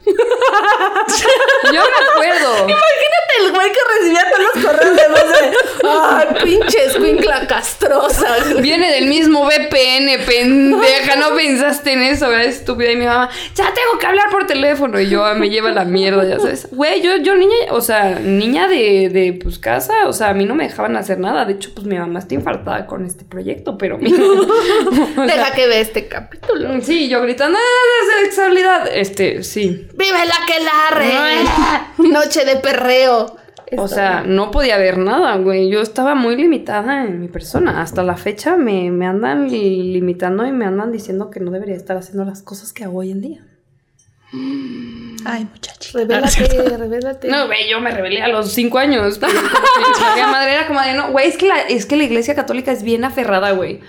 Yo 1.72 1.82
me 1.82 2.06
acuerdo. 2.08 2.54
Imagínate 2.68 3.32
el 3.44 3.52
güey 3.52 3.68
que 3.72 3.78
recibía 3.98 4.24
todos 4.30 4.42
los 4.54 4.64
correos 4.64 4.96
de 4.96 5.08
voz 5.08 5.28
de, 5.28 5.88
ay, 5.88 6.26
pinche 6.44 6.84
escuincla 6.86 7.46
castrosa. 7.46 8.36
Viene 8.60 8.90
del 8.92 9.06
mismo 9.06 9.44
VPN, 9.46 10.24
pendeja. 10.26 11.16
No 11.16 11.34
pensaste 11.36 11.92
en 11.92 12.02
eso, 12.02 12.28
¿verdad? 12.28 12.46
Estúpida. 12.46 12.90
Y 12.92 12.96
mi 12.96 13.06
mamá, 13.06 13.28
ya 13.54 13.64
tengo 13.72 13.98
que 13.98 14.06
hablar 14.06 14.30
por 14.30 14.46
teléfono. 14.46 14.98
Y 15.00 15.08
yo, 15.08 15.24
"Ah, 15.24 15.34
me 15.34 15.50
lleva 15.50 15.70
la 15.70 15.84
mierda, 15.84 16.24
ya 16.24 16.38
sabes. 16.38 16.68
Güey, 16.70 17.02
yo, 17.02 17.16
yo 17.18 17.34
niña, 17.34 17.54
o 17.70 17.80
sea, 17.80 18.18
niña 18.20 18.68
de, 18.68 19.08
de 19.12 19.38
pues 19.42 19.58
casa, 19.58 20.06
o 20.06 20.12
sea, 20.12 20.30
a 20.30 20.34
mí 20.34 20.44
no 20.44 20.54
me 20.54 20.64
dejaban 20.64 20.96
hacer 20.96 21.18
nada. 21.18 21.44
De 21.44 21.54
hecho, 21.54 21.70
pues 21.74 21.86
mi 21.86 21.96
mamá 21.98 22.18
está 22.20 22.34
infartada 22.34 22.86
con 22.86 23.04
este 23.04 23.24
proyecto, 23.24 23.76
pero 23.78 23.98
mira. 24.00 24.18
sea, 24.18 25.24
Deja 25.26 25.52
que 25.54 25.66
vea 25.66 25.80
este 25.80 26.08
capítulo. 26.08 26.80
Sí, 26.82 27.08
yo 27.08 27.20
gritando, 27.22 27.58
¡ah, 27.58 28.22
sexualidad! 28.24 28.88
Este, 28.92 29.42
sí. 29.42 29.86
¡Vive 29.98 30.24
la 30.26 30.46
que 30.46 30.62
larre! 30.64 32.08
Noche 32.12 32.44
de 32.44 32.56
perreo. 32.56 33.36
O 33.76 33.86
sea, 33.88 34.22
no 34.24 34.50
podía 34.50 34.78
ver 34.78 34.96
nada, 34.96 35.36
güey. 35.36 35.68
Yo 35.68 35.82
estaba 35.82 36.14
muy 36.14 36.36
limitada 36.36 37.04
en 37.04 37.20
mi 37.20 37.28
persona. 37.28 37.82
Hasta 37.82 38.02
la 38.02 38.16
fecha 38.16 38.56
me, 38.56 38.90
me 38.90 39.06
andan 39.06 39.48
li- 39.50 39.92
limitando 39.92 40.46
y 40.46 40.52
me 40.52 40.64
andan 40.64 40.90
diciendo 40.92 41.28
que 41.30 41.40
no 41.40 41.50
debería 41.50 41.76
estar 41.76 41.96
haciendo 41.98 42.24
las 42.24 42.40
cosas 42.42 42.72
que 42.72 42.84
hago 42.84 43.00
hoy 43.00 43.10
en 43.10 43.20
día. 43.20 43.40
Ay, 45.24 45.46
muchachos. 45.50 45.92
Revélate, 45.92 46.76
revélate. 46.76 47.28
No, 47.28 47.46
güey, 47.46 47.68
yo 47.68 47.80
me 47.80 47.90
rebelé 47.90 48.22
a 48.22 48.28
los 48.28 48.52
cinco 48.52 48.78
años. 48.78 49.18
Pero 49.18 50.28
madre 50.28 50.52
era 50.54 50.66
como 50.66 50.80
de, 50.80 50.94
no, 50.94 51.10
güey, 51.12 51.28
es 51.28 51.36
que, 51.36 51.48
la, 51.48 51.60
es 51.62 51.86
que 51.86 51.96
la 51.96 52.04
iglesia 52.04 52.34
católica 52.34 52.72
es 52.72 52.82
bien 52.82 53.04
aferrada, 53.04 53.50
güey. 53.52 53.80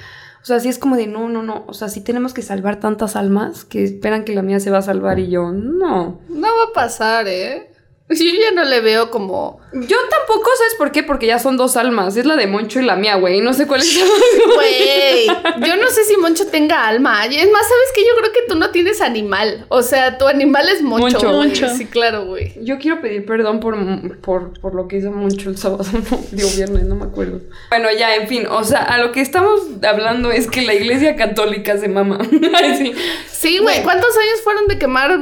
O 0.42 0.46
sea, 0.46 0.60
sí 0.60 0.70
es 0.70 0.80
como 0.80 0.96
de, 0.96 1.08
no, 1.08 1.30
no, 1.30 1.44
no. 1.44 1.66
O 1.68 1.74
sea, 1.74 1.90
sí 1.90 2.02
tenemos 2.02 2.34
que 2.34 2.42
salvar 2.42 2.80
tantas 2.80 3.16
almas 3.16 3.66
que 3.66 3.84
esperan 3.84 4.24
que 4.24 4.34
la 4.34 4.42
mía 4.42 4.60
se 4.60 4.72
va 4.72 4.80
a 4.80 4.82
salvar 4.82 5.20
y 5.20 5.30
yo, 5.30 5.52
no. 5.52 6.22
No 6.30 6.48
va 6.48 6.72
a 6.72 6.74
pasar, 6.74 7.28
¿eh? 7.28 7.72
Yo 8.10 8.26
ya 8.26 8.52
no 8.56 8.64
le 8.64 8.82
veo 8.82 9.12
como. 9.12 9.60
Yo 9.72 9.98
tampoco, 10.10 10.50
¿sabes 10.58 10.74
por 10.80 10.92
qué? 10.92 11.04
Porque 11.04 11.28
ya 11.28 11.38
son 11.38 11.58
dos 11.58 11.78
almas. 11.78 12.18
Es 12.18 12.26
la 12.26 12.36
de 12.36 12.48
Moncho 12.48 12.80
y 12.80 12.84
la 12.84 12.96
mía, 12.96 13.16
güey. 13.18 13.40
No 13.42 13.54
sé 13.54 13.68
cuál 13.68 13.82
es. 13.82 14.00
Güey, 14.56 15.28
yo 15.28 15.76
no 15.78 15.90
sé 15.90 16.04
si 16.06 16.18
Moncho 16.18 16.48
tenga 16.48 16.88
alma. 16.88 17.28
Y 17.28 17.36
Es 17.36 17.52
más, 17.52 17.62
¿sabes 17.62 17.92
qué? 17.94 18.02
Yo 18.02 18.20
creo 18.20 18.32
que 18.34 18.40
tú 18.48 18.56
no 18.56 18.72
tienes 18.72 19.00
animal. 19.02 19.66
O 19.70 19.84
sea, 19.84 20.18
tu 20.18 20.28
animal 20.28 20.68
es 20.70 20.82
Moncho. 20.82 21.04
Moncho. 21.04 21.28
güey. 21.28 21.48
Moncho. 21.50 21.70
Sí, 21.78 21.86
claro, 21.86 22.26
güey. 22.26 22.54
Yo 22.64 22.80
quiero 22.80 23.00
pedir 23.00 23.26
perdón 23.26 23.60
por, 23.60 23.76
por, 24.22 24.60
por 24.60 24.74
lo 24.74 24.88
que 24.88 24.98
hizo 24.98 25.12
Moncho 25.12 25.50
el 25.50 25.58
sábado. 25.58 25.86
No, 26.10 26.18
digo 26.32 26.50
viernes, 26.56 26.84
no 26.86 26.96
me 26.96 27.06
acuerdo. 27.06 27.42
Bueno, 27.70 27.90
ya, 27.98 28.16
en 28.16 28.28
fin. 28.28 28.48
O 28.48 28.64
sea, 28.64 28.80
a 28.84 28.98
lo 28.98 29.12
que 29.12 29.22
estamos 29.22 29.62
hablando 29.84 30.32
es 30.32 30.50
que 30.50 30.64
la 30.64 30.74
iglesia 30.74 31.16
católica 31.16 31.78
se 31.78 31.88
mama. 31.88 32.18
Ay, 32.56 32.76
sí. 32.76 32.94
Sí, 33.32 33.58
güey. 33.60 33.84
¿Cuántos 33.84 34.10
años 34.18 34.42
fueron 34.44 34.68
de 34.68 34.80
quemar 34.80 35.20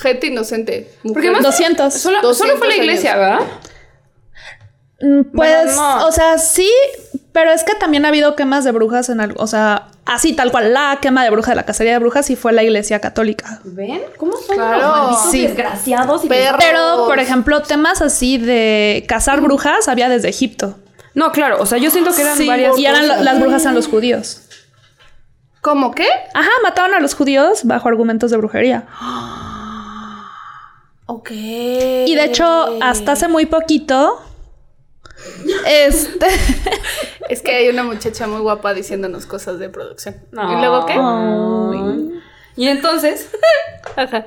gente 0.00 0.26
inocente? 0.28 0.90
Porque 1.02 1.30
más- 1.30 1.42
200. 1.42 1.92
Solo, 1.94 2.20
200 2.22 2.36
solo 2.38 2.56
fue 2.58 2.68
la 2.68 2.76
iglesia, 2.76 3.16
¿verdad? 3.16 3.40
Mm, 5.00 5.22
Pues, 5.34 5.64
Bueno, 5.64 5.72
no. 5.98 6.06
o 6.06 6.12
sea, 6.12 6.38
sí, 6.38 6.70
pero 7.32 7.50
es 7.50 7.64
que 7.64 7.74
también 7.74 8.04
ha 8.04 8.08
habido 8.08 8.36
quemas 8.36 8.64
de 8.64 8.70
brujas 8.70 9.08
en 9.08 9.20
algo, 9.20 9.42
o 9.42 9.46
sea, 9.48 9.88
así 10.06 10.32
tal 10.32 10.52
cual, 10.52 10.72
la 10.72 10.98
quema 11.02 11.24
de 11.24 11.30
bruja 11.30 11.50
de 11.52 11.56
la 11.56 11.64
cacería 11.64 11.92
de 11.94 11.98
brujas 11.98 12.26
sí 12.26 12.36
fue 12.36 12.52
la 12.52 12.62
iglesia 12.62 13.00
católica. 13.00 13.60
¿Ven? 13.64 14.00
¿Cómo 14.16 14.32
son 14.36 14.54
Claro. 14.56 15.10
los 15.10 15.30
Sí. 15.32 15.42
desgraciados? 15.42 16.24
Y 16.24 16.28
Perros. 16.28 16.56
Pero, 16.64 17.04
por 17.06 17.18
ejemplo, 17.18 17.62
temas 17.62 18.00
así 18.00 18.38
de 18.38 19.04
cazar 19.08 19.40
brujas 19.40 19.88
había 19.88 20.08
desde 20.08 20.28
Egipto. 20.28 20.78
No, 21.14 21.32
claro, 21.32 21.60
o 21.60 21.66
sea, 21.66 21.78
yo 21.78 21.90
siento 21.90 22.14
que 22.14 22.22
eran 22.22 22.36
Sí, 22.38 22.46
varias 22.46 22.78
y 22.78 22.86
eran 22.86 23.02
cosas. 23.02 23.22
las 23.22 23.40
brujas 23.40 23.62
eran 23.62 23.74
los 23.74 23.88
judíos. 23.88 24.42
¿Cómo 25.60 25.92
qué? 25.94 26.06
Ajá, 26.34 26.48
mataban 26.62 26.94
a 26.94 27.00
los 27.00 27.14
judíos 27.14 27.60
bajo 27.64 27.88
argumentos 27.88 28.30
de 28.30 28.36
brujería. 28.36 28.86
Ok. 31.14 31.30
Y 31.30 32.14
de 32.14 32.24
hecho, 32.24 32.78
hasta 32.80 33.12
hace 33.12 33.28
muy 33.28 33.46
poquito, 33.46 34.20
este... 35.66 36.26
Es 37.28 37.40
que 37.40 37.54
hay 37.54 37.68
una 37.68 37.84
muchacha 37.84 38.26
muy 38.26 38.40
guapa 38.40 38.74
diciéndonos 38.74 39.26
cosas 39.26 39.58
de 39.58 39.68
producción. 39.68 40.16
No. 40.32 40.52
¿Y 40.52 40.56
luego 40.56 40.86
qué? 40.86 40.94
Ay. 40.98 42.20
Y 42.56 42.68
entonces, 42.68 43.30
Ajá. 43.96 44.24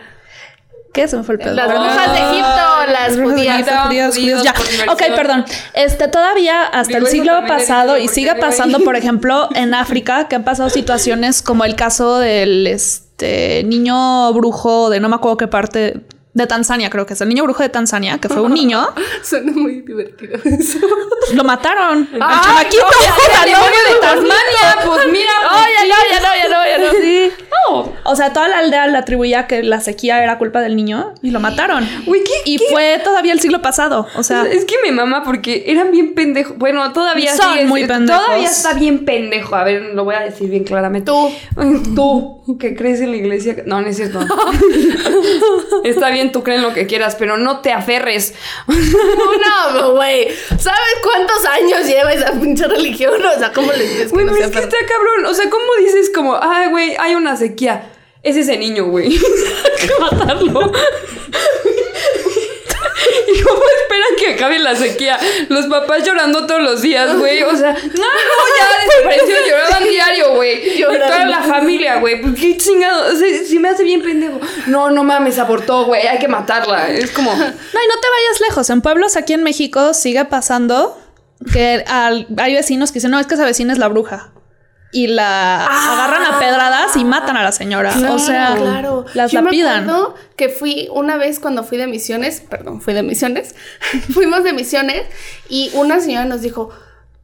¿Qué? 0.93 1.07
Se 1.07 1.17
me 1.17 1.23
fue 1.23 1.35
el 1.35 1.39
pedo. 1.39 1.55
Las 1.55 1.67
brujas 1.67 2.13
de 2.13 2.19
Egipto, 2.19 2.91
las 2.91 3.17
Brujas 3.17 3.65
de 3.65 3.77
judías. 3.77 4.15
Judíos, 4.15 4.43
ya. 4.43 4.53
Ok, 4.89 5.01
perdón. 5.15 5.43
Este, 5.73 6.07
todavía 6.07 6.63
hasta 6.63 6.93
Digo, 6.93 7.07
el 7.07 7.11
siglo 7.11 7.33
pasado 7.47 7.97
y 7.97 8.07
sigue 8.07 8.33
pasando, 8.35 8.79
por 8.79 8.95
ejemplo, 8.95 9.49
en 9.55 9.73
África, 9.73 10.29
que 10.29 10.37
han 10.37 10.45
pasado 10.45 10.69
situaciones 10.69 11.41
como 11.41 11.65
el 11.65 11.75
caso 11.75 12.19
del 12.19 12.65
este, 12.65 13.63
niño 13.65 14.31
brujo 14.33 14.89
de 14.89 15.01
no 15.01 15.09
me 15.09 15.15
acuerdo 15.15 15.35
qué 15.37 15.47
parte 15.47 16.05
de 16.35 16.45
Tanzania, 16.47 16.89
creo 16.91 17.05
que 17.07 17.13
es 17.13 17.21
el 17.21 17.29
niño 17.29 17.43
brujo 17.43 17.63
de 17.63 17.69
Tanzania, 17.69 18.19
que 18.19 18.29
fue 18.29 18.41
un 18.41 18.53
niño, 18.61 18.87
Suena 19.23 19.51
muy 19.53 19.81
divertido 19.81 20.35
eso. 20.43 20.79
pues 20.79 21.33
lo 21.33 21.43
mataron. 21.43 22.07
Ay, 22.13 22.19
al 22.21 22.41
chamaquito. 22.43 22.83
no, 22.83 23.43
¡El 23.43 23.49
demonio 23.51 23.79
de 23.89 23.99
Tasmania! 24.01 24.85
Pues 24.85 25.07
mira. 25.11 25.31
No, 25.43 25.57
ya 25.57 25.83
no, 25.87 25.95
ya 26.11 26.19
no, 26.19 26.35
ya 26.35 26.47
no, 26.49 26.65
ya 26.69 26.77
no. 26.93 26.99
Sí. 27.01 27.31
no. 27.71 27.93
O 28.03 28.15
sea, 28.15 28.33
toda 28.33 28.47
la 28.49 28.59
aldea 28.59 28.85
le 28.87 28.97
atribuía 28.97 29.47
que 29.47 29.63
la 29.63 29.79
sequía 29.79 30.21
era 30.23 30.37
culpa 30.37 30.61
del 30.61 30.75
niño 30.75 31.13
y 31.23 31.31
lo 31.31 31.39
mataron. 31.39 31.87
Güey, 32.05 32.21
¿qué- 32.23 32.31
Y 32.51 32.57
qué? 32.57 32.65
fue 32.69 33.01
todavía 33.03 33.31
el 33.33 33.39
siglo 33.39 33.61
pasado. 33.61 34.05
O 34.15 34.21
sea, 34.23 34.43
es 34.45 34.65
que 34.65 34.75
me 34.83 34.91
mama 34.91 35.23
porque 35.23 35.63
eran 35.67 35.89
bien 35.91 36.13
pendejos. 36.15 36.57
Bueno, 36.57 36.91
todavía 36.93 37.33
Son 37.35 37.53
sigue- 37.53 37.65
muy 37.65 37.87
pendejos. 37.87 38.23
Todavía 38.25 38.49
está 38.49 38.73
bien 38.73 39.05
pendejo. 39.05 39.55
A 39.55 39.63
ver, 39.63 39.81
lo 39.95 40.03
voy 40.03 40.15
a 40.15 40.19
decir 40.19 40.49
bien 40.49 40.63
claramente. 40.65 41.05
Tú. 41.11 41.29
Tú, 41.95 42.57
que 42.59 42.75
crees 42.75 42.99
en 43.01 43.11
la 43.11 43.17
iglesia. 43.17 43.55
No, 43.65 43.81
no 43.81 43.87
es 43.87 43.95
cierto. 43.95 44.19
está 45.83 46.09
bien, 46.09 46.24
tú 46.31 46.43
crees 46.43 46.59
en 46.59 46.67
lo 46.67 46.73
que 46.73 46.87
quieras, 46.87 47.15
pero 47.17 47.37
no 47.37 47.61
te 47.61 47.71
aferres. 47.71 48.33
No, 48.67 49.93
güey. 49.93 50.29
¿Sabes 50.49 50.95
cuántos 51.03 51.45
años 51.45 51.85
lleva 51.85 52.13
esa 52.13 52.31
pinche 52.33 52.67
religión? 52.67 53.21
O 53.23 53.39
sea, 53.39 53.51
¿cómo 53.51 53.71
les 53.71 53.89
dices 53.89 54.11
Güey, 54.11 54.25
no 54.25 54.35
es 54.35 54.47
que 54.47 54.59
está 54.59 54.77
cabrón. 54.87 55.25
O 55.25 55.33
sea, 55.33 55.49
¿cómo 55.49 55.65
dices 55.79 56.11
como, 56.13 56.37
ay, 56.41 56.69
güey, 56.69 56.95
hay 56.97 57.15
una 57.15 57.35
sequía? 57.35 57.91
Es 58.23 58.35
ese 58.35 58.57
niño, 58.57 58.85
güey. 58.85 59.07
Hay 59.15 59.87
que 59.87 59.93
matarlo. 59.99 60.71
¿Y 63.27 63.41
cómo 63.41 63.59
esperan 63.81 64.15
que 64.17 64.33
acabe 64.35 64.59
la 64.59 64.75
sequía? 64.75 65.19
Los 65.49 65.65
papás 65.67 66.03
llorando 66.05 66.45
todos 66.47 66.61
los 66.61 66.81
días, 66.81 67.17
güey. 67.17 67.43
O 67.43 67.55
sea, 67.55 67.73
no, 67.73 67.79
no, 67.79 68.03
ya 68.57 68.67
desapareció. 69.09 69.35
Lloraban 69.49 69.83
diario, 69.83 70.35
güey. 70.35 70.79
Y. 70.79 70.81
Toda 70.83 71.25
la 71.25 71.41
familia, 71.43 71.97
güey. 71.97 72.21
Pues 72.21 72.39
qué 72.39 72.57
chingado. 72.57 73.13
O 73.13 73.15
sea, 73.17 73.43
si 73.45 73.59
me 73.59 73.69
hace 73.69 73.83
bien 73.83 74.01
pendejo. 74.01 74.39
No, 74.67 74.89
no 74.91 75.03
mames, 75.03 75.37
abortó, 75.39 75.85
güey. 75.85 76.07
Hay 76.07 76.19
que 76.19 76.27
matarla. 76.27 76.89
Es 76.89 77.11
como. 77.11 77.31
No, 77.35 77.43
y 77.83 77.87
no 77.87 77.99
te 78.01 78.07
vayas 78.09 78.41
lejos. 78.47 78.69
En 78.69 78.81
pueblos 78.81 79.17
aquí 79.17 79.33
en 79.33 79.43
México 79.43 79.93
sigue 79.93 80.23
pasando 80.25 80.97
que 81.51 81.83
al- 81.87 82.27
hay 82.37 82.53
vecinos 82.55 82.91
que 82.91 82.95
dicen, 82.95 83.11
no, 83.11 83.19
es 83.19 83.27
que 83.27 83.35
esa 83.35 83.45
vecina 83.45 83.73
es 83.73 83.79
la 83.79 83.87
bruja. 83.89 84.31
Y 84.95 85.07
la 85.07 85.65
agarran 85.65 86.23
a 86.25 86.39
pedradas 86.39 86.95
y 86.95 87.03
matan 87.03 87.35
a 87.35 87.43
la 87.43 87.51
señora. 87.51 87.93
o 88.11 88.17
sea, 88.17 88.55
claro. 88.55 89.05
las 89.13 89.29
Yo 89.31 89.41
me 89.41 89.47
lapidan. 89.47 89.83
acuerdo 89.89 90.15
que 90.37 90.47
fui 90.47 90.87
una 90.93 91.17
vez 91.17 91.39
cuando 91.39 91.65
fui 91.65 91.77
de 91.77 91.87
misiones, 91.87 92.39
perdón, 92.39 92.79
fui 92.81 92.93
de 92.93 93.03
misiones, 93.03 93.55
fuimos 94.13 94.43
de 94.45 94.53
misiones 94.53 95.03
y 95.49 95.69
una 95.73 95.99
señora 95.99 96.23
nos 96.23 96.41
dijo, 96.41 96.69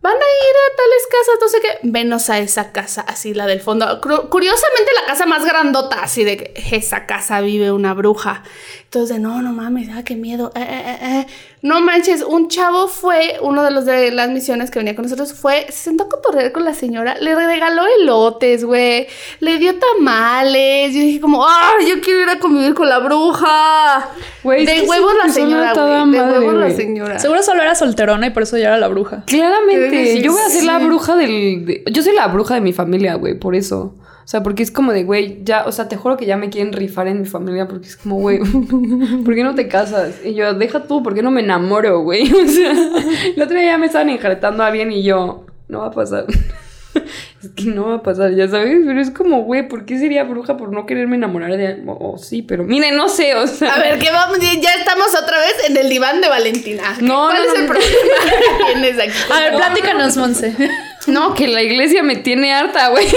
van 0.01 0.13
a 0.13 0.15
ir 0.17 0.55
a 0.57 0.75
tales 0.75 1.03
casas, 1.11 1.35
no 1.41 1.47
sé 1.47 1.57
qué, 1.61 1.89
venos 1.89 2.29
a 2.29 2.39
esa 2.39 2.71
casa, 2.73 3.01
así 3.07 3.33
la 3.33 3.45
del 3.45 3.61
fondo. 3.61 4.01
Curiosamente 4.01 4.91
la 4.99 5.07
casa 5.07 5.25
más 5.25 5.45
grandota, 5.45 6.01
así 6.03 6.23
de 6.25 6.37
que 6.37 6.53
esa 6.75 7.05
casa 7.05 7.39
vive 7.39 7.71
una 7.71 7.93
bruja. 7.93 8.43
Entonces, 8.83 9.19
no, 9.21 9.41
no 9.41 9.53
mames, 9.53 9.89
ah, 9.95 10.03
qué 10.03 10.15
miedo. 10.15 10.51
eh, 10.55 10.59
eh, 10.61 10.83
eh, 11.01 11.19
eh. 11.21 11.27
No 11.63 11.79
manches, 11.79 12.23
un 12.23 12.47
chavo 12.47 12.87
fue, 12.87 13.37
uno 13.41 13.61
de 13.63 13.69
los 13.69 13.85
de 13.85 14.11
las 14.11 14.29
misiones 14.29 14.71
que 14.71 14.79
venía 14.79 14.95
con 14.95 15.03
nosotros, 15.03 15.33
fue, 15.33 15.67
se 15.69 15.73
sentó 15.83 16.05
a 16.05 16.09
cotorrear 16.09 16.51
con 16.51 16.65
la 16.65 16.73
señora, 16.73 17.15
le 17.19 17.35
regaló 17.35 17.83
elotes, 18.01 18.65
güey, 18.65 19.05
le 19.41 19.57
dio 19.59 19.75
tamales. 19.77 20.93
Yo 20.93 20.99
dije 21.01 21.21
como, 21.21 21.45
ah, 21.45 21.73
yo 21.87 22.01
quiero 22.01 22.21
ir 22.21 22.29
a 22.29 22.39
convivir 22.39 22.73
con 22.73 22.89
la 22.89 22.97
bruja. 22.99 24.09
Güey, 24.43 24.65
de 24.65 24.81
huevos 24.81 25.13
la 25.23 25.31
señora, 25.31 25.73
toda 25.73 25.99
güey. 26.03 26.11
De 26.11 26.17
madre, 26.17 26.39
huevos 26.39 26.55
la 26.61 26.71
señora. 26.71 27.19
Seguro 27.19 27.43
solo 27.43 27.61
era 27.61 27.75
solterona 27.75 28.27
y 28.27 28.29
por 28.31 28.43
eso 28.43 28.57
ya 28.57 28.67
era 28.69 28.77
la 28.77 28.87
bruja. 28.87 29.23
Claramente. 29.27 29.87
Creo 29.89 29.91
que 29.91 30.13
sí, 30.13 30.21
yo 30.21 30.31
voy 30.31 30.41
a 30.41 30.49
ser 30.49 30.63
la 30.63 30.79
bruja 30.79 31.15
del. 31.15 31.65
de- 31.65 31.83
yo 31.91 32.01
soy 32.01 32.13
la 32.15 32.27
bruja 32.27 32.55
de 32.55 32.61
mi 32.61 32.73
familia, 32.73 33.15
güey, 33.15 33.35
por 33.37 33.55
eso. 33.55 33.93
O 34.31 34.33
sea, 34.33 34.43
porque 34.43 34.63
es 34.63 34.71
como 34.71 34.93
de, 34.93 35.03
güey, 35.03 35.39
ya, 35.43 35.65
o 35.65 35.73
sea, 35.73 35.89
te 35.89 35.97
juro 35.97 36.15
que 36.15 36.25
ya 36.25 36.37
me 36.37 36.49
quieren 36.49 36.71
rifar 36.71 37.05
en 37.09 37.19
mi 37.19 37.27
familia 37.27 37.67
porque 37.67 37.87
es 37.87 37.97
como, 37.97 38.15
güey, 38.15 38.39
¿por 39.25 39.35
qué 39.35 39.43
no 39.43 39.55
te 39.55 39.67
casas? 39.67 40.15
Y 40.23 40.35
yo, 40.35 40.53
deja 40.53 40.83
tú, 40.83 41.03
¿por 41.03 41.13
qué 41.13 41.21
no 41.21 41.31
me 41.31 41.41
enamoro, 41.41 41.99
güey? 41.99 42.31
O 42.33 42.47
sea, 42.47 42.71
el 43.35 43.41
otro 43.41 43.57
día 43.59 43.71
ya 43.71 43.77
me 43.77 43.87
estaban 43.87 44.07
enjaretando 44.07 44.63
a 44.63 44.67
alguien 44.67 44.89
y 44.93 45.03
yo, 45.03 45.45
no 45.67 45.79
va 45.79 45.87
a 45.87 45.91
pasar. 45.91 46.27
Es 47.43 47.49
que 47.55 47.63
no 47.65 47.87
va 47.87 47.95
a 47.95 48.03
pasar, 48.03 48.33
ya 48.35 48.47
sabes, 48.47 48.77
pero 48.85 49.01
es 49.01 49.09
como, 49.11 49.43
güey, 49.43 49.67
¿por 49.67 49.85
qué 49.85 49.97
sería 49.97 50.23
bruja 50.25 50.57
por 50.57 50.71
no 50.71 50.85
quererme 50.85 51.15
enamorar 51.15 51.57
de 51.57 51.67
alguien? 51.67 51.85
O, 51.89 52.17
sí, 52.17 52.41
pero 52.41 52.63
miren, 52.63 52.95
no 52.95 53.09
sé, 53.09 53.33
o 53.35 53.47
sea. 53.47 53.73
A 53.75 53.79
ver, 53.79 53.97
¿qué 53.99 54.11
vamos? 54.11 54.37
Ya 54.39 54.73
estamos 54.77 55.07
otra 55.21 55.39
vez 55.39 55.55
en 55.69 55.75
el 55.77 55.89
diván 55.89 56.21
de 56.21 56.29
Valentina. 56.29 56.83
¿Qué- 56.99 57.03
No, 57.03 57.27
¿Cuál 57.29 57.37
no, 57.43 57.49
es 57.53 57.55
el 57.59 57.61
no. 57.65 57.67
problema 57.73 57.97
que 58.67 58.73
tienes 58.73 58.99
aquí? 58.99 59.33
A 59.33 59.39
ver, 59.39 59.55
platícanos, 59.55 60.15
Monse. 60.17 60.55
No, 61.07 61.33
que 61.33 61.47
la 61.47 61.63
iglesia 61.63 62.03
me 62.03 62.15
tiene 62.17 62.53
harta, 62.53 62.89
güey. 62.89 63.07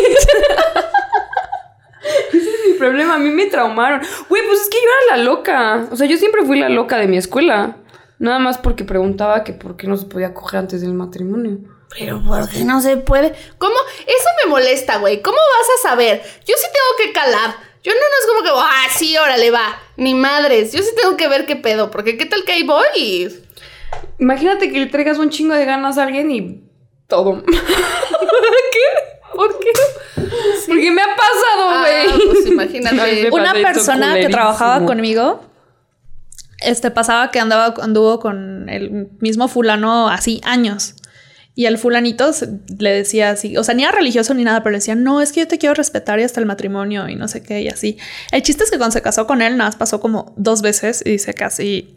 Ese 2.32 2.50
es 2.50 2.68
mi 2.68 2.74
problema. 2.74 3.14
A 3.14 3.18
mí 3.18 3.30
me 3.30 3.46
traumaron. 3.46 4.00
Güey, 4.28 4.42
pues 4.46 4.60
es 4.62 4.68
que 4.68 4.76
yo 4.76 4.88
era 5.06 5.16
la 5.16 5.24
loca. 5.24 5.88
O 5.90 5.96
sea, 5.96 6.06
yo 6.06 6.16
siempre 6.16 6.44
fui 6.44 6.58
la 6.58 6.68
loca 6.68 6.98
de 6.98 7.06
mi 7.06 7.16
escuela. 7.16 7.76
Nada 8.18 8.38
más 8.38 8.58
porque 8.58 8.84
preguntaba 8.84 9.44
que 9.44 9.52
por 9.52 9.76
qué 9.76 9.86
no 9.86 9.96
se 9.96 10.06
podía 10.06 10.34
coger 10.34 10.60
antes 10.60 10.80
del 10.80 10.94
matrimonio. 10.94 11.58
Pero 11.90 12.22
¿por 12.24 12.48
qué 12.48 12.64
no 12.64 12.80
se 12.80 12.96
puede? 12.96 13.34
¿Cómo? 13.58 13.74
Eso 14.00 14.28
me 14.44 14.50
molesta, 14.50 14.98
güey. 14.98 15.22
¿Cómo 15.22 15.36
vas 15.36 15.78
a 15.78 15.90
saber? 15.90 16.22
Yo 16.22 16.54
sí 16.56 16.66
tengo 16.72 17.06
que 17.06 17.12
calar. 17.12 17.54
Yo 17.82 17.92
no, 17.92 17.98
no 17.98 18.18
es 18.20 18.26
como 18.26 18.42
que, 18.42 18.50
ah, 18.54 18.88
sí, 18.96 19.16
órale, 19.16 19.50
va. 19.50 19.78
Ni 19.96 20.14
madres. 20.14 20.72
Yo 20.72 20.82
sí 20.82 20.90
tengo 20.96 21.16
que 21.16 21.28
ver 21.28 21.46
qué 21.46 21.56
pedo. 21.56 21.90
Porque 21.90 22.16
qué 22.16 22.26
tal 22.26 22.44
que 22.44 22.52
ahí 22.52 22.62
voy 22.62 22.86
y... 22.96 23.28
Imagínate 24.18 24.72
que 24.72 24.80
le 24.80 24.86
traigas 24.86 25.18
un 25.18 25.30
chingo 25.30 25.54
de 25.54 25.64
ganas 25.64 25.98
a 25.98 26.04
alguien 26.04 26.30
y 26.30 26.64
todo. 27.06 27.42
¿Qué? 27.46 28.80
¿Por 29.34 29.58
qué? 29.58 29.70
Porque 30.66 30.90
me 30.90 31.02
ha 31.02 31.06
pasado, 31.08 31.70
Ah, 31.70 31.86
güey. 32.16 32.26
pues 32.28 32.46
imagínate. 32.46 33.30
Una 33.30 33.52
persona 33.54 34.14
que 34.14 34.28
trabajaba 34.28 34.84
conmigo, 34.86 35.44
este 36.60 36.90
pasaba 36.90 37.30
que 37.30 37.40
andaba, 37.40 37.74
anduvo 37.82 38.18
con 38.20 38.68
el 38.68 39.08
mismo 39.20 39.48
fulano 39.48 40.08
así 40.08 40.40
años. 40.44 40.94
Y 41.56 41.66
el 41.66 41.78
fulanito 41.78 42.32
se- 42.32 42.48
le 42.78 42.90
decía 42.90 43.30
así, 43.30 43.56
o 43.56 43.62
sea, 43.62 43.74
ni 43.76 43.84
era 43.84 43.92
religioso 43.92 44.34
ni 44.34 44.42
nada, 44.42 44.62
pero 44.64 44.72
le 44.72 44.78
decía, 44.78 44.96
no, 44.96 45.20
es 45.20 45.30
que 45.32 45.40
yo 45.40 45.46
te 45.48 45.56
quiero 45.58 45.74
respetar 45.74 46.18
y 46.18 46.24
hasta 46.24 46.40
el 46.40 46.46
matrimonio 46.46 47.08
y 47.08 47.14
no 47.14 47.28
sé 47.28 47.44
qué, 47.44 47.60
y 47.60 47.68
así. 47.68 47.96
El 48.32 48.42
chiste 48.42 48.64
es 48.64 48.72
que 48.72 48.76
cuando 48.78 48.92
se 48.92 49.02
casó 49.02 49.28
con 49.28 49.40
él, 49.40 49.56
nada 49.56 49.68
más 49.68 49.76
pasó 49.76 50.00
como 50.00 50.34
dos 50.36 50.62
veces 50.62 51.02
y 51.06 51.10
dice 51.10 51.32
casi 51.34 51.96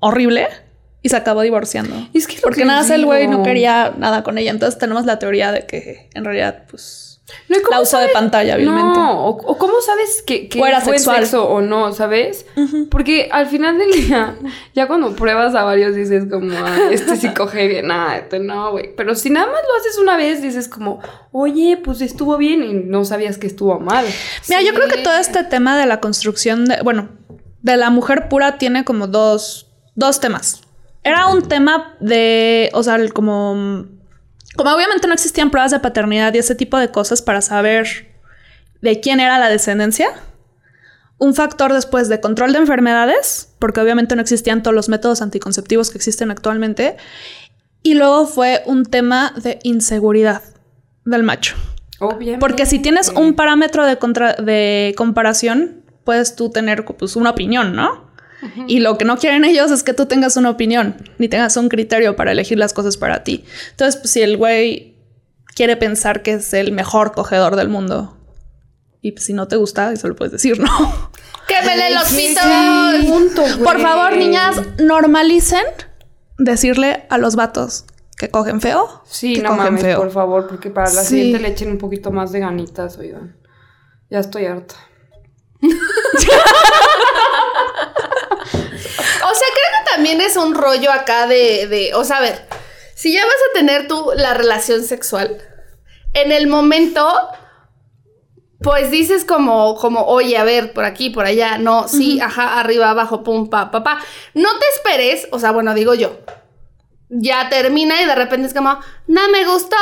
horrible. 0.00 0.48
y 1.02 1.08
se 1.08 1.16
acabó 1.16 1.40
divorciando. 1.40 1.94
Es 2.12 2.26
que 2.26 2.34
lo 2.36 2.42
Porque 2.42 2.60
que 2.60 2.66
nada 2.66 2.82
más 2.82 2.90
el 2.90 3.06
güey 3.06 3.26
no 3.26 3.42
quería 3.42 3.94
nada 3.96 4.22
con 4.22 4.36
ella. 4.36 4.50
Entonces 4.50 4.78
tenemos 4.78 5.06
la 5.06 5.18
teoría 5.18 5.50
de 5.50 5.64
que 5.64 6.10
en 6.12 6.26
realidad, 6.26 6.64
pues, 6.70 7.09
No, 7.48 7.56
¿y 7.58 7.62
cómo 7.62 7.76
la 7.76 7.82
usa 7.82 8.00
de 8.00 8.08
pantalla, 8.08 8.54
hábilmente. 8.54 8.98
No, 8.98 9.26
o, 9.26 9.28
o 9.30 9.58
cómo 9.58 9.80
sabes 9.80 10.22
que, 10.26 10.48
que 10.48 10.60
O 10.60 10.66
era 10.66 10.80
fue 10.80 10.94
sexual. 10.98 11.18
sexo 11.20 11.48
o 11.48 11.60
no, 11.60 11.92
¿sabes? 11.92 12.46
Porque 12.90 13.28
al 13.32 13.46
final 13.46 13.78
del 13.78 13.92
día, 13.92 14.36
ya 14.74 14.86
cuando 14.86 15.14
pruebas 15.14 15.54
a 15.54 15.64
varios 15.64 15.94
dices 15.94 16.24
como, 16.30 16.52
ah, 16.56 16.88
este 16.90 17.16
sí 17.16 17.28
coge 17.34 17.66
bien, 17.66 17.90
ah, 17.90 18.16
este 18.18 18.38
no, 18.38 18.72
güey. 18.72 18.94
Pero 18.96 19.14
si 19.14 19.30
nada 19.30 19.46
más 19.46 19.60
lo 19.62 19.80
haces 19.80 19.98
una 19.98 20.16
vez, 20.16 20.42
dices 20.42 20.68
como, 20.68 21.00
oye, 21.32 21.78
pues 21.82 22.00
estuvo 22.00 22.36
bien 22.36 22.62
y 22.62 22.74
no 22.74 23.04
sabías 23.04 23.38
que 23.38 23.46
estuvo 23.46 23.78
mal. 23.80 24.04
Mira, 24.48 24.62
yo 24.62 24.74
creo 24.74 24.88
que 24.88 24.98
todo 24.98 25.16
este 25.16 25.44
tema 25.44 25.78
de 25.78 25.86
la 25.86 26.00
construcción 26.00 26.64
de, 26.66 26.82
bueno, 26.82 27.08
de 27.62 27.76
la 27.76 27.90
mujer 27.90 28.28
pura 28.28 28.58
tiene 28.58 28.84
como 28.84 29.06
dos, 29.06 29.68
dos 29.94 30.20
temas. 30.20 30.62
Era 31.02 31.28
un 31.28 31.48
tema 31.48 31.96
de, 32.00 32.70
o 32.74 32.82
sea, 32.82 32.96
el 32.96 33.12
como, 33.12 33.86
como 34.56 34.70
obviamente 34.72 35.06
no 35.06 35.14
existían 35.14 35.50
pruebas 35.50 35.70
de 35.70 35.80
paternidad 35.80 36.34
y 36.34 36.38
ese 36.38 36.54
tipo 36.54 36.78
de 36.78 36.90
cosas 36.90 37.22
para 37.22 37.40
saber 37.40 38.14
de 38.82 39.00
quién 39.00 39.20
era 39.20 39.38
la 39.38 39.48
descendencia. 39.48 40.08
Un 41.18 41.34
factor 41.34 41.72
después 41.72 42.08
de 42.08 42.20
control 42.20 42.52
de 42.52 42.58
enfermedades, 42.60 43.54
porque 43.58 43.80
obviamente 43.80 44.16
no 44.16 44.22
existían 44.22 44.62
todos 44.62 44.74
los 44.74 44.88
métodos 44.88 45.20
anticonceptivos 45.20 45.90
que 45.90 45.98
existen 45.98 46.30
actualmente. 46.30 46.96
Y 47.82 47.94
luego 47.94 48.26
fue 48.26 48.62
un 48.66 48.84
tema 48.86 49.32
de 49.36 49.58
inseguridad 49.62 50.42
del 51.04 51.22
macho. 51.22 51.56
Obviamente. 51.98 52.40
Porque 52.40 52.64
si 52.64 52.78
tienes 52.78 53.10
un 53.10 53.34
parámetro 53.34 53.84
de, 53.84 53.98
contra- 53.98 54.34
de 54.34 54.94
comparación, 54.96 55.84
puedes 56.04 56.36
tú 56.36 56.50
tener 56.50 56.84
pues, 56.86 57.16
una 57.16 57.30
opinión, 57.30 57.76
¿no? 57.76 58.09
Y 58.66 58.80
lo 58.80 58.96
que 58.98 59.04
no 59.04 59.18
quieren 59.18 59.44
ellos 59.44 59.70
es 59.70 59.82
que 59.82 59.92
tú 59.92 60.06
tengas 60.06 60.36
una 60.36 60.50
opinión, 60.50 60.96
ni 61.18 61.28
tengas 61.28 61.56
un 61.56 61.68
criterio 61.68 62.16
para 62.16 62.32
elegir 62.32 62.58
las 62.58 62.72
cosas 62.72 62.96
para 62.96 63.22
ti. 63.24 63.44
Entonces, 63.72 64.00
pues, 64.00 64.10
si 64.12 64.22
el 64.22 64.36
güey 64.36 64.96
quiere 65.54 65.76
pensar 65.76 66.22
que 66.22 66.32
es 66.34 66.54
el 66.54 66.72
mejor 66.72 67.12
cogedor 67.12 67.56
del 67.56 67.68
mundo, 67.68 68.16
y 69.02 69.12
pues, 69.12 69.24
si 69.24 69.32
no 69.34 69.46
te 69.48 69.56
gusta, 69.56 69.92
eso 69.92 70.08
lo 70.08 70.16
puedes 70.16 70.32
decir, 70.32 70.58
¿no? 70.60 71.10
¡Quémele 71.48 71.90
los 71.94 72.04
pitos! 72.12 72.42
sí, 73.00 73.06
punto. 73.06 73.42
Por 73.64 73.80
favor, 73.80 74.16
niñas, 74.16 74.56
normalicen 74.78 75.64
decirle 76.38 77.06
a 77.10 77.18
los 77.18 77.36
vatos 77.36 77.84
que 78.16 78.28
cogen 78.30 78.60
feo. 78.60 79.02
Sí, 79.06 79.34
que 79.34 79.42
no 79.42 79.50
cogen 79.50 79.64
mames, 79.64 79.82
feo. 79.82 79.98
por 79.98 80.10
favor, 80.12 80.46
porque 80.48 80.70
para 80.70 80.90
la 80.92 81.02
Sí. 81.02 81.08
siguiente 81.16 81.40
le 81.40 81.48
echen 81.48 81.70
un 81.70 81.78
poquito 81.78 82.10
más 82.10 82.32
de 82.32 82.40
ganitas, 82.40 82.96
oigan. 82.98 83.36
Ya 84.10 84.18
estoy 84.20 84.46
harta. 84.46 84.74
O 89.22 89.34
sea, 89.34 89.48
creo 89.54 89.70
que 89.78 89.79
también 89.94 90.20
es 90.20 90.36
un 90.36 90.54
rollo 90.54 90.92
acá 90.92 91.26
de, 91.26 91.66
de, 91.66 91.94
o 91.94 92.04
sea, 92.04 92.18
a 92.18 92.20
ver, 92.20 92.46
si 92.94 93.12
ya 93.12 93.24
vas 93.24 93.34
a 93.50 93.58
tener 93.58 93.88
tú 93.88 94.10
la 94.16 94.34
relación 94.34 94.82
sexual, 94.84 95.42
en 96.12 96.32
el 96.32 96.46
momento, 96.46 97.06
pues 98.62 98.90
dices 98.90 99.24
como, 99.24 99.76
como, 99.76 100.04
oye, 100.04 100.36
a 100.36 100.44
ver, 100.44 100.72
por 100.72 100.84
aquí, 100.84 101.10
por 101.10 101.24
allá, 101.24 101.58
no, 101.58 101.88
sí, 101.88 102.20
ajá, 102.20 102.58
arriba, 102.58 102.90
abajo, 102.90 103.22
pum, 103.22 103.48
pa, 103.48 103.70
pa, 103.70 103.82
pa. 103.82 103.98
No 104.34 104.48
te 104.58 104.66
esperes, 104.76 105.28
o 105.32 105.38
sea, 105.38 105.52
bueno, 105.52 105.72
digo 105.74 105.94
yo, 105.94 106.18
ya 107.08 107.48
termina 107.48 108.00
y 108.02 108.06
de 108.06 108.14
repente 108.14 108.48
es 108.48 108.54
como, 108.54 108.78
no 109.06 109.28
me 109.30 109.46
gustó. 109.46 109.76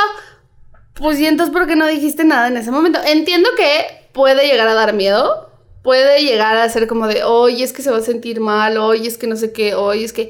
Pues 0.93 1.19
y 1.19 1.27
entonces, 1.27 1.53
¿por 1.53 1.67
qué 1.67 1.75
no 1.75 1.87
dijiste 1.87 2.25
nada 2.25 2.47
en 2.47 2.57
ese 2.57 2.71
momento? 2.71 2.99
Entiendo 3.05 3.49
que 3.55 4.09
puede 4.11 4.47
llegar 4.47 4.67
a 4.67 4.73
dar 4.73 4.93
miedo. 4.93 5.48
Puede 5.89 6.21
llegar 6.21 6.55
a 6.55 6.69
ser 6.69 6.85
como 6.85 7.07
de, 7.07 7.23
oye, 7.23 7.63
es 7.63 7.73
que 7.73 7.81
se 7.81 7.89
va 7.89 7.97
a 7.97 8.01
sentir 8.01 8.39
mal, 8.41 8.77
oye, 8.77 9.07
es 9.07 9.17
que 9.17 9.25
no 9.25 9.35
sé 9.35 9.51
qué, 9.51 9.73
oye, 9.73 10.05
es 10.05 10.13
que... 10.13 10.29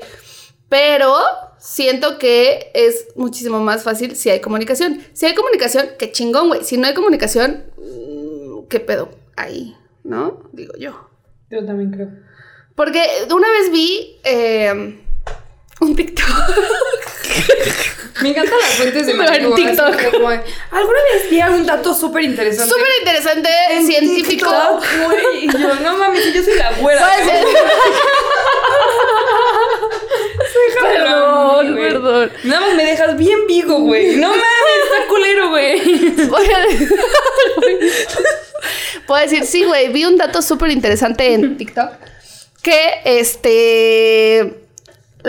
Pero 0.70 1.14
siento 1.58 2.18
que 2.18 2.72
es 2.74 3.08
muchísimo 3.18 3.60
más 3.60 3.84
fácil 3.84 4.16
si 4.16 4.30
hay 4.30 4.40
comunicación. 4.40 5.02
Si 5.12 5.26
hay 5.26 5.36
comunicación, 5.36 5.90
qué 6.00 6.14
chingón, 6.14 6.48
güey. 6.48 6.64
Si 6.64 6.78
no 6.78 6.88
hay 6.88 6.94
comunicación, 6.94 7.66
mm, 7.76 8.68
¿qué 8.70 8.80
pedo? 8.80 9.10
Ahí, 9.36 9.76
¿no? 10.06 10.44
Digo 10.54 10.76
yo. 10.80 11.10
Yo 11.50 11.66
también 11.66 11.92
creo. 11.92 12.08
Porque 12.74 13.04
una 13.30 13.52
vez 13.52 13.70
vi 13.70 14.18
eh, 14.24 14.98
un 15.80 15.96
TikTok. 15.96 16.28
Me 18.22 18.30
encantan 18.32 18.58
las 18.60 18.72
fuentes 18.72 19.06
de 19.08 19.14
Pero 19.18 19.34
en 19.34 19.56
TikTok. 19.56 20.12
como 20.12 20.28
Alguna 20.30 21.00
vez 21.14 21.30
vi 21.30 21.42
un 21.42 21.66
dato 21.66 21.94
súper 21.94 22.24
interesante. 22.26 22.70
Súper 22.74 22.90
interesante, 23.00 23.50
en 23.72 23.86
científico. 23.86 24.50
TikTok, 24.50 24.84
güey. 25.06 25.46
Y 25.46 25.52
yo, 25.52 25.76
no 25.76 25.98
mames, 25.98 26.34
yo 26.34 26.44
soy 26.44 26.56
la 26.56 26.72
güera. 26.74 27.08
Déjame 30.68 30.90
Perdón, 30.94 31.72
güey. 31.76 31.84
perdón. 31.90 32.32
Nada 32.44 32.62
más 32.68 32.76
me 32.76 32.84
dejas 32.86 33.18
bien 33.18 33.48
vigo, 33.48 33.80
güey. 33.82 34.16
No 34.18 34.30
mames, 34.30 34.44
está 34.84 35.08
culero, 35.08 35.50
güey. 35.50 36.10
Voy 36.28 36.46
a- 36.48 36.66
Puedo 39.08 39.22
decir, 39.22 39.46
sí, 39.46 39.64
güey, 39.64 39.90
vi 39.90 40.06
un 40.06 40.18
dato 40.18 40.42
súper 40.42 40.70
interesante 40.72 41.34
en 41.34 41.58
TikTok. 41.58 41.90
Que 42.62 43.02
este. 43.06 44.60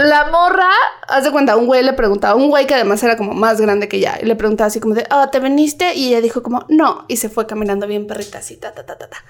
La 0.02 0.30
morra, 0.30 0.70
haz 1.08 1.24
de 1.24 1.30
cuenta, 1.30 1.56
un 1.56 1.66
güey 1.66 1.82
le 1.82 1.92
preguntaba, 1.92 2.34
un 2.34 2.48
güey 2.48 2.66
que 2.66 2.74
además 2.74 3.02
era 3.02 3.18
como 3.18 3.34
más 3.34 3.60
grande 3.60 3.86
que 3.86 3.98
ella, 3.98 4.18
y 4.20 4.24
le 4.24 4.34
preguntaba 4.34 4.68
así 4.68 4.80
como 4.80 4.94
de, 4.94 5.06
ah, 5.10 5.28
¿te 5.30 5.40
veniste? 5.40 5.94
Y 5.94 6.08
ella 6.08 6.22
dijo 6.22 6.42
como, 6.42 6.64
no, 6.68 7.04
y 7.06 7.18
se 7.18 7.28
fue 7.28 7.46
caminando 7.46 7.86
bien 7.86 8.06
perrita 8.06 8.38
así, 8.38 8.56
ta, 8.56 8.72
ta, 8.72 8.86
ta, 8.86 8.96
ta, 8.96 9.08
ta. 9.10 9.24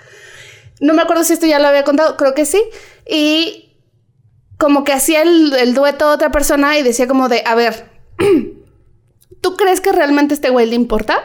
No 0.80 0.94
me 0.94 1.02
acuerdo 1.02 1.24
si 1.24 1.32
esto 1.32 1.46
ya 1.46 1.58
lo 1.58 1.66
había 1.66 1.82
contado, 1.82 2.16
creo 2.16 2.34
que 2.34 2.46
sí. 2.46 2.62
Y 3.04 3.76
como 4.58 4.84
que 4.84 4.92
hacía 4.92 5.22
el, 5.22 5.52
el 5.54 5.74
dueto 5.74 6.04
a 6.04 6.12
otra 6.12 6.30
persona 6.30 6.78
y 6.78 6.84
decía 6.84 7.08
como 7.08 7.28
de, 7.28 7.42
a 7.44 7.56
ver, 7.56 7.90
¿tú 9.40 9.56
crees 9.56 9.80
que 9.80 9.90
realmente 9.90 10.34
a 10.34 10.36
este 10.36 10.50
güey 10.50 10.66
le 10.66 10.76
importa? 10.76 11.24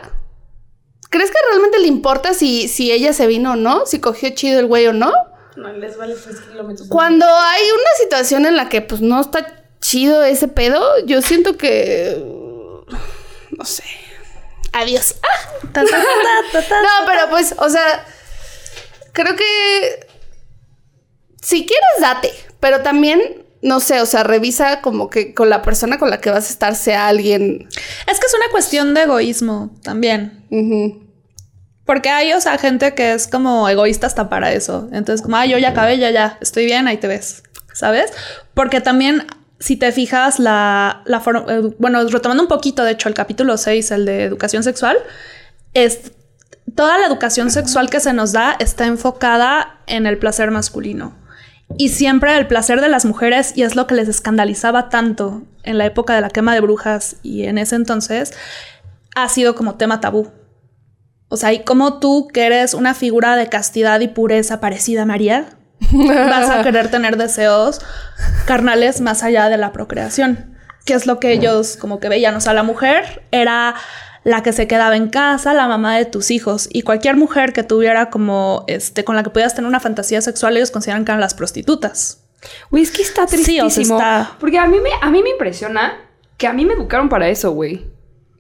¿Crees 1.12 1.30
que 1.30 1.38
realmente 1.52 1.78
le 1.80 1.88
importa 1.88 2.34
si, 2.34 2.68
si 2.68 2.92
ella 2.92 3.14
se 3.14 3.28
vino 3.28 3.54
o 3.54 3.56
no? 3.56 3.86
¿Si 3.86 4.00
cogió 4.00 4.32
chido 4.32 4.60
el 4.60 4.66
güey 4.66 4.88
o 4.88 4.94
no? 4.94 5.14
No, 5.56 5.72
les 5.74 5.98
vale 5.98 6.16
3 6.16 6.40
kilómetros. 6.42 6.88
Cuando 6.90 7.26
hay 7.26 7.64
una 7.72 7.90
situación 8.04 8.46
en 8.46 8.56
la 8.56 8.70
que 8.70 8.82
pues 8.82 9.02
no 9.02 9.22
está 9.22 9.64
chido 9.80 10.24
ese 10.24 10.48
pedo, 10.48 11.06
yo 11.06 11.22
siento 11.22 11.58
que... 11.58 12.18
No 13.52 13.66
sé. 13.66 13.84
Adiós. 14.74 15.16
¡Ah! 15.22 15.68
Ta, 15.72 15.84
ta, 15.86 16.62
ta. 16.62 16.82
No, 16.82 17.06
pero 17.06 17.30
pues, 17.30 17.56
o 17.58 17.70
sea, 17.70 18.06
creo 19.14 19.36
que 19.36 20.08
si 21.42 21.66
quieres, 21.66 21.86
date, 22.02 22.34
pero 22.60 22.82
también, 22.82 23.46
no 23.62 23.80
sé, 23.80 24.02
o 24.02 24.06
sea, 24.08 24.24
revisa 24.24 24.82
como 24.82 25.12
que 25.12 25.36
con 25.36 25.50
la 25.50 25.62
persona 25.62 26.00
con 26.00 26.10
la 26.10 26.20
que 26.20 26.32
vas 26.32 26.50
a 26.50 26.52
estar 26.52 26.76
sea 26.76 27.08
alguien. 27.08 27.70
Es 28.08 28.20
que 28.20 28.26
es 28.26 28.34
una 28.34 28.52
cuestión 28.52 28.96
de 28.96 29.04
egoísmo 29.04 29.70
también. 29.84 30.46
Ujú. 30.50 31.05
Porque 31.86 32.10
hay, 32.10 32.34
o 32.34 32.42
sea, 32.42 32.58
gente 32.58 32.96
que 32.96 33.14
es 33.14 33.28
como 33.28 33.70
egoísta 33.70 34.08
hasta 34.08 34.28
para 34.28 34.52
eso. 34.52 34.90
Entonces, 34.92 35.22
como, 35.22 35.38
ah, 35.38 35.46
yo 35.46 35.58
ya 35.58 35.70
acabé, 35.70 35.98
ya, 35.98 36.10
ya, 36.10 36.38
estoy 36.42 36.66
bien, 36.66 36.88
ahí 36.88 36.98
te 36.98 37.08
ves. 37.08 37.44
¿Sabes? 37.74 38.12
Porque 38.54 38.82
también, 38.82 39.28
si 39.60 39.76
te 39.76 39.92
fijas, 39.92 40.40
la, 40.40 41.02
la 41.06 41.20
forma, 41.20 41.46
eh, 41.48 41.62
bueno, 41.78 42.04
retomando 42.08 42.42
un 42.42 42.50
poquito, 42.50 42.84
de 42.84 42.92
hecho, 42.92 43.10
el 43.10 43.16
capítulo 43.16 43.58
6, 43.58 43.92
el 43.92 44.06
de 44.06 44.24
educación 44.24 44.64
sexual, 44.64 44.98
es 45.74 46.12
toda 46.74 46.98
la 46.98 47.06
educación 47.06 47.52
sexual 47.52 47.90
que 47.90 48.00
se 48.00 48.14
nos 48.14 48.32
da 48.32 48.56
está 48.60 48.86
enfocada 48.88 49.80
en 49.88 50.08
el 50.08 50.18
placer 50.18 50.52
masculino. 50.52 51.14
Y 51.78 51.90
siempre 51.90 52.38
el 52.38 52.48
placer 52.48 52.82
de 52.82 52.90
las 52.90 53.06
mujeres, 53.06 53.54
y 53.56 53.64
es 53.64 53.76
lo 53.76 53.88
que 53.88 53.96
les 53.96 54.08
escandalizaba 54.08 54.90
tanto 54.90 55.44
en 55.64 55.78
la 55.78 55.86
época 55.86 56.16
de 56.16 56.22
la 56.22 56.30
quema 56.30 56.54
de 56.54 56.62
brujas 56.62 57.18
y 57.24 57.44
en 57.44 57.58
ese 57.58 57.76
entonces, 57.76 58.34
ha 59.16 59.28
sido 59.30 59.56
como 59.56 59.76
tema 59.76 60.00
tabú. 60.00 60.32
O 61.28 61.38
sea, 61.38 61.54
y 61.54 61.64
como 61.64 62.00
tú, 62.00 62.28
que 62.34 62.46
eres 62.46 62.74
una 62.74 62.94
figura 62.94 63.36
de 63.36 63.48
castidad 63.50 64.00
y 64.00 64.08
pureza 64.08 64.60
parecida 64.62 65.04
a 65.04 65.06
María, 65.06 65.58
vas 65.92 66.50
a 66.50 66.64
querer 66.64 66.90
tener 66.90 67.18
deseos 67.18 67.82
carnales 68.46 69.02
más 69.02 69.24
allá 69.24 69.50
de 69.50 69.58
la 69.58 69.72
procreación. 69.72 70.56
Que 70.86 70.94
es 70.94 71.08
lo 71.08 71.20
que 71.20 71.32
ellos 71.32 71.78
como 71.78 72.00
que 72.00 72.10
veían. 72.10 72.36
O 72.36 72.42
sea, 72.42 72.54
la 72.54 72.62
mujer 72.64 73.24
era 73.32 73.74
la 74.24 74.44
que 74.44 74.54
se 74.54 74.68
quedaba 74.68 74.96
en 74.96 75.10
casa, 75.10 75.54
la 75.54 75.68
mamá 75.68 75.98
de 75.98 76.06
tus 76.06 76.30
hijos. 76.30 76.70
Y 76.72 76.84
cualquier 76.84 77.16
mujer 77.18 77.54
que 77.54 77.64
tuviera 77.64 78.10
como, 78.12 78.64
este, 78.68 79.04
con 79.04 79.16
la 79.16 79.24
que 79.24 79.32
pudieras 79.32 79.56
tener 79.56 79.68
una 79.68 79.80
fantasía 79.80 80.22
sexual, 80.22 80.56
ellos 80.58 80.70
consideran 80.72 81.04
que 81.06 81.12
eran 81.12 81.22
las 81.22 81.34
prostitutas. 81.34 82.22
Güey, 82.70 82.84
es 82.84 82.92
que 82.92 83.02
está 83.02 83.28
Sí, 83.28 83.36
o 83.36 83.38
sea, 83.40 83.64
tristísimo. 83.64 83.98
está- 83.98 84.36
Porque 84.40 84.60
a 84.60 84.68
mí, 84.68 84.78
me, 84.80 84.90
a 85.02 85.10
mí 85.10 85.24
me 85.24 85.32
impresiona 85.32 85.94
que 86.38 86.46
a 86.46 86.54
mí 86.54 86.66
me 86.66 86.74
educaron 86.74 87.10
para 87.10 87.30
eso, 87.30 87.52
güey. 87.52 87.88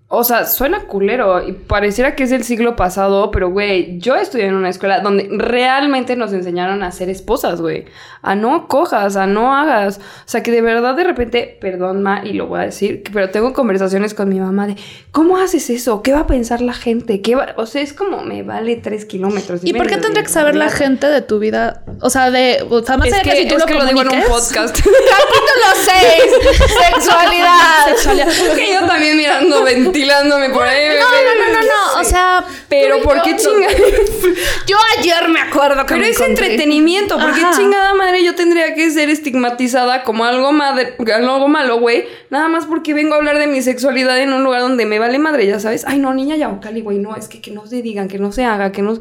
O 0.07 0.23
sea, 0.23 0.45
suena 0.45 0.81
culero 0.85 1.47
y 1.47 1.53
pareciera 1.53 2.15
que 2.15 2.25
es 2.25 2.29
del 2.29 2.43
siglo 2.43 2.75
pasado, 2.75 3.31
pero 3.31 3.49
güey, 3.49 3.97
yo 3.97 4.15
estudié 4.15 4.45
en 4.45 4.53
una 4.53 4.69
escuela 4.69 4.99
donde 4.99 5.27
realmente 5.31 6.15
nos 6.15 6.31
enseñaron 6.31 6.83
a 6.83 6.91
ser 6.91 7.09
esposas, 7.09 7.59
güey. 7.59 7.85
A 8.21 8.35
no 8.35 8.67
cojas, 8.67 9.15
a 9.15 9.25
no 9.25 9.55
hagas. 9.55 9.97
O 9.97 10.27
sea, 10.27 10.43
que 10.43 10.51
de 10.51 10.61
verdad 10.61 10.95
de 10.95 11.05
repente, 11.05 11.57
perdón, 11.59 12.03
ma, 12.03 12.21
y 12.23 12.33
lo 12.33 12.45
voy 12.45 12.59
a 12.59 12.63
decir, 12.65 13.01
pero 13.11 13.31
tengo 13.31 13.53
conversaciones 13.53 14.13
con 14.13 14.29
mi 14.29 14.39
mamá 14.39 14.67
de, 14.67 14.75
¿cómo 15.09 15.37
haces 15.37 15.71
eso? 15.71 16.03
¿Qué 16.03 16.13
va 16.13 16.19
a 16.19 16.27
pensar 16.27 16.61
la 16.61 16.73
gente? 16.73 17.23
¿Qué 17.23 17.33
va? 17.33 17.55
O 17.57 17.65
sea, 17.65 17.81
es 17.81 17.93
como, 17.93 18.21
me 18.21 18.43
vale 18.43 18.75
tres 18.75 19.05
kilómetros. 19.05 19.61
¿Y 19.63 19.73
por 19.73 19.87
qué 19.87 19.97
tendría 19.97 20.21
que 20.21 20.29
saber 20.29 20.55
la 20.55 20.69
gente 20.69 21.07
de 21.07 21.23
tu 21.23 21.39
vida? 21.39 21.83
O 22.01 22.11
sea, 22.11 22.29
de... 22.29 22.63
O 22.69 22.83
sea, 22.83 22.97
más 22.97 23.07
Es 23.07 23.13
allá 23.15 23.23
que, 23.23 23.29
de 23.31 23.37
si 23.37 23.47
tú 23.47 23.55
es 23.55 23.61
lo 23.61 23.65
que 23.65 23.73
lo 23.73 23.85
digo 23.85 24.01
en 24.03 24.09
un 24.09 24.23
podcast. 24.27 24.75
Capítulo 24.75 25.67
6. 25.83 26.67
Sexualidad. 26.93 27.87
Sexualidad. 27.87 28.55
que 28.55 28.73
yo 28.73 28.85
también 28.85 29.17
mirando, 29.17 29.65
ventilándome 29.95 30.49
por 30.49 30.63
ahí. 30.63 30.87
No, 30.99 31.05
no, 31.05 31.53
no, 31.53 31.59
no, 31.59 31.67
no. 31.67 32.01
O 32.01 32.03
sea, 32.03 32.43
Pero 32.69 33.01
¿por 33.01 33.21
qué 33.21 33.31
no. 33.31 33.37
chinga? 33.37 33.67
Yo 34.67 34.77
ayer 34.97 35.29
me 35.29 35.39
acuerdo 35.39 35.85
que 35.85 35.93
Pero 35.93 36.05
es 36.05 36.19
entretenimiento, 36.19 37.17
porque 37.19 37.41
Ajá. 37.41 37.51
chingada 37.55 37.93
madre 37.93 38.23
yo 38.23 38.35
tendría 38.35 38.73
que 38.73 38.89
ser 38.91 39.09
estigmatizada 39.09 40.03
como 40.03 40.25
algo, 40.25 40.51
madre, 40.51 40.95
algo 41.13 41.47
malo, 41.47 41.79
güey. 41.79 42.05
Nada 42.29 42.47
más 42.47 42.65
porque 42.65 42.93
vengo 42.93 43.13
a 43.13 43.17
hablar 43.17 43.39
de 43.39 43.47
mi 43.47 43.61
sexualidad 43.61 44.19
en 44.19 44.33
un 44.33 44.43
lugar 44.43 44.61
donde 44.61 44.85
me 44.85 44.99
vale 44.99 45.19
madre, 45.19 45.45
ya 45.47 45.59
sabes. 45.59 45.85
Ay, 45.87 45.99
no, 45.99 46.13
niña 46.13 46.35
ya, 46.35 46.59
Cali, 46.59 46.81
güey, 46.81 46.97
no, 46.99 47.15
es 47.15 47.27
que 47.27 47.41
que 47.41 47.51
no 47.51 47.65
se 47.67 47.81
digan, 47.81 48.07
que 48.07 48.19
no 48.19 48.31
se 48.31 48.45
haga, 48.45 48.71
que 48.71 48.81
no... 48.81 48.97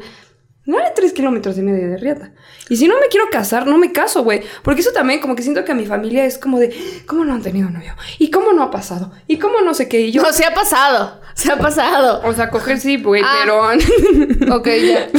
No 0.65 0.79
haré 0.79 0.91
tres 0.95 1.13
kilómetros 1.13 1.57
y 1.57 1.61
medio 1.61 1.87
de 1.89 1.97
riata. 1.97 2.31
Y 2.69 2.77
si 2.77 2.87
no 2.87 2.95
me 2.99 3.07
quiero 3.07 3.29
casar, 3.29 3.67
no 3.67 3.77
me 3.77 3.91
caso, 3.91 4.23
güey. 4.23 4.41
Porque 4.63 4.81
eso 4.81 4.91
también, 4.91 5.19
como 5.19 5.35
que 5.35 5.43
siento 5.43 5.63
que 5.63 5.71
a 5.71 5.75
mi 5.75 5.85
familia 5.85 6.25
es 6.25 6.39
como 6.39 6.59
de, 6.59 6.75
¿cómo 7.05 7.23
no 7.23 7.33
han 7.35 7.43
tenido 7.43 7.69
novio? 7.69 7.93
¿Y 8.17 8.31
cómo 8.31 8.51
no 8.51 8.63
ha 8.63 8.71
pasado? 8.71 9.11
¿Y 9.27 9.37
cómo 9.37 9.61
no 9.61 9.75
sé 9.75 9.87
qué? 9.87 10.01
Y 10.01 10.11
yo, 10.11 10.23
No, 10.23 10.31
se 10.33 10.43
ha 10.43 10.53
pasado. 10.55 11.21
Se 11.35 11.51
ha 11.51 11.57
pasado. 11.59 12.21
o 12.25 12.33
sea, 12.33 12.49
coger 12.49 12.79
sí, 12.79 12.97
güey, 12.97 13.21
Ah. 13.23 13.39
pero... 13.43 14.55
Ok, 14.55 14.67
ya. 14.67 15.07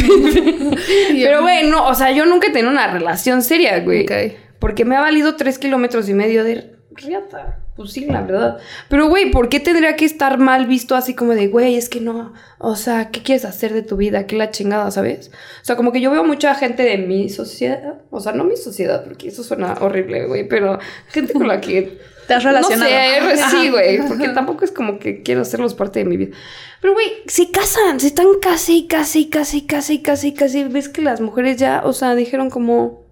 Pero, 1.12 1.42
güey, 1.42 1.68
no, 1.68 1.86
o 1.88 1.94
sea, 1.94 2.10
yo 2.12 2.26
nunca 2.26 2.48
he 2.48 2.50
tenido 2.50 2.70
una 2.70 2.86
relación 2.92 3.42
seria, 3.42 3.80
güey. 3.80 4.02
Ok. 4.04 4.34
Porque 4.58 4.84
me 4.84 4.96
ha 4.96 5.00
valido 5.00 5.36
tres 5.36 5.58
kilómetros 5.58 6.08
y 6.08 6.14
medio 6.14 6.42
de 6.44 6.74
riata. 6.92 7.60
Pues 7.76 7.92
sí, 7.92 8.06
la 8.06 8.22
verdad. 8.22 8.58
Pero, 8.88 9.08
güey, 9.08 9.30
¿por 9.30 9.50
qué 9.50 9.60
tendría 9.60 9.96
que 9.96 10.06
estar 10.06 10.38
mal 10.38 10.66
visto 10.66 10.94
así 10.94 11.14
como 11.14 11.34
de, 11.34 11.48
güey, 11.48 11.76
es 11.76 11.90
que 11.90 12.00
no, 12.00 12.32
o 12.58 12.74
sea, 12.74 13.10
¿qué 13.10 13.22
quieres 13.22 13.44
hacer 13.44 13.74
de 13.74 13.82
tu 13.82 13.98
vida? 13.98 14.26
¿Qué 14.26 14.34
la 14.34 14.50
chingada, 14.50 14.90
sabes? 14.90 15.30
O 15.60 15.64
sea, 15.64 15.76
como 15.76 15.92
que 15.92 16.00
yo 16.00 16.10
veo 16.10 16.24
mucha 16.24 16.54
gente 16.54 16.84
de 16.84 16.96
mi 16.96 17.28
sociedad, 17.28 18.00
o 18.10 18.20
sea, 18.20 18.32
no 18.32 18.44
mi 18.44 18.56
sociedad, 18.56 19.04
porque 19.04 19.28
eso 19.28 19.44
suena 19.44 19.74
horrible, 19.80 20.26
güey, 20.26 20.48
pero 20.48 20.78
gente 21.08 21.34
con 21.34 21.46
la 21.48 21.60
que 21.60 21.98
te 22.26 22.32
has 22.32 22.44
relacionado. 22.44 22.90
no 22.90 23.36
sé, 23.36 23.42
sí, 23.50 23.68
güey, 23.68 24.08
porque 24.08 24.28
tampoco 24.30 24.64
es 24.64 24.72
como 24.72 24.98
que 24.98 25.22
quiero 25.22 25.42
hacerlos 25.42 25.74
parte 25.74 25.98
de 25.98 26.06
mi 26.06 26.16
vida. 26.16 26.34
Pero, 26.80 26.94
güey, 26.94 27.08
se 27.26 27.50
casan, 27.50 28.00
se 28.00 28.06
están 28.06 28.26
casi, 28.40 28.86
casi, 28.86 29.28
casi, 29.28 29.66
casi, 29.66 30.00
casi, 30.00 30.32
casi. 30.32 30.64
Ves 30.64 30.88
que 30.88 31.02
las 31.02 31.20
mujeres 31.20 31.58
ya, 31.58 31.82
o 31.84 31.92
sea, 31.92 32.14
dijeron 32.14 32.48
como, 32.48 33.05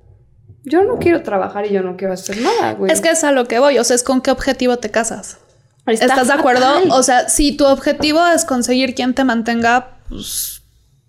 yo 0.64 0.82
no 0.82 0.98
quiero 0.98 1.22
trabajar 1.22 1.66
y 1.66 1.72
yo 1.72 1.82
no 1.82 1.96
quiero 1.96 2.14
hacer 2.14 2.38
nada, 2.38 2.72
güey. 2.74 2.90
Es 2.90 3.00
que 3.00 3.10
es 3.10 3.22
a 3.22 3.32
lo 3.32 3.46
que 3.46 3.58
voy. 3.58 3.78
O 3.78 3.84
sea, 3.84 3.96
es 3.96 4.02
con 4.02 4.20
qué 4.22 4.30
objetivo 4.30 4.78
te 4.78 4.90
casas. 4.90 5.38
Está 5.86 6.06
¿Estás 6.06 6.28
de 6.28 6.32
acuerdo? 6.32 6.66
O 6.90 7.02
sea, 7.02 7.28
si 7.28 7.56
tu 7.56 7.66
objetivo 7.66 8.26
es 8.26 8.46
conseguir 8.46 8.94
quien 8.94 9.14
te 9.14 9.24
mantenga, 9.24 9.98
pues, 10.08 10.62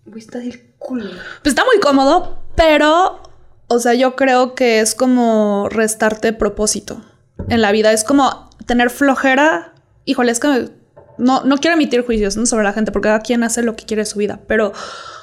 Güey, 0.05 0.19
está 0.19 0.39
del 0.39 0.73
culo. 0.77 1.09
pues 1.41 1.53
está 1.53 1.63
muy 1.63 1.79
cómodo, 1.79 2.39
pero, 2.55 3.21
o 3.67 3.79
sea, 3.79 3.93
yo 3.93 4.15
creo 4.17 4.53
que 4.53 4.81
es 4.81 4.93
como 4.93 5.69
restarte 5.69 6.33
propósito 6.33 7.01
en 7.47 7.61
la 7.61 7.71
vida. 7.71 7.93
Es 7.93 8.03
como 8.03 8.49
tener 8.65 8.89
flojera. 8.89 9.73
Híjole, 10.03 10.33
es 10.33 10.41
que 10.41 10.69
no, 11.17 11.43
no 11.45 11.57
quiero 11.57 11.75
emitir 11.75 12.05
juicios 12.05 12.35
¿no? 12.35 12.45
sobre 12.45 12.65
la 12.65 12.73
gente 12.73 12.91
porque 12.91 13.07
cada 13.07 13.21
quien 13.21 13.43
hace 13.43 13.63
lo 13.63 13.77
que 13.77 13.85
quiere 13.85 14.01
de 14.01 14.05
su 14.05 14.19
vida, 14.19 14.41
pero 14.47 14.73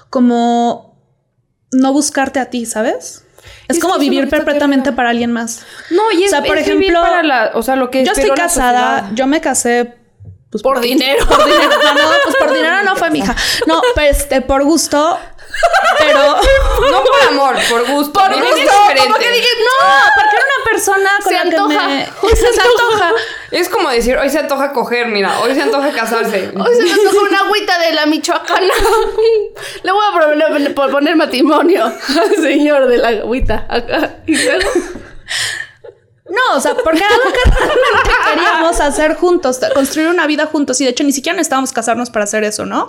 como 0.09 0.99
no 1.71 1.93
buscarte 1.93 2.41
a 2.41 2.47
ti, 2.47 2.65
¿sabes? 2.65 3.25
Es, 3.69 3.79
como 3.79 3.99
vivir 3.99 4.29
perpetuamente 4.29 4.85
terrible. 4.85 4.97
para 4.97 5.11
alguien 5.11 5.33
más. 5.33 5.65
No, 5.91 6.03
y 6.13 6.23
O 6.23 6.25
es, 6.25 6.31
sea, 6.31 6.43
por 6.43 6.59
es 6.59 6.67
ejemplo, 6.67 7.01
para 7.01 7.23
la, 7.23 7.51
o 7.55 7.63
sea, 7.63 7.77
lo 7.77 7.91
que 7.91 8.05
Yo 8.05 8.13
estoy 8.13 8.31
casada, 8.31 9.11
yo 9.15 9.27
me 9.27 9.41
casé 9.41 9.95
pues, 10.53 10.63
Por 10.63 10.81
dinero. 10.81 11.27
Por 11.27 11.45
dinero, 11.45 11.71
no, 11.83 11.95
no, 11.95 12.09
pues 12.25 12.37
por 12.37 12.53
dinero 12.55 12.83
no 12.85 12.95
fue 12.95 13.11
mi 13.11 13.19
hija. 13.21 13.35
No, 13.67 13.81
pues 13.95 14.19
este, 14.19 14.41
por 14.43 14.63
gusto, 14.63 15.19
pero 15.99 16.37
No 16.91 17.03
por 17.05 17.23
amor, 17.29 17.57
por 17.69 17.87
gusto. 17.91 18.21
Por 18.21 18.35
gusto, 18.35 18.73
como 19.03 19.15
que 19.17 19.31
dije, 19.31 19.49
no, 19.59 19.89
porque 20.15 20.37
era 20.37 20.45
una 20.45 20.65
persona 20.71 21.11
con 21.23 21.29
Se 21.29 21.35
la 21.35 21.41
antoja. 21.41 21.89
que 22.21 22.27
me 22.27 22.37
se 22.37 22.47
antoja. 22.47 23.11
Es 23.51 23.69
como 23.69 23.89
decir, 23.91 24.17
hoy 24.17 24.31
se 24.31 24.39
antoja 24.39 24.73
coger, 24.73 25.07
mira, 25.09 25.41
hoy 25.41 25.55
se 25.55 25.63
antoja 25.63 25.91
casarse. 25.93 26.53
Hoy 26.55 26.75
se 26.77 26.83
me 26.83 26.93
antoja 26.93 27.21
una 27.29 27.41
agüita 27.41 27.79
de 27.79 27.93
la 27.93 28.07
Michoacana. 28.07 28.75
Le 29.83 29.93
voy 29.93 30.05
a 30.69 30.75
proponer 30.75 31.17
matrimonio 31.17 31.85
al 31.87 32.37
señor 32.37 32.89
de 32.89 32.99
la 32.99 33.09
agüita. 33.09 33.67
Acá. 33.69 34.17
Y 34.27 34.37
luego, 34.37 34.71
No, 36.27 36.57
o 36.57 36.61
sea, 36.61 36.75
porque 36.75 36.99
era 37.01 37.09
algo 37.09 37.33
que 37.33 37.51
realmente 37.51 38.11
queríamos 38.29 38.81
hacer 38.81 39.15
juntos, 39.15 39.61
construir 39.75 40.09
una 40.09 40.27
vida 40.27 40.47
juntos. 40.47 40.81
Y 40.81 40.85
de 40.85 40.91
hecho, 40.91 41.05
ni 41.05 41.13
siquiera 41.13 41.37
necesitábamos 41.37 41.73
casarnos 41.73 42.11
para 42.11 42.25
hacer 42.25 42.45
eso, 42.45 42.65
¿no? 42.65 42.87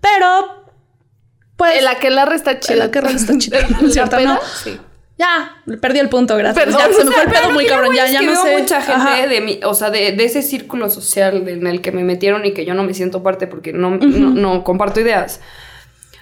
Pero, 0.00 0.64
pues. 1.56 1.78
el 1.78 1.86
aquelarre 1.86 2.36
está 2.36 2.60
chido. 2.60 2.74
El 2.74 2.82
aquelarre 2.82 3.16
está 3.16 3.36
chido, 3.38 3.58
¿La 3.60 3.90
¿cierto, 3.90 4.16
peda? 4.16 4.34
no? 4.34 4.40
Sí. 4.62 4.78
Ya, 5.18 5.62
perdí 5.82 5.98
el 5.98 6.08
punto, 6.08 6.34
gracias. 6.38 6.64
Perdón, 6.64 6.80
ya, 6.80 6.96
se 6.96 7.04
me 7.04 7.12
fue 7.12 7.22
el 7.24 7.30
pedo 7.30 7.48
lo 7.48 7.52
muy 7.52 7.66
cabrón. 7.66 7.94
Ya, 7.94 8.06
es 8.06 8.12
ya 8.12 8.22
no 8.22 8.42
sé. 8.42 8.56
mucha 8.56 8.80
gente 8.80 9.02
Ajá. 9.02 9.26
de 9.26 9.40
mi, 9.42 9.60
o 9.64 9.74
sea, 9.74 9.90
de, 9.90 10.12
de 10.12 10.24
ese 10.24 10.40
círculo 10.40 10.88
social 10.88 11.46
en 11.46 11.66
el 11.66 11.82
que 11.82 11.92
me 11.92 12.04
metieron 12.04 12.46
y 12.46 12.54
que 12.54 12.64
yo 12.64 12.72
no 12.72 12.84
me 12.84 12.94
siento 12.94 13.22
parte 13.22 13.46
porque 13.46 13.74
no, 13.74 13.98
no, 13.98 14.30
no 14.30 14.64
comparto 14.64 14.98
ideas. 14.98 15.40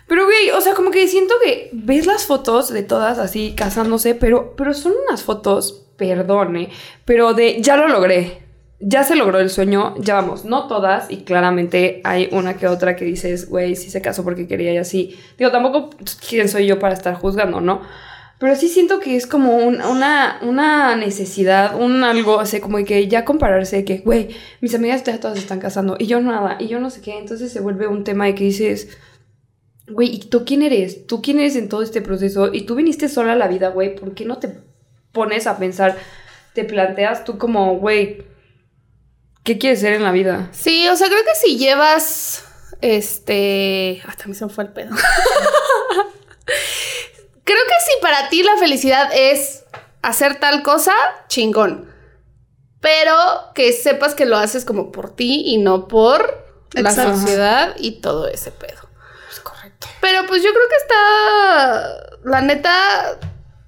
Pero, 0.08 0.24
güey, 0.24 0.50
o 0.50 0.60
sea, 0.60 0.74
como 0.74 0.90
que 0.90 1.06
siento 1.06 1.34
que 1.44 1.70
ves 1.72 2.06
las 2.06 2.24
fotos 2.26 2.70
de 2.70 2.82
todas 2.82 3.18
así 3.18 3.54
casándose, 3.56 4.16
pero, 4.16 4.54
pero 4.56 4.74
son 4.74 4.94
unas 5.06 5.22
fotos, 5.22 5.84
perdone, 5.98 6.70
pero 7.04 7.34
de 7.34 7.60
ya 7.60 7.76
lo 7.76 7.88
logré. 7.88 8.46
Ya 8.80 9.02
se 9.02 9.16
logró 9.16 9.40
el 9.40 9.50
sueño, 9.50 9.96
ya 9.98 10.14
vamos, 10.14 10.44
no 10.44 10.68
todas, 10.68 11.10
y 11.10 11.24
claramente 11.24 12.00
hay 12.04 12.28
una 12.30 12.54
que 12.56 12.68
otra 12.68 12.94
que 12.94 13.04
dices, 13.04 13.48
güey, 13.50 13.74
sí 13.74 13.90
se 13.90 14.00
casó 14.00 14.22
porque 14.22 14.46
quería 14.46 14.72
y 14.72 14.76
así. 14.76 15.18
Digo, 15.36 15.50
tampoco, 15.50 15.90
¿quién 16.28 16.48
soy 16.48 16.66
yo 16.68 16.78
para 16.78 16.94
estar 16.94 17.14
juzgando, 17.16 17.60
no? 17.60 17.82
Pero 18.38 18.54
sí 18.54 18.68
siento 18.68 19.00
que 19.00 19.16
es 19.16 19.26
como 19.26 19.56
un- 19.56 19.82
una, 19.82 20.38
una 20.42 20.94
necesidad, 20.94 21.74
un 21.74 22.04
algo, 22.04 22.36
o 22.36 22.46
sea, 22.46 22.60
como 22.60 22.78
que 22.84 23.08
ya 23.08 23.24
compararse, 23.24 23.84
que, 23.84 23.98
güey, 23.98 24.28
mis 24.60 24.76
amigas 24.76 25.02
todas 25.20 25.36
están 25.38 25.58
casando 25.58 25.96
y 25.98 26.06
yo 26.06 26.20
nada, 26.20 26.56
y 26.60 26.68
yo 26.68 26.78
no 26.78 26.90
sé 26.90 27.00
qué, 27.00 27.18
entonces 27.18 27.50
se 27.50 27.58
vuelve 27.58 27.88
un 27.88 28.04
tema 28.04 28.26
de 28.26 28.36
que 28.36 28.44
dices, 28.44 28.96
güey, 29.88 30.14
¿y 30.14 30.18
tú 30.20 30.44
quién 30.44 30.62
eres? 30.62 31.04
¿Tú 31.08 31.20
quién 31.20 31.40
eres 31.40 31.56
en 31.56 31.68
todo 31.68 31.82
este 31.82 32.00
proceso? 32.00 32.54
Y 32.54 32.60
tú 32.62 32.76
viniste 32.76 33.08
sola 33.08 33.32
a 33.32 33.36
la 33.36 33.48
vida, 33.48 33.70
güey, 33.70 33.96
¿por 33.96 34.14
qué 34.14 34.24
no 34.24 34.38
te 34.38 34.50
pones 35.12 35.46
a 35.46 35.58
pensar, 35.58 35.96
te 36.54 36.64
planteas 36.64 37.24
tú 37.24 37.38
como, 37.38 37.76
güey, 37.76 38.26
¿qué 39.44 39.58
quieres 39.58 39.80
ser 39.80 39.94
en 39.94 40.04
la 40.04 40.12
vida? 40.12 40.48
Sí, 40.52 40.88
o 40.88 40.96
sea, 40.96 41.08
creo 41.08 41.24
que 41.24 41.34
si 41.34 41.56
llevas. 41.56 42.44
Este. 42.80 44.00
Hasta 44.06 44.26
mí 44.26 44.34
se 44.34 44.44
me 44.44 44.52
fue 44.52 44.64
el 44.64 44.72
pedo. 44.72 44.90
creo 47.44 47.64
que 47.66 47.74
si 47.84 48.00
para 48.02 48.28
ti 48.28 48.42
la 48.42 48.56
felicidad 48.58 49.10
es 49.12 49.64
hacer 50.02 50.38
tal 50.38 50.62
cosa, 50.62 50.92
chingón. 51.28 51.92
Pero 52.80 53.16
que 53.54 53.72
sepas 53.72 54.14
que 54.14 54.26
lo 54.26 54.36
haces 54.36 54.64
como 54.64 54.92
por 54.92 55.16
ti 55.16 55.42
y 55.46 55.58
no 55.58 55.88
por 55.88 56.46
la 56.72 56.92
sociedad 56.92 57.74
y 57.78 58.00
todo 58.00 58.28
ese 58.28 58.52
pedo. 58.52 58.88
Es 59.30 59.40
correcto. 59.40 59.88
Pero 60.00 60.26
pues 60.26 60.42
yo 60.42 60.50
creo 60.50 60.68
que 60.68 60.76
está. 60.76 62.18
La 62.24 62.40
neta. 62.42 63.18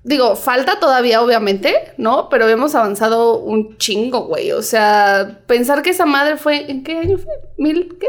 Digo, 0.03 0.35
falta 0.35 0.81
todavía, 0.81 1.21
obviamente, 1.21 1.93
¿no? 1.99 2.29
Pero 2.31 2.49
hemos 2.49 2.75
avanzado 2.75 3.37
un 3.39 3.77
chingo, 3.77 4.23
güey. 4.23 4.53
O 4.53 4.63
sea, 4.63 5.41
pensar 5.47 5.83
que 5.83 5.91
esa 5.91 6.07
madre 6.07 6.37
fue. 6.39 6.71
¿En 6.71 6.83
qué 6.83 6.97
año 6.97 7.19
fue? 7.19 7.33
¿Mil 7.59 7.97
qué? 8.01 8.09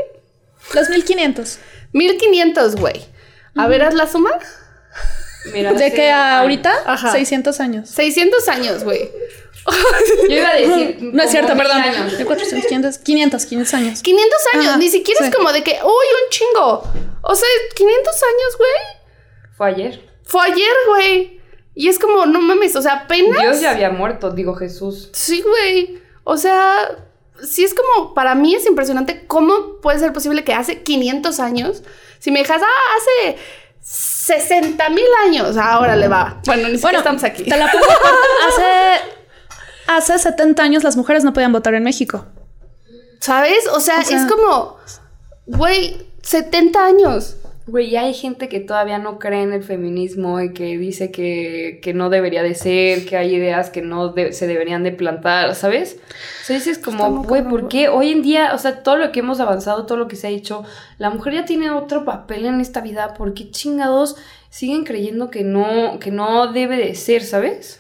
Los 0.74 0.90
1500. 0.90 1.60
1500, 1.92 2.76
güey. 2.78 3.04
A 3.58 3.68
ver, 3.68 3.84
haz 3.84 3.94
la 3.94 4.08
suma. 4.08 4.32
Mira, 5.54 5.74
De 5.74 5.92
que 5.92 6.12
ahorita, 6.12 6.72
Ajá. 6.86 7.12
600 7.12 7.60
años. 7.60 7.90
600 7.90 8.48
años, 8.48 8.84
güey. 8.84 9.12
Yo 10.30 10.36
iba 10.36 10.50
a 10.50 10.56
decir. 10.56 10.98
No 11.14 11.24
es 11.24 11.32
cierto, 11.32 11.58
perdón. 11.58 11.78
años. 11.82 12.14
1400, 12.18 12.68
500, 12.70 12.98
500, 13.00 13.46
500 13.46 13.74
años. 13.74 14.02
500 14.02 14.40
años. 14.54 14.68
Ajá, 14.68 14.78
Ni 14.78 14.90
siquiera 14.90 15.20
es 15.26 15.28
sí. 15.28 15.32
como 15.36 15.52
de 15.52 15.64
que, 15.64 15.72
uy, 15.72 15.80
un 15.84 16.30
chingo. 16.30 16.84
O 17.24 17.36
sea, 17.36 17.48
500 17.76 18.14
años, 18.16 18.58
güey. 18.58 18.72
Fue 19.58 19.68
ayer. 19.68 20.10
Fue 20.24 20.42
ayer, 20.46 20.74
güey. 20.88 21.41
Y 21.74 21.88
es 21.88 22.00
como, 22.00 22.26
no 22.26 22.42
mames, 22.42 22.76
o 22.76 22.82
sea, 22.82 22.94
apenas. 22.94 23.42
Dios 23.42 23.62
ya 23.62 23.72
había 23.72 23.90
muerto, 23.92 24.32
digo 24.32 24.56
Jesús. 24.56 25.10
Sí, 25.14 25.42
güey. 25.42 26.02
O 26.24 26.38
sea, 26.38 26.76
sí 27.44 27.64
es 27.64 27.74
como, 27.74 28.14
para 28.14 28.36
mí 28.36 28.54
es 28.56 28.66
impresionante 28.66 29.26
cómo 29.28 29.78
puede 29.82 30.00
ser 30.00 30.12
posible 30.14 30.44
que 30.44 30.54
hace 30.54 30.84
500 30.84 31.40
años, 31.40 31.84
si 32.20 32.30
me 32.32 32.40
dejas, 32.40 32.62
ah, 32.62 32.98
hace 32.98 33.38
60 33.82 34.90
mil 34.90 35.06
años, 35.26 35.58
ahora 35.58 35.96
le 35.96 36.08
va. 36.08 36.42
Bueno, 36.46 36.64
ni 36.68 36.76
siquiera 36.78 36.82
Bueno, 36.82 36.98
estamos 37.00 37.24
aquí. 37.24 37.44
Te 37.44 37.58
la 37.58 37.72
pongo 37.72 37.86
corta. 38.02 38.10
hace, 39.88 40.14
hace 40.14 40.20
70 40.30 40.62
años 40.62 40.84
las 40.84 40.96
mujeres 40.98 41.24
no 41.24 41.34
podían 41.34 41.52
votar 41.52 41.74
en 41.74 41.84
México. 41.84 42.26
¿Sabes? 43.20 43.68
O 43.72 43.80
sea, 43.80 44.00
O 44.00 44.04
sea- 44.04 44.18
es 44.26 44.32
como, 44.32 44.78
güey, 45.48 46.06
70 46.22 46.84
años. 46.86 47.38
Güey, 47.72 47.90
ya 47.90 48.02
hay 48.02 48.14
gente 48.14 48.50
que 48.50 48.60
todavía 48.60 48.98
no 48.98 49.18
cree 49.18 49.44
en 49.44 49.54
el 49.54 49.64
feminismo 49.64 50.42
y 50.42 50.52
que 50.52 50.78
dice 50.78 51.10
que, 51.10 51.80
que 51.82 51.94
no 51.94 52.10
debería 52.10 52.44
de 52.44 52.54
ser, 52.54 53.06
que 53.06 53.16
hay 53.16 53.34
ideas 53.34 53.70
que 53.70 53.82
no 53.82 54.10
de- 54.10 54.34
se 54.34 54.46
deberían 54.46 54.84
de 54.84 54.92
plantar, 54.92 55.56
¿sabes? 55.56 55.96
O 56.42 56.46
sea, 56.46 56.58
dices 56.58 56.80
Está 56.80 56.86
como, 56.92 57.24
güey, 57.24 57.44
¿por 57.48 57.70
qué 57.70 57.88
hoy 57.88 58.12
en 58.12 58.24
día, 58.24 58.54
o 58.54 58.58
sea, 58.58 58.84
todo 58.84 58.98
lo 58.98 59.14
que 59.14 59.22
hemos 59.22 59.40
avanzado, 59.40 59.86
todo 59.86 59.98
lo 59.98 60.10
que 60.10 60.18
se 60.18 60.28
ha 60.28 60.32
hecho, 60.32 60.66
la 60.98 61.12
mujer 61.12 61.34
ya 61.34 61.46
tiene 61.46 61.72
otro 61.72 62.04
papel 62.04 62.46
en 62.46 62.60
esta 62.60 62.82
vida? 62.82 63.14
¿Por 63.14 63.34
qué 63.34 63.50
chingados 63.52 64.18
siguen 64.50 64.84
creyendo 64.84 65.30
que 65.32 65.46
no, 65.46 65.98
que 66.02 66.12
no 66.12 66.52
debe 66.52 66.76
de 66.76 66.94
ser, 66.96 67.24
¿sabes? 67.24 67.80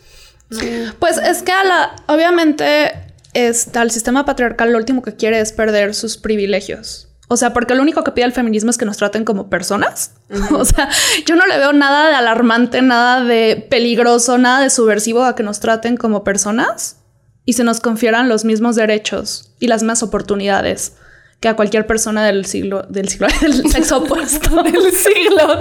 Pues 0.99 1.17
es 1.17 1.43
que 1.43 1.51
a 1.51 1.65
la, 1.65 1.95
obviamente 2.07 2.93
está, 3.33 3.81
el 3.81 3.91
sistema 3.91 4.23
patriarcal 4.23 4.71
lo 4.71 4.77
último 4.77 5.01
que 5.01 5.15
quiere 5.17 5.41
es 5.41 5.51
perder 5.51 5.93
sus 5.93 6.15
privilegios. 6.15 7.09
O 7.33 7.37
sea, 7.37 7.53
porque 7.53 7.75
lo 7.75 7.81
único 7.81 8.03
que 8.03 8.11
pide 8.11 8.25
el 8.25 8.33
feminismo 8.33 8.71
es 8.71 8.77
que 8.77 8.83
nos 8.83 8.97
traten 8.97 9.23
como 9.23 9.49
personas. 9.49 10.11
O 10.51 10.65
sea, 10.65 10.89
yo 11.25 11.37
no 11.37 11.47
le 11.47 11.57
veo 11.57 11.71
nada 11.71 12.09
de 12.09 12.15
alarmante, 12.15 12.81
nada 12.81 13.23
de 13.23 13.65
peligroso, 13.69 14.37
nada 14.37 14.59
de 14.61 14.69
subversivo 14.69 15.23
a 15.23 15.33
que 15.33 15.41
nos 15.41 15.61
traten 15.61 15.95
como 15.95 16.25
personas 16.25 16.97
y 17.45 17.53
se 17.53 17.63
nos 17.63 17.79
confieran 17.79 18.27
los 18.27 18.43
mismos 18.43 18.75
derechos 18.75 19.53
y 19.61 19.67
las 19.67 19.81
mismas 19.81 20.03
oportunidades 20.03 20.97
que 21.39 21.47
a 21.47 21.55
cualquier 21.55 21.87
persona 21.87 22.25
del 22.25 22.45
siglo, 22.45 22.81
del 22.89 23.07
siglo, 23.07 23.27
del 23.41 23.71
sexo 23.71 23.99
opuesto. 23.99 24.61
del 24.63 24.91
siglo. 24.91 25.57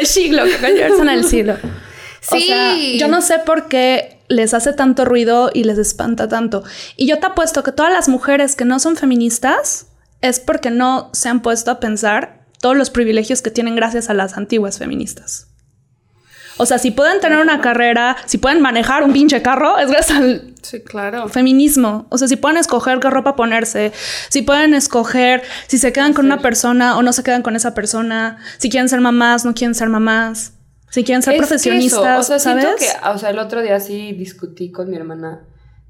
El 0.00 0.06
siglo, 0.08 0.42
que 0.44 0.56
cualquier 0.58 0.88
persona 0.88 1.12
del 1.12 1.24
siglo. 1.24 1.52
O 1.54 2.34
Sí. 2.36 2.48
sea, 2.48 2.74
yo 2.98 3.06
no 3.06 3.22
sé 3.22 3.38
por 3.38 3.68
qué 3.68 4.18
les 4.26 4.54
hace 4.54 4.72
tanto 4.72 5.04
ruido 5.04 5.52
y 5.54 5.62
les 5.62 5.78
espanta 5.78 6.26
tanto. 6.26 6.64
Y 6.96 7.06
yo 7.06 7.20
te 7.20 7.26
apuesto 7.26 7.62
que 7.62 7.70
todas 7.70 7.92
las 7.92 8.08
mujeres 8.08 8.56
que 8.56 8.64
no 8.64 8.80
son 8.80 8.96
feministas 8.96 9.86
es 10.20 10.40
porque 10.40 10.70
no 10.70 11.10
se 11.12 11.28
han 11.28 11.42
puesto 11.42 11.70
a 11.70 11.80
pensar 11.80 12.40
todos 12.60 12.76
los 12.76 12.90
privilegios 12.90 13.42
que 13.42 13.50
tienen 13.50 13.76
gracias 13.76 14.10
a 14.10 14.14
las 14.14 14.36
antiguas 14.36 14.78
feministas. 14.78 15.48
O 16.58 16.64
sea, 16.64 16.78
si 16.78 16.90
pueden 16.90 17.20
tener 17.20 17.38
una 17.38 17.60
carrera, 17.60 18.16
si 18.24 18.38
pueden 18.38 18.62
manejar 18.62 19.02
un 19.02 19.12
pinche 19.12 19.42
carro, 19.42 19.78
es 19.78 19.90
gracias 19.90 20.18
al 20.18 20.54
Sí, 20.62 20.80
claro. 20.82 21.28
feminismo. 21.28 22.06
O 22.08 22.16
sea, 22.18 22.28
si 22.28 22.36
pueden 22.36 22.56
escoger 22.56 22.98
qué 22.98 23.10
ropa 23.10 23.36
ponerse, 23.36 23.92
si 24.30 24.40
pueden 24.42 24.72
escoger 24.72 25.42
si 25.66 25.76
se 25.78 25.92
quedan 25.92 26.14
con 26.14 26.24
una 26.24 26.40
persona 26.40 26.96
o 26.96 27.02
no 27.02 27.12
se 27.12 27.22
quedan 27.22 27.42
con 27.42 27.56
esa 27.56 27.74
persona, 27.74 28.38
si 28.58 28.70
quieren 28.70 28.88
ser 28.88 29.00
mamás, 29.02 29.44
no 29.44 29.52
quieren 29.54 29.74
ser 29.74 29.90
mamás, 29.90 30.54
si 30.90 31.04
quieren 31.04 31.22
ser 31.22 31.34
Es 31.34 31.40
que 31.40 31.46
profesionistas, 31.46 32.24
eso, 32.24 32.34
o 32.34 32.38
sea, 32.38 32.38
¿sabes? 32.38 32.64
siento 32.64 33.00
que, 33.02 33.08
o 33.10 33.18
sea, 33.18 33.30
el 33.30 33.38
otro 33.38 33.60
día 33.60 33.78
sí 33.78 34.12
discutí 34.12 34.72
con 34.72 34.88
mi 34.90 34.96
hermana 34.96 35.40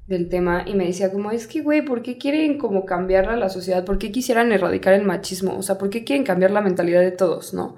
del 0.07 0.29
tema 0.29 0.63
y 0.65 0.73
me 0.73 0.85
decía 0.85 1.11
como, 1.11 1.31
es 1.31 1.47
que, 1.47 1.61
güey, 1.61 1.83
¿por 1.83 2.01
qué 2.01 2.17
quieren 2.17 2.57
como 2.57 2.85
cambiar 2.85 3.29
a 3.29 3.35
la 3.35 3.49
sociedad? 3.49 3.83
¿Por 3.83 3.97
qué 3.97 4.11
quisieran 4.11 4.51
erradicar 4.51 4.93
el 4.93 5.03
machismo? 5.03 5.57
O 5.57 5.63
sea, 5.63 5.77
¿por 5.77 5.89
qué 5.89 6.03
quieren 6.03 6.25
cambiar 6.25 6.51
la 6.51 6.61
mentalidad 6.61 7.01
de 7.01 7.11
todos, 7.11 7.53
no? 7.53 7.75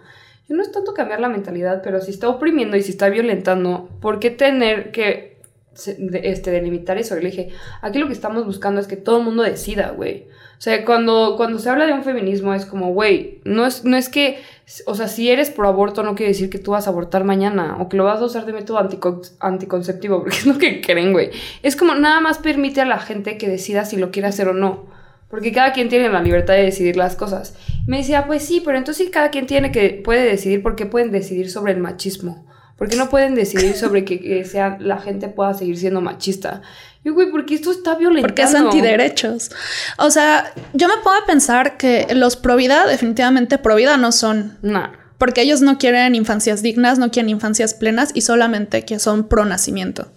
Yo 0.47 0.55
no 0.55 0.61
es 0.61 0.71
tanto 0.71 0.93
cambiar 0.93 1.19
la 1.19 1.29
mentalidad, 1.29 1.81
pero 1.83 2.01
si 2.01 2.11
está 2.11 2.29
oprimiendo 2.29 2.77
y 2.77 2.83
si 2.83 2.91
está 2.91 3.09
violentando, 3.09 3.89
¿por 4.01 4.19
qué 4.19 4.29
tener 4.29 4.91
que 4.91 5.37
este, 5.75 6.51
delimitar 6.51 6.97
eso? 6.97 7.17
Y 7.17 7.21
le 7.21 7.29
dije, 7.29 7.49
aquí 7.81 7.99
lo 7.99 8.07
que 8.07 8.13
estamos 8.13 8.45
buscando 8.45 8.79
es 8.81 8.87
que 8.87 8.95
todo 8.95 9.19
el 9.19 9.25
mundo 9.25 9.43
decida, 9.43 9.91
güey. 9.91 10.27
O 10.59 10.61
sea, 10.61 10.83
cuando, 10.83 11.35
cuando 11.37 11.57
se 11.57 11.69
habla 11.69 11.85
de 11.87 11.93
un 11.93 12.03
feminismo 12.03 12.53
es 12.53 12.65
como, 12.65 12.91
güey, 12.93 13.39
no 13.45 13.65
es, 13.65 13.85
no 13.85 13.95
es 13.95 14.09
que, 14.09 14.39
o 14.87 14.93
sea, 14.93 15.07
si 15.07 15.29
eres 15.29 15.49
pro 15.51 15.69
aborto 15.69 16.03
no 16.03 16.15
quiere 16.15 16.33
decir 16.33 16.49
que 16.49 16.59
tú 16.59 16.71
vas 16.71 16.85
a 16.85 16.89
abortar 16.89 17.23
mañana 17.23 17.77
o 17.79 17.87
que 17.87 17.95
lo 17.95 18.03
vas 18.03 18.19
a 18.19 18.25
usar 18.25 18.45
de 18.45 18.51
método 18.51 18.77
antico- 18.77 19.21
anticonceptivo, 19.39 20.19
porque 20.21 20.35
es 20.35 20.45
lo 20.45 20.57
que 20.57 20.81
creen, 20.81 21.13
güey. 21.13 21.29
Es 21.63 21.77
como 21.77 21.95
nada 21.95 22.19
más 22.19 22.39
permite 22.39 22.81
a 22.81 22.85
la 22.85 22.99
gente 22.99 23.37
que 23.37 23.47
decida 23.47 23.85
si 23.85 23.95
lo 23.95 24.11
quiere 24.11 24.27
hacer 24.27 24.49
o 24.49 24.53
no. 24.53 24.87
Porque 25.29 25.53
cada 25.53 25.71
quien 25.71 25.87
tiene 25.89 26.09
la 26.09 26.21
libertad 26.21 26.55
de 26.55 26.63
decidir 26.63 26.97
las 26.97 27.15
cosas. 27.15 27.55
Me 27.87 27.97
decía, 27.99 28.25
pues 28.27 28.43
sí, 28.43 28.61
pero 28.65 28.77
entonces 28.77 29.05
si 29.05 29.11
cada 29.11 29.29
quien 29.29 29.45
tiene 29.47 29.71
que, 29.71 30.01
puede 30.03 30.23
decidir, 30.25 30.61
¿por 30.61 30.75
qué 30.75 30.85
pueden 30.87 31.11
decidir 31.11 31.49
sobre 31.49 31.71
el 31.71 31.79
machismo? 31.79 32.45
¿Por 32.77 32.89
qué 32.89 32.95
no 32.95 33.09
pueden 33.09 33.35
decidir 33.35 33.75
sobre 33.75 34.05
que, 34.05 34.19
que 34.19 34.43
sea, 34.45 34.77
la 34.79 34.97
gente 34.99 35.27
pueda 35.27 35.53
seguir 35.53 35.77
siendo 35.77 36.01
machista? 36.01 36.61
Yo, 37.03 37.13
güey, 37.13 37.31
porque 37.31 37.55
esto 37.55 37.71
está 37.71 37.95
violentando. 37.95 38.27
Porque 38.27 38.41
es 38.41 38.53
antiderechos. 38.53 39.51
O 39.97 40.11
sea, 40.11 40.53
yo 40.73 40.87
me 40.87 40.97
puedo 41.01 41.15
pensar 41.25 41.77
que 41.77 42.07
los 42.13 42.35
pro 42.35 42.55
vida, 42.57 42.85
definitivamente 42.87 43.57
pro 43.57 43.75
vida 43.75 43.97
no 43.97 44.11
son. 44.11 44.57
Nah. 44.61 44.89
Porque 45.17 45.41
ellos 45.41 45.61
no 45.61 45.77
quieren 45.77 46.15
infancias 46.15 46.61
dignas, 46.61 46.99
no 46.99 47.11
quieren 47.11 47.29
infancias 47.29 47.73
plenas 47.73 48.11
y 48.13 48.21
solamente 48.21 48.83
que 48.83 48.99
son 48.99 49.27
pro 49.27 49.45
nacimiento. 49.45 50.11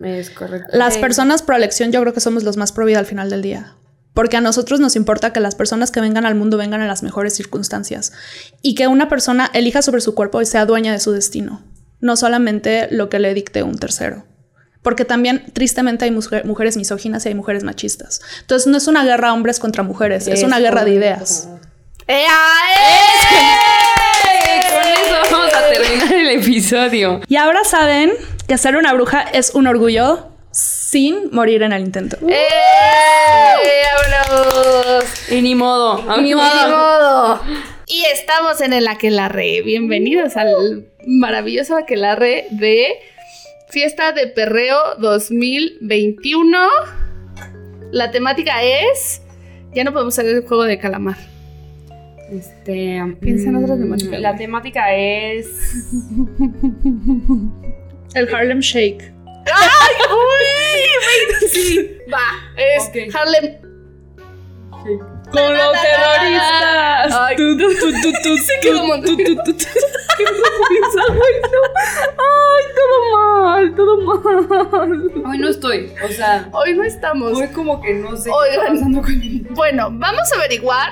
Es 0.00 0.30
correcto. 0.30 0.70
Las 0.72 0.98
personas 0.98 1.42
pro 1.42 1.56
elección 1.56 1.92
yo 1.92 2.00
creo 2.00 2.14
que 2.14 2.20
somos 2.20 2.44
los 2.44 2.56
más 2.56 2.72
pro 2.72 2.86
vida 2.86 2.98
al 2.98 3.06
final 3.06 3.30
del 3.30 3.42
día. 3.42 3.76
Porque 4.14 4.36
a 4.36 4.42
nosotros 4.42 4.80
nos 4.80 4.96
importa 4.96 5.32
que 5.32 5.40
las 5.40 5.54
personas 5.54 5.90
que 5.90 6.00
vengan 6.00 6.26
al 6.26 6.34
mundo 6.34 6.58
vengan 6.58 6.82
en 6.82 6.88
las 6.88 7.02
mejores 7.02 7.34
circunstancias 7.34 8.12
y 8.60 8.74
que 8.74 8.86
una 8.86 9.08
persona 9.08 9.50
elija 9.54 9.80
sobre 9.80 10.02
su 10.02 10.14
cuerpo 10.14 10.42
y 10.42 10.46
sea 10.46 10.66
dueña 10.66 10.92
de 10.92 11.00
su 11.00 11.12
destino, 11.12 11.62
no 12.00 12.16
solamente 12.16 12.88
lo 12.90 13.08
que 13.08 13.18
le 13.18 13.32
dicte 13.32 13.62
un 13.62 13.78
tercero. 13.78 14.26
Porque 14.82 15.04
también, 15.04 15.44
tristemente, 15.52 16.04
hay 16.04 16.10
mujer- 16.10 16.44
mujeres 16.44 16.76
misóginas 16.76 17.24
y 17.24 17.28
hay 17.28 17.34
mujeres 17.34 17.62
machistas. 17.62 18.20
Entonces, 18.40 18.66
no 18.66 18.76
es 18.78 18.88
una 18.88 19.04
guerra 19.04 19.32
hombres 19.32 19.60
contra 19.60 19.82
mujeres, 19.84 20.26
es, 20.26 20.42
una 20.42 20.58
guerra 20.58 20.84
de 20.84 20.90
ideas. 20.94 21.48
¡Ea, 22.08 22.26
¡Eh! 23.32 24.60
Con 24.72 24.82
eso 24.92 25.14
vamos 25.30 25.54
a 25.54 25.68
terminar 25.70 26.12
el 26.12 26.28
episodio. 26.40 27.20
Y 27.28 27.36
ahora 27.36 27.62
saben 27.64 28.12
que 28.48 28.58
ser 28.58 28.76
una 28.76 28.92
bruja 28.92 29.20
es 29.22 29.50
un 29.54 29.66
orgullo 29.68 30.28
sin 30.50 31.30
morir 31.32 31.62
en 31.62 31.72
el 31.72 31.82
intento. 31.82 32.16
¡Eh! 32.28 32.46
¡Vámonos! 34.28 35.04
Y 35.30 35.40
ni 35.42 35.54
modo. 35.54 36.02
Ni 36.16 36.22
Ni 36.30 36.34
modo. 36.34 36.68
modo. 36.68 37.40
Y 37.86 38.04
estamos 38.12 38.60
en 38.60 38.72
el 38.72 38.88
Aquelarre. 38.88 39.62
Bienvenidos 39.62 40.36
al 40.36 40.86
maravilloso 41.06 41.76
Aquelarre 41.76 42.46
de 42.50 42.88
Fiesta 43.72 44.12
de 44.12 44.26
Perreo 44.26 44.76
2021. 44.98 46.58
La 47.90 48.10
temática 48.10 48.62
es. 48.62 49.22
Ya 49.74 49.82
no 49.82 49.94
podemos 49.94 50.18
hacer 50.18 50.36
el 50.36 50.46
juego 50.46 50.64
de 50.64 50.78
calamar. 50.78 51.16
Este. 52.30 53.00
Piensa 53.22 53.48
en 53.48 53.56
otra 53.56 53.76
mm, 53.76 53.80
temática, 53.80 54.18
La 54.18 54.36
temática 54.36 54.94
es. 54.94 55.46
El 58.14 58.34
Harlem 58.34 58.60
Shake. 58.60 59.10
¡Uy! 59.10 59.18
Sí, 61.52 61.96
va. 62.12 62.18
Es 62.56 62.88
Ok. 62.88 62.96
Harlem. 63.14 63.56
Con 65.32 65.54
los 65.56 65.72
terroristas. 65.72 67.12
Ay, 67.18 67.36
tu, 67.36 67.56
tu, 67.56 67.68
tu, 67.68 68.12
tu, 68.22 68.36
Se 68.42 68.52
quedó 68.60 69.00
tu, 69.02 69.16
tu, 69.16 69.34
tu, 69.44 69.52
tu. 69.54 69.66
Ay, 72.18 72.64
todo 72.76 72.96
mal, 73.16 73.74
todo 73.74 73.96
mal. 74.02 75.12
Hoy 75.26 75.38
no 75.38 75.48
estoy. 75.48 75.92
O 76.04 76.08
sea, 76.08 76.48
Hoy 76.52 76.74
no 76.74 76.84
estamos. 76.84 77.32
hoy 77.38 77.48
como 77.48 77.80
que 77.80 77.94
no 77.94 78.16
sé 78.16 78.30
Oigan. 78.30 78.74
pasando 78.74 79.00
conmigo. 79.02 79.48
Bueno, 79.50 79.88
vamos 79.92 80.32
a 80.32 80.36
averiguar. 80.38 80.90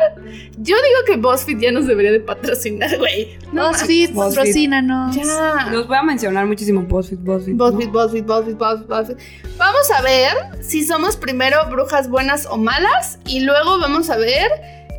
Yo 0.58 0.76
digo 0.76 0.98
que 1.06 1.16
BuzzFeed 1.16 1.58
ya 1.58 1.72
nos 1.72 1.86
debería 1.86 2.12
de 2.12 2.20
patrocinar, 2.20 2.96
güey. 2.98 3.36
BuzzFeed, 3.52 4.10
BuzzFeed. 4.12 4.14
patrocínanos. 4.36 5.16
Ya. 5.16 5.66
Nos 5.70 5.86
voy 5.86 5.96
a 5.96 6.02
mencionar 6.02 6.46
muchísimo 6.46 6.82
BuzzFeed, 6.82 7.18
BuzzFeed. 7.20 7.54
¿no? 7.54 7.70
BuzzFeed, 7.70 7.90
BuzzFeed, 7.90 8.24
BuzzFeed, 8.24 8.56
BuzzFeed, 8.56 8.86
BuzzFeed. 8.86 9.16
Vamos 9.58 9.90
a 9.90 10.02
ver 10.02 10.32
si 10.62 10.84
somos 10.86 11.16
primero 11.16 11.58
brujas 11.70 12.08
buenas 12.08 12.46
o 12.46 12.56
malas 12.56 13.18
y 13.26 13.40
luego 13.40 13.78
vamos 13.78 14.08
a 14.10 14.16
ver 14.16 14.29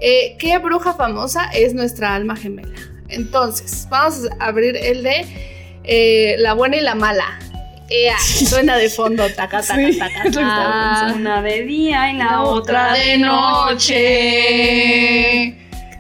eh, 0.02 0.36
qué 0.40 0.58
bruja 0.58 0.94
famosa 0.94 1.50
es 1.54 1.74
nuestra 1.74 2.16
alma 2.16 2.36
gemela. 2.36 2.78
Entonces, 3.10 3.88
vamos 3.90 4.28
a 4.40 4.46
abrir 4.46 4.78
el 4.78 5.04
de 5.04 5.26
eh, 5.84 6.36
la 6.40 6.54
buena 6.54 6.78
y 6.78 6.82
la 6.82 6.96
mala. 6.96 7.40
Ea, 7.90 8.18
suena 8.20 8.78
de 8.78 8.90
fondo, 8.90 9.28
taca, 9.36 9.62
taca, 9.62 9.76
Sí, 9.76 10.00
taca, 10.00 10.24
pensando. 10.24 11.16
Una 11.16 11.42
de 11.42 11.64
día 11.64 12.12
y 12.12 12.18
la, 12.18 12.24
La 12.26 12.42
otra 12.44 12.94
de 12.94 13.18
noche. 13.18 14.02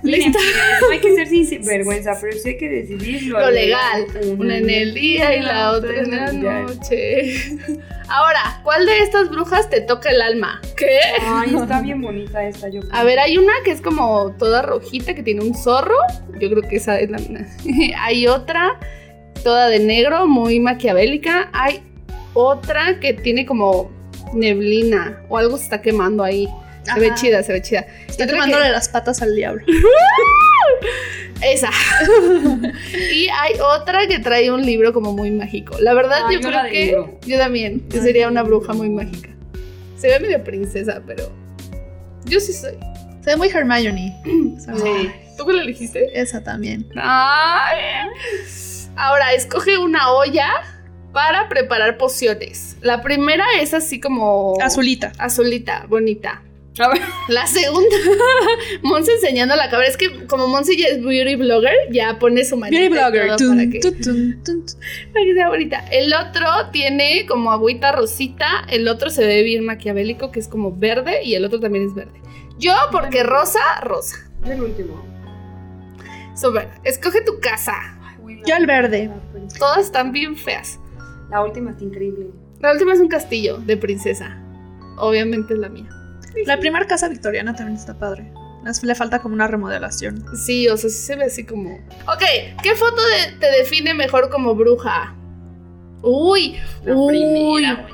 No 0.03 0.91
hay 0.91 0.99
que 0.99 1.15
ser 1.15 1.27
sin 1.45 1.65
vergüenza, 1.65 2.17
pero 2.19 2.37
sí 2.37 2.49
hay 2.49 2.57
que 2.57 2.69
decidir 2.69 3.23
lo, 3.23 3.39
Lo 3.39 3.51
legal. 3.51 4.05
Una 4.37 4.57
en 4.57 4.69
el 4.69 4.93
día 4.93 5.35
y 5.35 5.41
la 5.41 5.71
otra 5.71 5.99
en 5.99 6.11
la 6.11 6.31
noche. 6.31 7.33
Ahora, 8.09 8.59
¿cuál 8.63 8.85
de 8.85 8.99
estas 8.99 9.29
brujas 9.29 9.69
te 9.69 9.81
toca 9.81 10.09
el 10.09 10.21
alma? 10.21 10.59
¿Qué? 10.75 10.99
Ay, 11.21 11.55
está 11.61 11.81
bien 11.81 12.01
bonita 12.01 12.45
esta, 12.45 12.67
yo 12.69 12.81
creo. 12.81 12.93
A 12.93 13.03
ver, 13.03 13.19
hay 13.19 13.37
una 13.37 13.53
que 13.63 13.71
es 13.71 13.81
como 13.81 14.35
toda 14.37 14.61
rojita, 14.61 15.13
que 15.13 15.23
tiene 15.23 15.41
un 15.41 15.55
zorro. 15.55 15.95
Yo 16.39 16.49
creo 16.49 16.61
que 16.61 16.75
esa 16.75 16.99
es 16.99 17.09
la... 17.09 17.19
hay 17.99 18.27
otra 18.27 18.79
toda 19.43 19.69
de 19.69 19.79
negro, 19.79 20.27
muy 20.27 20.59
maquiavélica. 20.59 21.49
Hay 21.53 21.81
otra 22.33 22.99
que 22.99 23.13
tiene 23.13 23.45
como 23.45 23.91
neblina 24.33 25.21
o 25.29 25.37
algo 25.37 25.57
se 25.57 25.63
está 25.63 25.81
quemando 25.81 26.23
ahí. 26.23 26.47
Se 26.83 26.99
ve 26.99 27.11
chida, 27.15 27.43
se 27.43 27.53
ve 27.53 27.61
chida. 27.61 27.85
Está 28.07 28.25
quemándole 28.27 28.65
que- 28.65 28.71
las 28.71 28.89
patas 28.89 29.21
al 29.21 29.35
diablo. 29.35 29.63
Esa. 31.41 31.69
y 33.15 33.27
hay 33.29 33.53
otra 33.59 34.05
que 34.07 34.19
trae 34.19 34.51
un 34.51 34.63
libro 34.65 34.93
como 34.93 35.11
muy 35.13 35.31
mágico. 35.31 35.75
La 35.79 35.93
verdad, 35.93 36.21
yo 36.31 36.39
yo 36.39 36.47
creo 36.49 36.63
que 36.71 36.85
libro. 36.85 37.19
yo 37.25 37.37
también. 37.37 37.83
Yo 37.89 38.01
sería 38.01 38.27
una 38.27 38.43
bruja 38.43 38.73
muy 38.73 38.89
mágica. 38.89 39.29
Se 39.97 40.07
ve 40.07 40.19
medio 40.19 40.43
princesa, 40.43 41.01
pero 41.05 41.31
Yo 42.25 42.39
sí 42.39 42.53
soy. 42.53 42.73
Se 43.23 43.31
ve 43.31 43.35
muy 43.37 43.49
Hermione. 43.49 44.15
Sí. 44.59 45.11
¿Tú 45.37 45.45
qué 45.47 45.53
le 45.53 45.61
elegiste? 45.61 46.19
Esa 46.19 46.43
también. 46.43 46.87
Ay. 46.95 47.79
Ahora, 48.95 49.33
escoge 49.33 49.77
una 49.79 50.11
olla 50.11 50.47
para 51.13 51.49
preparar 51.49 51.97
pociones. 51.97 52.77
La 52.81 53.01
primera 53.01 53.43
es 53.59 53.73
así 53.73 53.99
como... 53.99 54.53
Azulita. 54.61 55.11
Azulita, 55.17 55.85
bonita. 55.89 56.43
A 56.79 56.87
ver. 56.87 57.01
La 57.27 57.47
segunda, 57.47 57.95
Monse 58.81 59.11
enseñando 59.13 59.55
la 59.55 59.69
cámara. 59.69 59.89
Es 59.89 59.97
que 59.97 60.25
como 60.25 60.47
Monse 60.47 60.77
ya 60.77 60.87
es 60.87 61.03
beauty 61.03 61.35
blogger, 61.35 61.73
ya 61.91 62.17
pone 62.17 62.45
su 62.45 62.55
manita 62.55 62.79
Beauty 62.79 62.93
blogger. 62.93 63.35
Tun, 63.35 63.57
para 63.57 63.69
que, 63.69 63.79
tun, 63.79 64.01
tun, 64.01 64.43
tun, 64.43 64.65
tun. 64.65 64.79
para 65.13 65.25
que 65.25 65.33
sea 65.33 65.49
bonita. 65.49 65.85
El 65.91 66.13
otro 66.13 66.45
tiene 66.71 67.25
como 67.27 67.51
agüita 67.51 67.91
rosita. 67.91 68.65
El 68.69 68.87
otro 68.87 69.09
se 69.09 69.25
ve 69.25 69.43
bien 69.43 69.65
maquiavélico, 69.65 70.31
que 70.31 70.39
es 70.39 70.47
como 70.47 70.75
verde. 70.75 71.23
Y 71.23 71.35
el 71.35 71.43
otro 71.43 71.59
también 71.59 71.87
es 71.87 71.93
verde. 71.93 72.21
Yo, 72.57 72.73
porque 72.91 73.23
rosa, 73.23 73.59
rosa. 73.81 74.31
El 74.45 74.61
último. 74.61 75.05
Super. 76.35 76.69
Escoge 76.85 77.21
tu 77.21 77.39
casa. 77.41 77.73
Ay, 78.25 78.41
Yo 78.45 78.55
el 78.55 78.65
verde. 78.65 79.11
Todas 79.59 79.79
están 79.79 80.13
bien 80.13 80.37
feas. 80.37 80.79
La 81.29 81.43
última 81.43 81.71
está 81.71 81.83
increíble. 81.83 82.27
La 82.59 82.71
última 82.71 82.93
es 82.93 82.99
un 82.99 83.09
castillo 83.09 83.57
de 83.57 83.75
princesa. 83.75 84.37
Obviamente 84.97 85.53
es 85.53 85.59
la 85.59 85.69
mía. 85.69 85.89
La 86.45 86.59
primera 86.59 86.85
casa 86.87 87.07
victoriana 87.09 87.55
también 87.55 87.77
está 87.77 87.97
padre. 87.97 88.31
Le 88.83 88.95
falta 88.95 89.19
como 89.19 89.33
una 89.33 89.47
remodelación. 89.47 90.23
Sí, 90.37 90.67
o 90.67 90.77
sea, 90.77 90.89
sí 90.89 90.97
se 90.97 91.15
ve 91.15 91.25
así 91.25 91.45
como. 91.45 91.75
Ok, 92.07 92.23
¿qué 92.61 92.75
foto 92.75 93.01
de- 93.01 93.37
te 93.39 93.47
define 93.57 93.93
mejor 93.95 94.29
como 94.29 94.53
bruja? 94.55 95.15
Uy, 96.03 96.57
La 96.83 96.95
uy. 96.95 97.07
primera, 97.17 97.75
güey. 97.81 97.93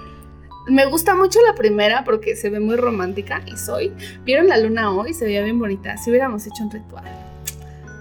Me 0.69 0.85
gusta 0.85 1.15
mucho 1.15 1.39
la 1.47 1.55
primera 1.55 2.03
porque 2.03 2.35
se 2.35 2.49
ve 2.49 2.59
muy 2.59 2.75
romántica 2.75 3.41
y 3.45 3.55
soy. 3.55 3.93
¿Vieron 4.25 4.47
la 4.49 4.57
luna 4.57 4.91
hoy? 4.91 5.13
Se 5.13 5.23
veía 5.25 5.41
bien 5.41 5.57
bonita. 5.59 5.95
Si 5.97 6.09
hubiéramos 6.09 6.45
hecho 6.45 6.63
un 6.63 6.71
ritual. 6.71 7.05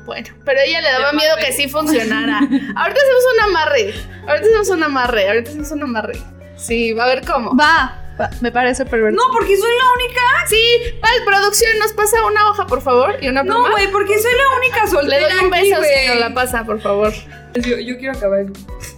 Bueno, 0.04 0.28
pero 0.44 0.60
a 0.60 0.64
ella 0.64 0.80
le 0.80 0.90
daba 0.90 1.12
miedo 1.12 1.34
que 1.44 1.52
sí 1.52 1.68
funcionara. 1.68 2.38
Ahorita 2.38 2.56
hacemos 2.76 3.24
un 3.34 3.44
amarre. 3.50 3.94
Ahorita 4.28 4.46
hacemos 4.48 4.68
un 4.70 4.82
amarre. 4.82 5.28
Ahorita 5.28 5.50
hacemos 5.50 5.70
un 5.72 5.82
amarre. 5.84 6.14
Sí, 6.56 6.92
va 6.92 7.04
a 7.04 7.08
ver 7.08 7.24
cómo. 7.24 7.56
Va, 7.56 8.00
me 8.40 8.50
parece 8.52 8.84
perverso. 8.86 9.16
No, 9.16 9.22
porque 9.32 9.56
soy 9.56 9.72
la 9.76 9.84
única. 9.94 10.20
Sí, 10.48 10.98
Val, 11.02 11.12
producción, 11.26 11.78
nos 11.78 11.92
pasa 11.92 12.24
una 12.24 12.48
hoja, 12.50 12.66
por 12.66 12.80
favor, 12.82 13.16
y 13.20 13.28
una 13.28 13.42
No, 13.42 13.54
pluma. 13.54 13.70
güey, 13.70 13.90
porque 13.90 14.18
soy 14.20 14.32
la 14.32 14.56
única 14.56 14.84
Le 14.84 14.90
soltera. 14.90 15.28
doy 15.34 15.44
un 15.46 15.54
aquí, 15.54 15.70
beso 15.70 15.82
si 15.82 16.08
nos 16.08 16.16
la 16.20 16.34
pasa, 16.34 16.64
por 16.64 16.80
favor. 16.80 17.12
Yo, 17.54 17.78
yo 17.78 17.96
quiero 17.98 18.16
acabar. 18.16 18.40
el- 18.40 18.52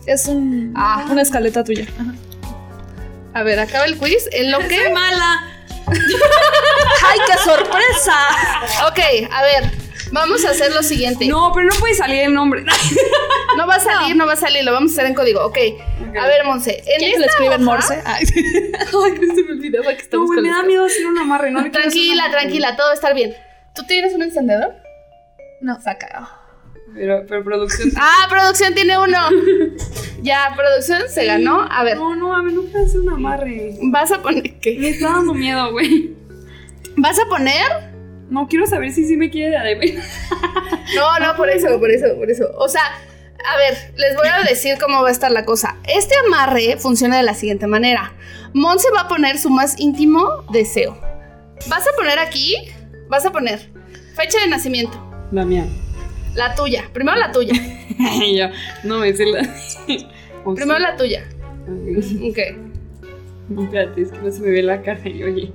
Es 0.06 0.26
un, 0.26 0.72
Ah. 0.76 1.06
una 1.10 1.22
escaleta 1.22 1.62
tuya. 1.64 1.86
Ajá. 1.98 2.12
A 3.34 3.42
ver, 3.42 3.58
acaba 3.60 3.84
el 3.84 3.96
quiz. 3.98 4.28
En 4.32 4.50
lo 4.50 4.58
que. 4.60 4.82
Soy 4.84 4.92
mala. 4.92 5.44
¡Ay, 5.88 7.18
qué 7.26 7.38
sorpresa! 7.38 8.14
Ok, 8.88 8.98
a 9.32 9.42
ver, 9.42 9.70
vamos 10.12 10.44
a 10.44 10.50
hacer 10.50 10.72
lo 10.74 10.82
siguiente. 10.82 11.26
No, 11.26 11.48
No, 11.48 11.54
pero 11.54 11.66
no 11.66 11.74
puede 11.80 11.94
salir 11.94 12.20
el 12.24 12.34
nombre. 12.34 12.64
va 13.68 13.74
a 13.74 13.80
salir, 13.80 14.16
no 14.16 14.26
va 14.26 14.32
a 14.32 14.36
salir, 14.36 14.64
lo 14.64 14.72
vamos 14.72 14.92
a 14.92 14.94
hacer 14.94 15.06
en 15.06 15.14
código. 15.14 15.44
Ok, 15.44 15.58
a 16.20 16.26
ver, 16.26 16.44
Monse. 16.44 16.82
En 16.86 16.98
¿Quién 16.98 17.10
esta 17.10 17.20
le 17.20 17.26
escribe 17.26 17.54
en 17.56 17.64
Morse? 17.64 18.00
Ay. 18.04 18.24
Ay, 18.34 18.72
no 19.20 19.34
se 19.34 19.42
me 19.44 19.52
olvidaba 19.52 19.84
que 19.90 19.92
No, 19.94 19.98
estamos 20.00 20.26
güey, 20.28 20.38
con 20.38 20.44
me 20.48 20.50
da 20.56 20.62
miedo 20.62 20.84
hacer 20.86 21.06
un 21.06 21.18
amarre. 21.18 21.50
No 21.50 21.70
Tranquila, 21.70 22.24
amarre. 22.24 22.40
tranquila, 22.40 22.76
todo 22.76 22.86
va 22.86 22.92
a 22.92 22.94
estar 22.94 23.14
bien. 23.14 23.34
¿Tú 23.74 23.82
tienes 23.86 24.14
un 24.14 24.22
encendedor? 24.22 24.74
No. 25.60 25.80
Saca. 25.80 26.30
Pero, 26.94 27.24
pero 27.28 27.44
producción. 27.44 27.90
Ah, 27.96 28.26
producción 28.30 28.74
tiene 28.74 28.96
uno. 28.98 29.18
Ya, 30.22 30.52
producción 30.56 31.02
se 31.08 31.26
ganó. 31.26 31.66
A 31.70 31.84
ver, 31.84 31.96
No, 31.96 32.16
no, 32.16 32.34
a 32.36 32.42
ver, 32.42 32.52
no 32.54 32.62
quiero 32.62 32.84
hacer 32.86 33.00
un 33.00 33.10
amarre. 33.10 33.74
vas 33.82 34.10
a 34.12 34.22
poner. 34.22 34.54
¿Qué? 34.60 34.76
Me 34.78 34.88
está 34.90 35.10
dando 35.10 35.34
miedo, 35.34 35.70
güey. 35.72 36.14
¿Vas 36.96 37.18
a 37.18 37.26
poner? 37.26 37.87
No, 38.30 38.46
quiero 38.48 38.66
saber 38.66 38.92
si 38.92 39.04
sí 39.06 39.16
me 39.16 39.30
quiere 39.30 39.58
de 39.58 39.74
ver. 39.74 39.94
No, 40.94 41.18
no, 41.18 41.36
por 41.36 41.48
eso, 41.50 41.78
por 41.78 41.90
eso, 41.90 42.14
por 42.16 42.30
eso. 42.30 42.44
O 42.58 42.68
sea, 42.68 42.82
a 42.82 43.56
ver, 43.56 43.92
les 43.96 44.16
voy 44.16 44.28
a 44.28 44.42
decir 44.48 44.76
cómo 44.80 45.02
va 45.02 45.08
a 45.08 45.12
estar 45.12 45.30
la 45.30 45.44
cosa. 45.44 45.76
Este 45.86 46.14
amarre 46.26 46.76
funciona 46.78 47.16
de 47.16 47.22
la 47.22 47.34
siguiente 47.34 47.66
manera. 47.66 48.12
Monse 48.54 48.88
va 48.94 49.02
a 49.02 49.08
poner 49.08 49.38
su 49.38 49.50
más 49.50 49.78
íntimo 49.80 50.44
deseo. 50.50 50.98
Vas 51.68 51.86
a 51.86 51.90
poner 51.96 52.18
aquí, 52.18 52.54
vas 53.08 53.24
a 53.26 53.32
poner 53.32 53.60
fecha 54.14 54.38
de 54.40 54.48
nacimiento, 54.48 54.98
La 55.32 55.44
mía. 55.44 55.66
la 56.34 56.54
tuya. 56.54 56.84
Primero 56.92 57.16
la 57.18 57.32
tuya. 57.32 57.54
ya, 58.34 58.52
no 58.84 58.98
me 58.98 59.14
sé 59.14 59.26
la. 59.26 59.42
O 60.44 60.54
Primero 60.54 60.78
la 60.78 60.96
tuya. 60.96 61.24
Ok. 61.66 62.30
Ok. 63.50 63.62
Espérate, 63.62 64.02
es 64.02 64.12
que 64.12 64.18
no 64.18 64.30
se 64.30 64.40
me 64.40 64.50
ve 64.50 64.62
la 64.62 64.82
cara 64.82 65.00
y 65.08 65.22
oye, 65.22 65.52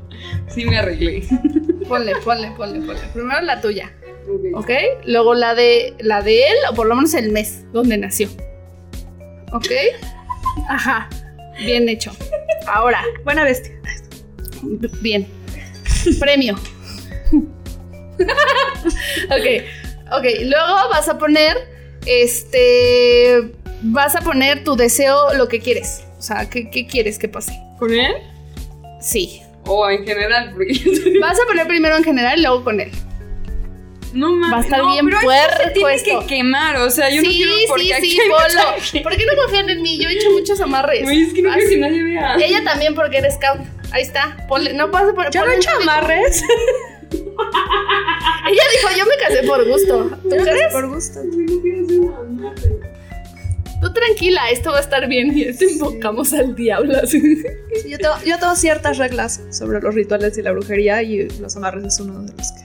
sí 0.48 0.66
me 0.66 0.78
arreglé. 0.80 1.24
Ponle, 1.88 2.16
ponle, 2.24 2.52
ponle, 2.52 2.80
ponle. 2.86 3.02
Primero 3.14 3.42
la 3.42 3.62
tuya. 3.62 3.92
Ok. 4.28 4.42
¿Ok? 4.56 4.70
Luego 5.06 5.34
la 5.36 5.54
de 5.56 5.94
la 6.00 6.22
de 6.22 6.44
él, 6.48 6.56
o 6.72 6.74
por 6.74 6.88
lo 6.88 6.96
menos 6.96 7.14
el 7.14 7.32
mes 7.32 7.64
donde 7.74 7.98
nació. 7.98 8.30
¿Ok? 9.52 9.68
Ajá. 10.70 11.10
Bien 11.60 11.88
hecho. 11.90 12.12
Ahora, 12.68 13.04
Buena 13.24 13.44
bestia. 13.44 13.74
Bien. 15.02 15.28
Premio. 16.20 16.56
ok. 19.30 19.48
Ok. 20.18 20.26
Luego 20.42 20.90
vas 20.90 21.10
a 21.10 21.18
poner. 21.18 21.58
Este. 22.06 23.52
Vas 23.82 24.16
a 24.16 24.22
poner 24.22 24.64
tu 24.64 24.76
deseo, 24.76 25.34
lo 25.34 25.48
que 25.50 25.60
quieres. 25.60 26.04
O 26.18 26.22
sea, 26.22 26.50
¿qué, 26.50 26.70
qué 26.70 26.88
quieres 26.88 27.20
que 27.20 27.28
pase? 27.28 27.52
¿Con 27.80 27.94
él? 27.94 28.14
Sí. 29.02 29.43
O 29.66 29.90
en 29.90 30.06
general, 30.06 30.52
porque 30.54 30.74
yo 30.74 30.94
soy- 31.02 31.20
Vas 31.20 31.40
a 31.40 31.46
poner 31.46 31.68
primero 31.68 31.96
en 31.98 32.04
general 32.04 32.38
y 32.40 32.42
luego 32.42 32.64
con 32.64 32.80
él. 32.80 32.92
No 34.14 34.30
mames. 34.32 34.52
Va 34.54 34.58
a 34.58 34.62
estar 34.62 34.80
no, 34.80 34.92
bien 34.92 35.06
pero 35.06 35.18
esto 35.18 35.26
puerco 35.28 35.64
se 35.64 35.70
tiene 35.72 35.94
esto. 35.96 36.20
que 36.20 36.26
quemar, 36.28 36.76
o 36.78 36.90
sea, 36.92 37.10
yo 37.10 37.24
no 37.24 37.30
sí, 37.32 37.36
quiero 37.38 37.52
porque 37.68 37.84
sí, 37.86 37.94
aquí 37.94 38.12
sí, 38.12 38.20
mucha 38.28 38.64
Polo. 38.64 39.04
¿Por 39.04 39.18
qué 39.18 39.26
no 39.26 39.32
confían 39.42 39.70
en 39.72 39.82
mí? 39.82 39.98
Yo 39.98 40.08
he 40.10 40.14
hecho 40.14 40.30
muchos 40.32 40.62
amarres. 40.62 41.02
Güey, 41.04 41.24
es 41.24 41.34
que 41.34 41.42
no 41.42 41.50
quiero 41.50 41.66
Así. 41.66 41.76
que 41.76 41.82
nadie 41.82 42.04
vea. 42.04 42.36
Ella 42.36 42.64
también 42.64 42.94
porque 42.94 43.18
eres 43.18 43.34
scout. 43.36 43.62
Ahí 43.92 44.04
está. 44.04 44.38
Ponle, 44.48 44.74
no 44.74 44.92
pasa 44.92 45.14
por 45.14 45.32
Yo 45.32 45.44
no 45.46 45.52
he 45.52 45.56
hecho 45.56 45.70
amarres. 45.82 46.44
Ella 47.12 48.64
dijo, 48.76 48.98
yo 48.98 49.06
me 49.06 49.18
casé 49.18 49.44
por 49.48 49.68
gusto. 49.68 50.12
¿Tú 50.24 50.30
crees? 50.30 50.72
Por 50.74 50.88
gusto. 50.90 51.20
Güey, 51.24 51.46
no 51.48 51.62
quiero 51.62 51.86
hacer 51.86 52.00
un 52.00 52.40
amarre. 52.40 52.80
Tú 53.84 53.92
tranquila, 53.94 54.50
esto 54.50 54.72
va 54.72 54.78
a 54.78 54.82
estar 54.82 55.08
bien 55.10 55.38
y 55.38 55.54
te 55.54 55.72
invocamos 55.74 56.32
al 56.34 56.56
diablo. 56.56 56.96
así. 57.04 57.20
Sí, 57.20 57.44
Yo 57.90 57.98
tengo, 57.98 58.16
yo 58.26 58.40
tengo 58.40 58.56
ciertas 58.56 58.98
reglas 58.98 59.42
sobre 59.52 59.82
los 59.82 59.94
rituales 59.94 60.38
y 60.38 60.42
la 60.42 60.54
brujería 60.54 61.04
y 61.04 61.28
los 61.40 61.56
amarres 61.58 61.84
es 61.84 62.00
uno 62.00 62.22
de 62.24 62.32
los 62.32 62.52
que 62.54 62.64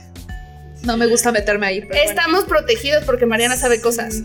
no 0.85 0.95
me 0.95 1.07
gusta 1.07 1.33
meterme 1.33 1.67
ahí. 1.67 1.81
Pero 1.81 1.91
bueno. 1.93 2.09
Estamos 2.09 2.45
protegidos 2.45 3.03
porque 3.03 3.25
Mariana 3.25 3.57
sabe 3.57 3.81
cosas. 3.81 4.23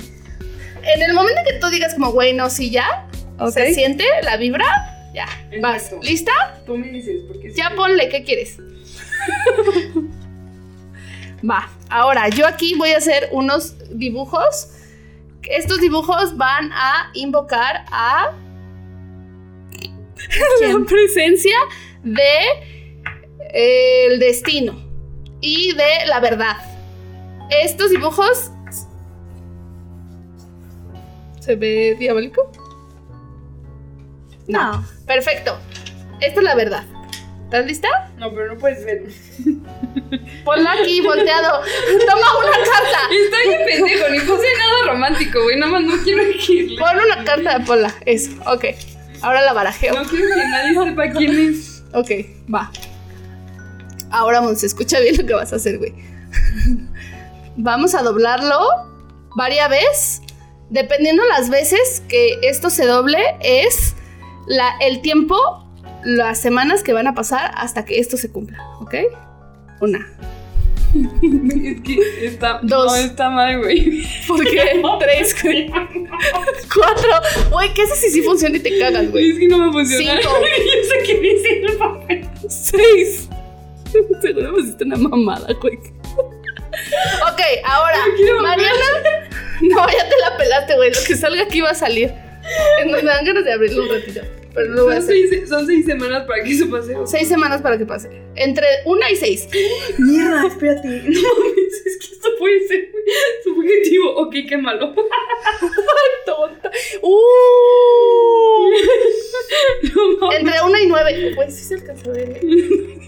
En 0.85 1.03
el 1.03 1.13
momento 1.15 1.41
que 1.45 1.55
tú 1.59 1.67
digas 1.69 1.95
como, 1.95 2.13
güey, 2.13 2.33
no, 2.33 2.49
sí, 2.49 2.71
ya, 2.71 3.09
se 3.53 3.75
siente 3.75 4.05
la 4.23 4.37
vibra, 4.37 4.65
ya, 5.13 5.27
vas. 5.61 5.87
Exacto. 5.87 6.07
¿Lista? 6.07 6.33
Tú 6.65 6.77
me 6.77 6.91
dices, 6.91 7.23
porque 7.27 7.53
Ya 7.55 7.71
sí. 7.71 7.75
ponle, 7.75 8.09
¿qué 8.09 8.23
quieres? 8.23 8.57
Va, 11.49 11.69
ahora 11.91 12.29
yo 12.29 12.47
aquí 12.47 12.77
voy 12.77 12.91
a 12.91 12.99
hacer 12.99 13.31
unos 13.33 13.75
dibujos. 13.91 14.69
Estos 15.49 15.81
dibujos 15.81 16.37
van 16.37 16.73
a 16.73 17.11
invocar 17.15 17.85
a 17.91 18.33
la 20.61 20.85
presencia 20.87 21.57
de 22.03 22.41
eh, 23.53 24.07
el 24.07 24.21
destino 24.21 24.75
y 25.41 25.75
de 25.75 26.07
la 26.07 26.21
verdad. 26.21 26.57
Estos 27.51 27.91
dibujos 27.91 28.51
¿Se 31.45 31.57
ve 31.57 31.95
diabólico? 31.99 32.51
No. 34.49 34.83
Perfecto. 35.07 35.59
Esta 36.23 36.41
es 36.41 36.45
la 36.45 36.55
verdad. 36.55 36.85
¿Estás 37.45 37.67
lista? 37.67 38.11
No, 38.17 38.31
pero 38.33 38.55
no 38.55 38.59
puedes 38.59 38.83
ver. 38.87 39.03
Ponla 40.45 40.73
aquí, 40.73 41.01
volteado. 41.01 41.61
Toma 42.07 42.39
una 42.39 42.57
carta. 42.59 42.99
Está 43.11 43.37
bien 43.45 43.61
pendejo, 43.67 44.09
ni 44.11 44.21
puse 44.21 44.47
nada 44.59 44.93
romántico, 44.93 45.43
güey. 45.43 45.59
Nada 45.59 45.73
más 45.73 45.83
no 45.83 45.97
quiero 46.03 46.23
que. 46.25 46.77
Pon 46.79 46.99
una 46.99 47.25
carta 47.25 47.59
de 47.59 47.65
Pola. 47.65 47.95
Eso, 48.07 48.31
ok. 48.47 48.65
Ahora 49.23 49.43
la 49.43 49.53
barajeo. 49.53 49.95
No 49.95 50.09
quiero 50.09 50.29
que 50.29 50.49
nadie 50.49 50.75
sepa 50.75 51.11
quién 51.11 51.51
es. 51.51 51.83
Ok, 51.93 52.11
va. 52.53 52.71
Ahora, 54.11 54.41
Monse, 54.41 54.67
escucha 54.67 55.01
bien 55.01 55.17
lo 55.17 55.27
que 55.27 55.35
vas 55.35 55.53
a 55.53 55.57
hacer, 55.57 55.79
güey. 55.79 55.95
Vamos 57.57 57.95
a 57.95 58.03
doblarlo 58.03 58.61
varias 59.37 59.69
veces. 59.71 60.23
Dependiendo 60.71 61.23
las 61.27 61.51
veces 61.51 62.03
que 62.09 62.39
esto 62.43 62.71
se 62.71 62.87
doble, 62.87 63.19
es 63.41 63.95
la, 64.47 64.75
el 64.81 65.03
tiempo, 65.03 65.37
las 66.05 66.41
semanas 66.41 66.83
que 66.83 66.93
van 66.93 67.07
a 67.07 67.15
pasar 67.15 67.53
hasta 67.55 67.85
que 67.85 67.99
esto 68.01 68.17
se 68.17 68.31
cumpla, 68.31 68.59
¿ok? 68.81 68.95
Una. 69.81 70.07
Es 71.65 71.81
que 71.81 72.27
está. 72.27 72.61
Dos. 72.63 72.87
No, 72.87 72.97
está 72.97 73.29
mal, 73.31 73.59
güey. 73.59 74.07
¿Por 74.29 74.45
qué? 74.45 74.81
Tres, 75.01 75.43
güey. 75.43 75.69
Cuatro. 76.73 77.11
Güey, 77.51 77.75
¿qué 77.75 77.83
haces 77.83 78.01
si 78.01 78.11
sí 78.11 78.23
funciona 78.23 78.57
y 78.57 78.61
te 78.61 78.79
cagas, 78.79 79.11
güey? 79.11 79.31
Es 79.31 79.39
que 79.39 79.49
no 79.49 79.59
me 79.59 79.73
funciona. 79.73 80.21
Cinco. 80.21 80.39
Yo 80.41 80.89
sé 80.89 81.03
que 81.07 81.21
dice 81.21 81.61
el 81.63 81.77
papel. 81.77 82.29
Seis. 82.49 83.29
Seguro 84.21 84.55
pusiste 84.55 84.85
una 84.85 84.97
mamada, 84.97 85.53
güey. 85.61 85.77
ok, 85.77 87.41
ahora, 87.65 87.99
Mariana. 88.43 89.29
No, 89.63 89.87
ya 89.87 90.09
te 90.09 90.17
la 90.21 90.37
pelaste, 90.37 90.77
güey. 90.77 90.93
Lo 90.93 91.01
que 91.07 91.17
salga 91.17 91.43
aquí 91.43 91.61
va 91.61 91.71
a 91.71 91.75
salir. 91.75 92.13
Me 92.87 93.03
dan 93.03 93.25
ganas 93.25 93.45
de 93.45 93.53
abrirlo 93.53 93.85
un 93.85 93.89
ratito. 93.89 94.21
Pero 94.55 94.69
no 94.71 94.77
lo 94.77 94.85
voy 94.85 94.93
a 94.95 95.01
Son 95.01 95.11
hacer. 95.11 95.29
seis, 95.29 95.49
son 95.49 95.67
seis 95.67 95.85
semanas 95.85 96.25
para 96.27 96.43
que 96.45 96.51
eso 96.53 96.71
pase. 96.71 96.95
Seis 97.07 97.29
semanas 97.29 97.61
para 97.61 97.77
que 97.77 97.85
pase. 97.87 98.09
Entre 98.37 98.65
una 98.87 99.11
y 99.11 99.17
seis. 99.17 99.49
Mierda, 99.99 100.47
espérate. 100.47 100.89
No 101.05 101.21
mames, 101.39 101.87
es 101.87 101.97
que 101.99 102.15
esto 102.15 102.29
puede 102.39 102.67
ser 102.69 102.89
subjetivo. 103.43 104.15
Ok, 104.17 104.35
qué 104.49 104.57
malo. 104.57 104.95
Tonta. 106.27 106.71
¡Uh! 107.03 108.71
No. 110.21 110.33
Entre 110.33 110.61
una 110.63 110.81
y 110.81 110.87
nueve. 110.87 111.33
Pues 111.35 111.55
sí 111.55 111.65
se 111.65 111.75
alcanzó 111.75 112.11
a 112.11 112.15
ver. 112.15 112.31
¿eh? 112.31 112.99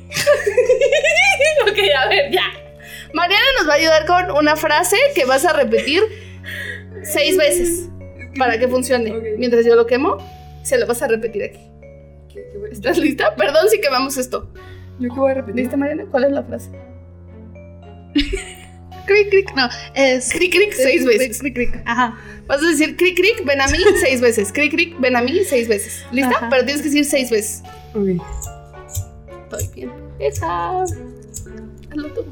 ok, 1.63 1.79
a 1.99 2.09
ver, 2.09 2.31
ya. 2.31 2.43
Mariana 3.13 3.45
nos 3.59 3.69
va 3.69 3.73
a 3.75 3.77
ayudar 3.77 4.07
con 4.07 4.31
una 4.37 4.57
frase 4.57 4.97
que 5.15 5.25
vas 5.25 5.45
a 5.45 5.53
repetir 5.53 6.03
seis 7.03 7.37
veces 7.37 7.89
para 8.39 8.59
que 8.59 8.69
funcione. 8.69 9.13
Mientras 9.39 9.65
yo 9.65 9.75
lo 9.77 9.87
quemo, 9.87 10.19
se 10.67 10.79
lo 10.79 10.87
vas 10.87 11.01
a 11.03 11.09
repetir 11.09 11.45
aquí. 11.45 11.61
¿Qué- 12.33 12.45
qué 12.53 12.59
voy- 12.59 12.71
¿Estás 12.73 12.99
lista? 12.99 13.35
Perdón 13.37 13.69
si 13.71 13.81
quemamos 13.81 14.17
esto. 14.17 14.53
¿Yo 14.99 15.09
qué 15.13 15.21
voy 15.21 15.31
a 15.31 15.35
repetir? 15.35 15.57
¿Lista, 15.63 15.77
Mariana? 15.77 16.05
¿Cuál 16.11 16.25
es 16.25 16.33
la 16.33 16.43
frase? 16.43 16.71
Cric, 19.07 19.31
cric. 19.31 19.55
No, 19.55 19.69
es. 19.95 20.31
Cric, 20.33 20.53
cric, 20.53 20.73
seis 20.73 21.05
veces. 21.05 21.39
Cric, 21.39 21.55
cric. 21.55 21.83
Ajá. 21.85 22.19
Vas 22.47 22.63
a 22.63 22.67
decir 22.67 22.97
cric, 22.97 23.17
cric, 23.17 23.45
ven 23.45 23.61
a 23.61 23.67
mí 23.69 23.79
seis 24.01 24.21
veces. 24.21 24.53
Cric, 24.53 24.73
cric, 24.73 24.99
ven 24.99 25.15
a 25.17 25.21
mí 25.23 25.41
seis 25.45 25.69
veces. 25.69 26.05
¿Lista? 26.13 26.31
Ajá. 26.37 26.49
Pero 26.51 26.65
tienes 26.65 26.83
que 26.83 26.89
decir 26.89 27.05
seis 27.05 27.31
veces. 27.31 27.63
Ok. 27.95 28.21
Estoy 29.45 29.69
bien. 29.75 29.93
Esa. 30.19 30.83
Hazlo 30.83 32.09
tú. 32.15 32.25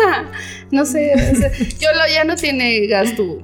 no 0.72 0.84
sé. 0.84 1.12
o 1.32 1.36
sea, 1.36 1.50
Yolo 1.52 2.00
ya 2.12 2.24
no 2.24 2.36
tiene 2.36 2.86
gas 2.86 3.14
tú. 3.16 3.42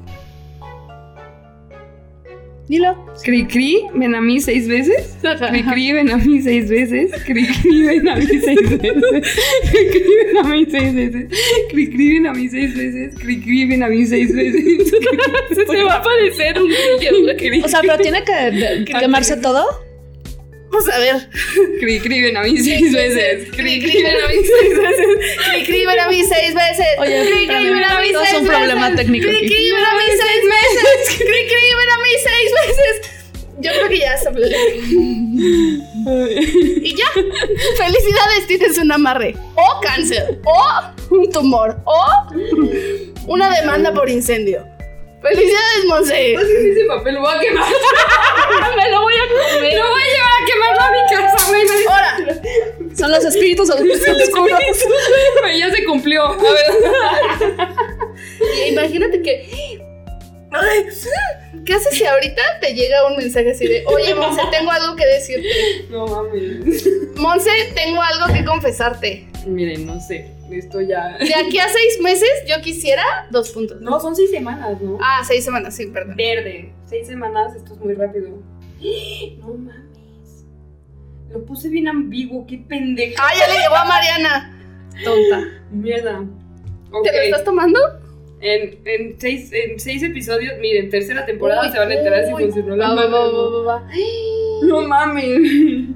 Dilo. 2.68 2.96
Cri 3.22 3.46
cri, 3.46 3.86
ven 3.94 4.14
a 4.16 4.20
mí 4.20 4.40
seis 4.40 4.66
veces. 4.66 5.16
Cri 5.22 5.62
cri, 5.62 5.92
ven 5.92 6.10
a 6.10 6.16
mí 6.16 6.42
seis 6.42 6.68
veces. 6.68 7.12
Cri 7.24 7.46
cri, 7.46 7.82
ven 7.86 8.08
a 8.08 8.16
mí 8.16 8.26
seis 8.26 8.70
veces. 8.70 9.36
Cri 9.70 9.90
cri, 9.90 10.16
ven 10.26 10.36
a 10.38 10.48
mí 10.48 10.66
seis 10.68 10.94
veces. 10.94 11.28
Cri 11.70 11.90
cri, 11.90 12.12
ven 12.14 12.26
a 12.26 12.32
mí 12.32 12.48
seis 12.48 12.76
veces. 12.76 13.14
Cri 13.14 13.40
cri, 13.40 13.66
ven 13.66 13.82
a 13.84 13.88
mí 13.88 14.04
seis 14.04 14.34
veces. 14.34 14.90
Se 15.54 15.84
va 15.84 15.94
a 15.94 16.02
parecer 16.02 16.60
un 16.60 16.68
niño. 16.68 17.64
O 17.64 17.68
sea, 17.68 17.82
pero 17.82 17.98
tiene 17.98 18.24
que 18.24 18.84
quemarse 19.00 19.36
todo. 19.36 19.85
Vamos 20.76 20.94
a 20.94 20.98
ver. 20.98 21.28
Cri 21.80 22.00
cri, 22.00 22.20
ven 22.20 22.36
a 22.36 22.42
mí 22.42 22.58
seis 22.58 22.92
veces. 22.92 23.48
Cri, 23.50 23.80
cri, 23.80 24.02
ven 24.02 24.16
a 24.22 24.28
mí 24.28 24.34
seis 24.44 24.76
veces. 24.76 25.06
Cri, 25.48 25.64
cri, 25.64 25.86
ven 25.86 26.00
a 26.00 26.08
mí 26.08 26.22
seis 26.22 26.54
veces. 26.54 26.86
Oye, 26.98 27.24
cri, 27.24 27.46
cri, 27.46 27.70
ven 27.70 27.82
a 27.84 28.00
mí 28.00 28.12
todo 28.12 28.22
es 28.22 28.28
seis 28.28 28.42
un 28.42 28.46
problema 28.46 28.90
veces. 28.90 28.96
técnico 28.96 29.26
Cri, 29.26 29.38
cri, 29.38 29.70
ven 29.70 29.84
a 29.84 29.94
mí 29.94 30.04
seis 30.10 30.44
veces. 30.44 31.16
Cri, 31.16 31.46
cri, 31.46 31.74
ven 31.78 31.90
a 31.90 31.96
mí 32.02 32.10
seis 32.24 32.52
veces. 32.66 33.10
Yo 33.58 33.70
creo 33.72 33.88
que 33.88 33.98
ya 33.98 34.18
se 34.18 34.30
Y 36.82 36.94
ya. 36.94 37.06
Felicidades, 37.78 38.46
tienes 38.46 38.76
un 38.76 38.92
amarre. 38.92 39.34
O 39.54 39.80
cáncer. 39.80 40.40
O 40.44 41.14
un 41.14 41.30
tumor. 41.30 41.80
O 41.86 42.04
una 43.28 43.48
demanda 43.48 43.94
por 43.94 44.10
incendio. 44.10 44.75
Felicidades, 45.28 45.84
Monse. 45.86 46.34
Ese 46.34 46.84
papel 46.86 47.14
lo 47.14 47.20
voy 47.20 47.34
a 47.34 47.40
quemar. 47.40 47.64
Me 48.76 48.90
lo 48.90 49.00
voy 49.02 49.14
a 49.14 49.54
comer. 49.54 49.74
Lo 49.74 49.88
voy 49.90 50.02
a 50.02 50.06
llevar 50.14 50.32
a 50.32 50.46
quemarlo 50.46 50.82
a 50.82 50.90
mi 50.92 51.14
casa, 51.14 51.48
güey. 51.48 51.62
Ahora, 51.88 52.16
Son 52.96 53.10
los 53.10 53.24
espíritus 53.24 53.70
oscuros. 53.70 54.00
Güey, 55.40 55.58
ya 55.58 55.70
se 55.70 55.84
cumplió. 55.84 56.24
A 56.24 56.36
ver. 56.36 57.68
y 58.64 58.68
imagínate 58.70 59.22
que. 59.22 59.80
Ay, 60.52 60.86
¿Qué 61.66 61.74
haces 61.74 61.98
si 61.98 62.04
ahorita 62.04 62.42
te 62.60 62.74
llega 62.74 63.06
un 63.08 63.16
mensaje 63.16 63.50
así 63.50 63.66
de, 63.66 63.82
oye, 63.86 64.14
Monse, 64.14 64.40
tengo 64.52 64.70
algo 64.70 64.94
que 64.94 65.04
decirte? 65.04 65.48
No 65.90 66.06
mames. 66.06 66.86
Monse, 67.16 67.50
tengo 67.74 68.00
algo 68.00 68.32
que 68.32 68.44
confesarte. 68.44 69.26
Miren, 69.46 69.84
no 69.86 70.00
sé. 70.00 70.35
Esto 70.50 70.80
ya. 70.80 71.18
De 71.18 71.34
aquí 71.34 71.58
a 71.58 71.68
seis 71.68 71.98
meses, 72.02 72.30
yo 72.48 72.60
quisiera 72.62 73.02
dos 73.30 73.50
puntos. 73.50 73.80
No, 73.80 73.98
son 74.00 74.14
seis 74.14 74.30
semanas, 74.30 74.80
¿no? 74.80 74.98
Ah, 75.00 75.22
seis 75.26 75.44
semanas, 75.44 75.74
sí, 75.74 75.86
perdón. 75.86 76.16
Verde. 76.16 76.72
Seis 76.84 77.06
semanas, 77.06 77.54
esto 77.56 77.74
es 77.74 77.80
muy 77.80 77.94
rápido. 77.94 78.42
No 79.38 79.54
mames. 79.54 80.46
Lo 81.30 81.44
puse 81.44 81.68
bien 81.68 81.88
ambiguo, 81.88 82.46
qué 82.46 82.58
pendeja. 82.58 83.20
Ah, 83.22 83.30
ya 83.36 83.52
le 83.52 83.60
llegó 83.60 83.74
a 83.74 83.84
Mariana. 83.84 84.58
Tonta. 85.04 85.42
Mierda. 85.70 86.24
¿Te 87.02 87.12
lo 87.16 87.22
estás 87.22 87.44
tomando? 87.44 87.78
En, 88.40 88.78
en, 88.84 89.18
seis, 89.18 89.50
en 89.52 89.80
seis 89.80 90.02
episodios, 90.02 90.58
miren, 90.60 90.90
tercera 90.90 91.24
temporada 91.26 91.62
Uy, 91.62 91.72
se 91.72 91.78
van 91.78 91.90
a 91.90 91.94
enterar 91.94 92.26
si 92.26 92.34
uy. 92.34 92.42
funcionó 92.44 92.76
la 92.76 92.90
Va, 92.90 93.06
va, 93.06 93.26
va, 93.32 93.62
va. 93.62 93.88
No 94.62 94.82
mames. 94.82 95.88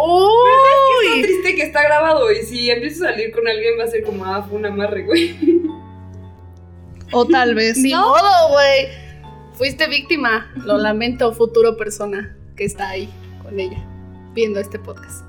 Uy. 0.00 1.22
Qué 1.22 1.22
triste 1.22 1.54
que 1.56 1.62
está 1.62 1.82
grabado 1.82 2.30
y 2.30 2.42
si 2.44 2.70
empiezo 2.70 3.04
a 3.04 3.10
salir 3.10 3.32
con 3.32 3.48
alguien 3.48 3.78
va 3.78 3.84
a 3.84 3.88
ser 3.88 4.04
como, 4.04 4.24
ah, 4.24 4.46
fue 4.48 4.58
un 4.58 4.66
amarre, 4.66 5.02
güey. 5.04 5.36
O 7.10 7.24
tal 7.24 7.54
vez. 7.54 7.78
Ni 7.78 7.92
¿no? 7.92 8.06
modo, 8.06 8.48
güey. 8.50 8.88
Fuiste 9.54 9.88
víctima. 9.88 10.52
Lo 10.64 10.76
lamento, 10.76 11.32
futuro 11.32 11.76
persona 11.78 12.36
que 12.54 12.64
está 12.64 12.90
ahí 12.90 13.08
con 13.42 13.58
ella 13.58 13.82
viendo 14.34 14.60
este 14.60 14.78
podcast. 14.78 15.24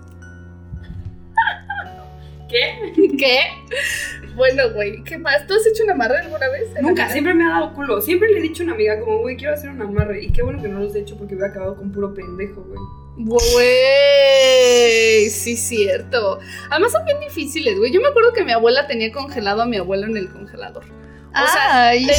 ¿Qué? 2.50 2.94
¿Qué? 3.18 3.40
Bueno, 4.36 4.70
güey, 4.72 5.04
¿qué 5.04 5.18
más? 5.18 5.46
¿Tú 5.48 5.54
has 5.54 5.66
hecho 5.66 5.84
un 5.84 5.92
amarre 5.92 6.20
alguna 6.20 6.48
vez? 6.50 6.74
la 6.74 6.82
Nunca, 6.82 7.10
siempre 7.10 7.34
me 7.34 7.46
ha 7.46 7.50
dado 7.50 7.74
culo. 7.74 8.02
Siempre 8.02 8.30
le 8.32 8.40
he 8.40 8.42
dicho 8.42 8.64
a 8.64 8.66
una 8.66 8.74
amiga 8.74 9.00
como, 9.00 9.20
güey, 9.20 9.38
quiero 9.38 9.54
hacer 9.54 9.70
un 9.70 9.82
amarre. 9.82 10.24
Y 10.24 10.32
qué 10.32 10.42
bueno 10.42 10.62
que 10.62 10.68
no 10.68 10.80
los 10.80 10.96
he 10.96 11.00
hecho 11.00 11.18
porque 11.18 11.36
hubiera 11.36 11.52
acabado 11.52 11.76
con 11.76 11.92
puro 11.92 12.14
pendejo, 12.14 12.62
güey. 12.62 12.80
Güey, 13.18 13.40
sí, 15.30 15.58
cierto. 15.58 16.40
Además 16.70 16.94
son 16.94 17.04
bien 17.06 17.20
difíciles, 17.20 17.78
güey. 17.78 17.92
Yo 17.92 18.00
me 18.00 18.08
acuerdo 18.08 18.32
que 18.32 18.46
mi 18.46 18.54
abuela 18.54 18.88
tenía 18.88 19.12
congelado 19.12 19.62
a 19.64 19.66
mi 19.66 19.78
abuelo 19.78 20.06
en 20.08 20.16
el 20.16 20.30
congelador. 20.30 20.86
O 21.32 21.48
sea, 21.48 21.90
Ay. 21.90 22.08
tenía, 22.08 22.18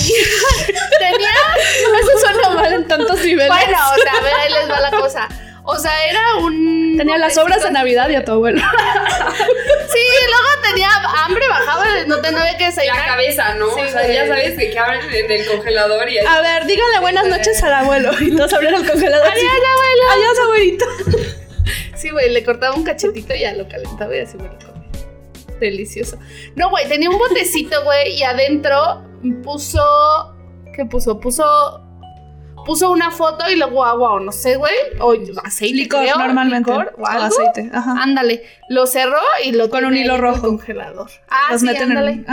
tenía 0.98 1.30
Eso 2.00 2.18
suena 2.18 2.50
mal 2.50 2.72
en 2.72 2.86
tantos 2.86 3.18
niveles. 3.24 3.48
Bueno, 3.48 3.78
o 3.96 4.02
sea, 4.02 4.12
a 4.12 4.22
ver, 4.22 4.32
ahí 4.34 4.52
les 4.52 4.70
va 4.70 4.80
la 4.80 4.90
cosa. 4.90 5.28
O 5.64 5.76
sea, 5.78 5.92
era 6.08 6.20
un. 6.44 6.94
Tenía 6.96 7.18
las 7.18 7.36
obras 7.38 7.62
de 7.62 7.70
Navidad 7.70 8.08
y 8.10 8.14
a 8.16 8.24
tu 8.24 8.32
abuelo. 8.32 8.60
Sí, 9.90 9.98
luego 10.28 10.48
tenía 10.68 10.88
hambre, 11.24 11.48
bajaba, 11.48 11.84
no 12.06 12.20
tenía 12.20 12.56
que 12.56 12.62
La 12.62 12.66
desayunar. 12.70 13.06
cabeza, 13.06 13.54
¿no? 13.54 13.74
Sí, 13.74 13.80
o 13.80 13.88
sea, 13.88 14.06
ya 14.06 14.26
sabes 14.28 14.56
que, 14.56 14.70
que 14.70 14.78
abren 14.78 15.00
en 15.12 15.30
el 15.32 15.46
congelador 15.46 16.08
y 16.08 16.18
A 16.18 16.40
ver, 16.40 16.64
díganle 16.66 17.00
buenas 17.00 17.26
noches 17.26 17.60
al 17.64 17.72
abuelo. 17.74 18.12
Y 18.20 18.34
todos 18.36 18.52
abrieron 18.52 18.82
el 18.84 18.88
congelador. 18.90 19.26
Adiós, 19.26 19.50
abuelo. 19.50 20.02
Adiós, 20.12 20.38
abuelito. 20.44 20.84
Sí, 21.96 22.10
güey, 22.10 22.30
le 22.30 22.44
cortaba 22.44 22.74
un 22.76 22.84
cachetito 22.84 23.34
y 23.34 23.40
ya 23.40 23.52
lo 23.54 23.68
calentaba 23.68 24.14
y 24.16 24.20
así 24.20 24.36
me 24.36 24.44
lo 24.44 24.58
comía. 24.58 24.88
Delicioso. 25.58 26.18
No, 26.54 26.70
güey, 26.70 26.88
tenía 26.88 27.10
un 27.10 27.18
botecito, 27.18 27.82
güey, 27.82 28.14
y 28.16 28.22
adentro 28.22 29.02
puso. 29.42 29.82
¿Qué 30.74 30.84
puso? 30.86 31.18
Puso. 31.20 31.82
Puso 32.64 32.90
una 32.90 33.10
foto 33.10 33.50
y 33.50 33.56
luego 33.56 33.84
agua 33.84 34.12
o 34.14 34.20
no 34.20 34.32
sé, 34.32 34.56
güey. 34.56 34.72
O 35.00 35.14
aceite. 35.44 35.74
Licor, 35.74 36.00
creo, 36.02 36.16
normalmente. 36.18 36.70
licor 36.70 36.94
o 36.98 37.06
algo. 37.06 37.24
aceite. 37.24 37.70
Ajá. 37.72 37.94
Ándale, 38.02 38.42
lo 38.68 38.86
cerró 38.86 39.18
y 39.44 39.52
lo 39.52 39.68
Con 39.70 39.84
un 39.86 39.96
hilo 39.96 40.12
ahí 40.14 40.18
en 40.20 40.24
el 40.26 40.30
rojo. 40.32 40.42
congelador. 40.48 41.10
Ah, 41.28 41.48
Los 41.52 41.60
sí, 41.62 41.66
meten 41.66 41.82
en- 41.92 41.96
ándale. 41.98 42.24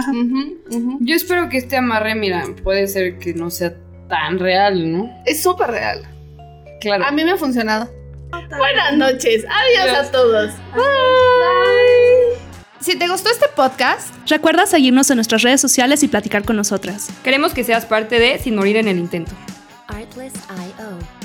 Yo 1.01 1.15
espero 1.15 1.49
que 1.49 1.57
este 1.57 1.77
amarre, 1.77 2.15
mira, 2.15 2.43
puede 2.63 2.87
ser 2.87 3.17
que 3.19 3.33
no 3.33 3.49
sea 3.49 3.73
tan 4.09 4.37
real, 4.39 4.91
¿no? 4.91 5.09
Es 5.25 5.41
súper 5.41 5.69
real. 5.71 6.03
Claro. 6.81 7.05
A 7.05 7.11
mí 7.11 7.23
me 7.23 7.31
ha 7.31 7.37
funcionado. 7.37 7.89
Buenas 8.31 8.95
noches. 8.97 9.45
Adiós 9.49 9.83
Adiós. 9.95 10.07
a 10.07 10.11
todos. 10.11 10.51
Bye. 10.75 12.37
Si 12.79 12.97
te 12.97 13.07
gustó 13.07 13.29
este 13.31 13.47
podcast, 13.55 14.13
Recuerda 14.29 14.65
seguirnos 14.65 15.09
en 15.09 15.15
nuestras 15.15 15.41
redes 15.41 15.59
sociales 15.61 16.03
y 16.03 16.07
platicar 16.09 16.43
con 16.43 16.55
nosotras. 16.57 17.09
Queremos 17.23 17.53
que 17.53 17.63
seas 17.63 17.85
parte 17.85 18.19
de 18.19 18.37
Sin 18.39 18.55
Morir 18.55 18.75
en 18.77 18.87
el 18.89 18.97
Intento. 18.99 19.31
Artlist.io. 19.89 21.16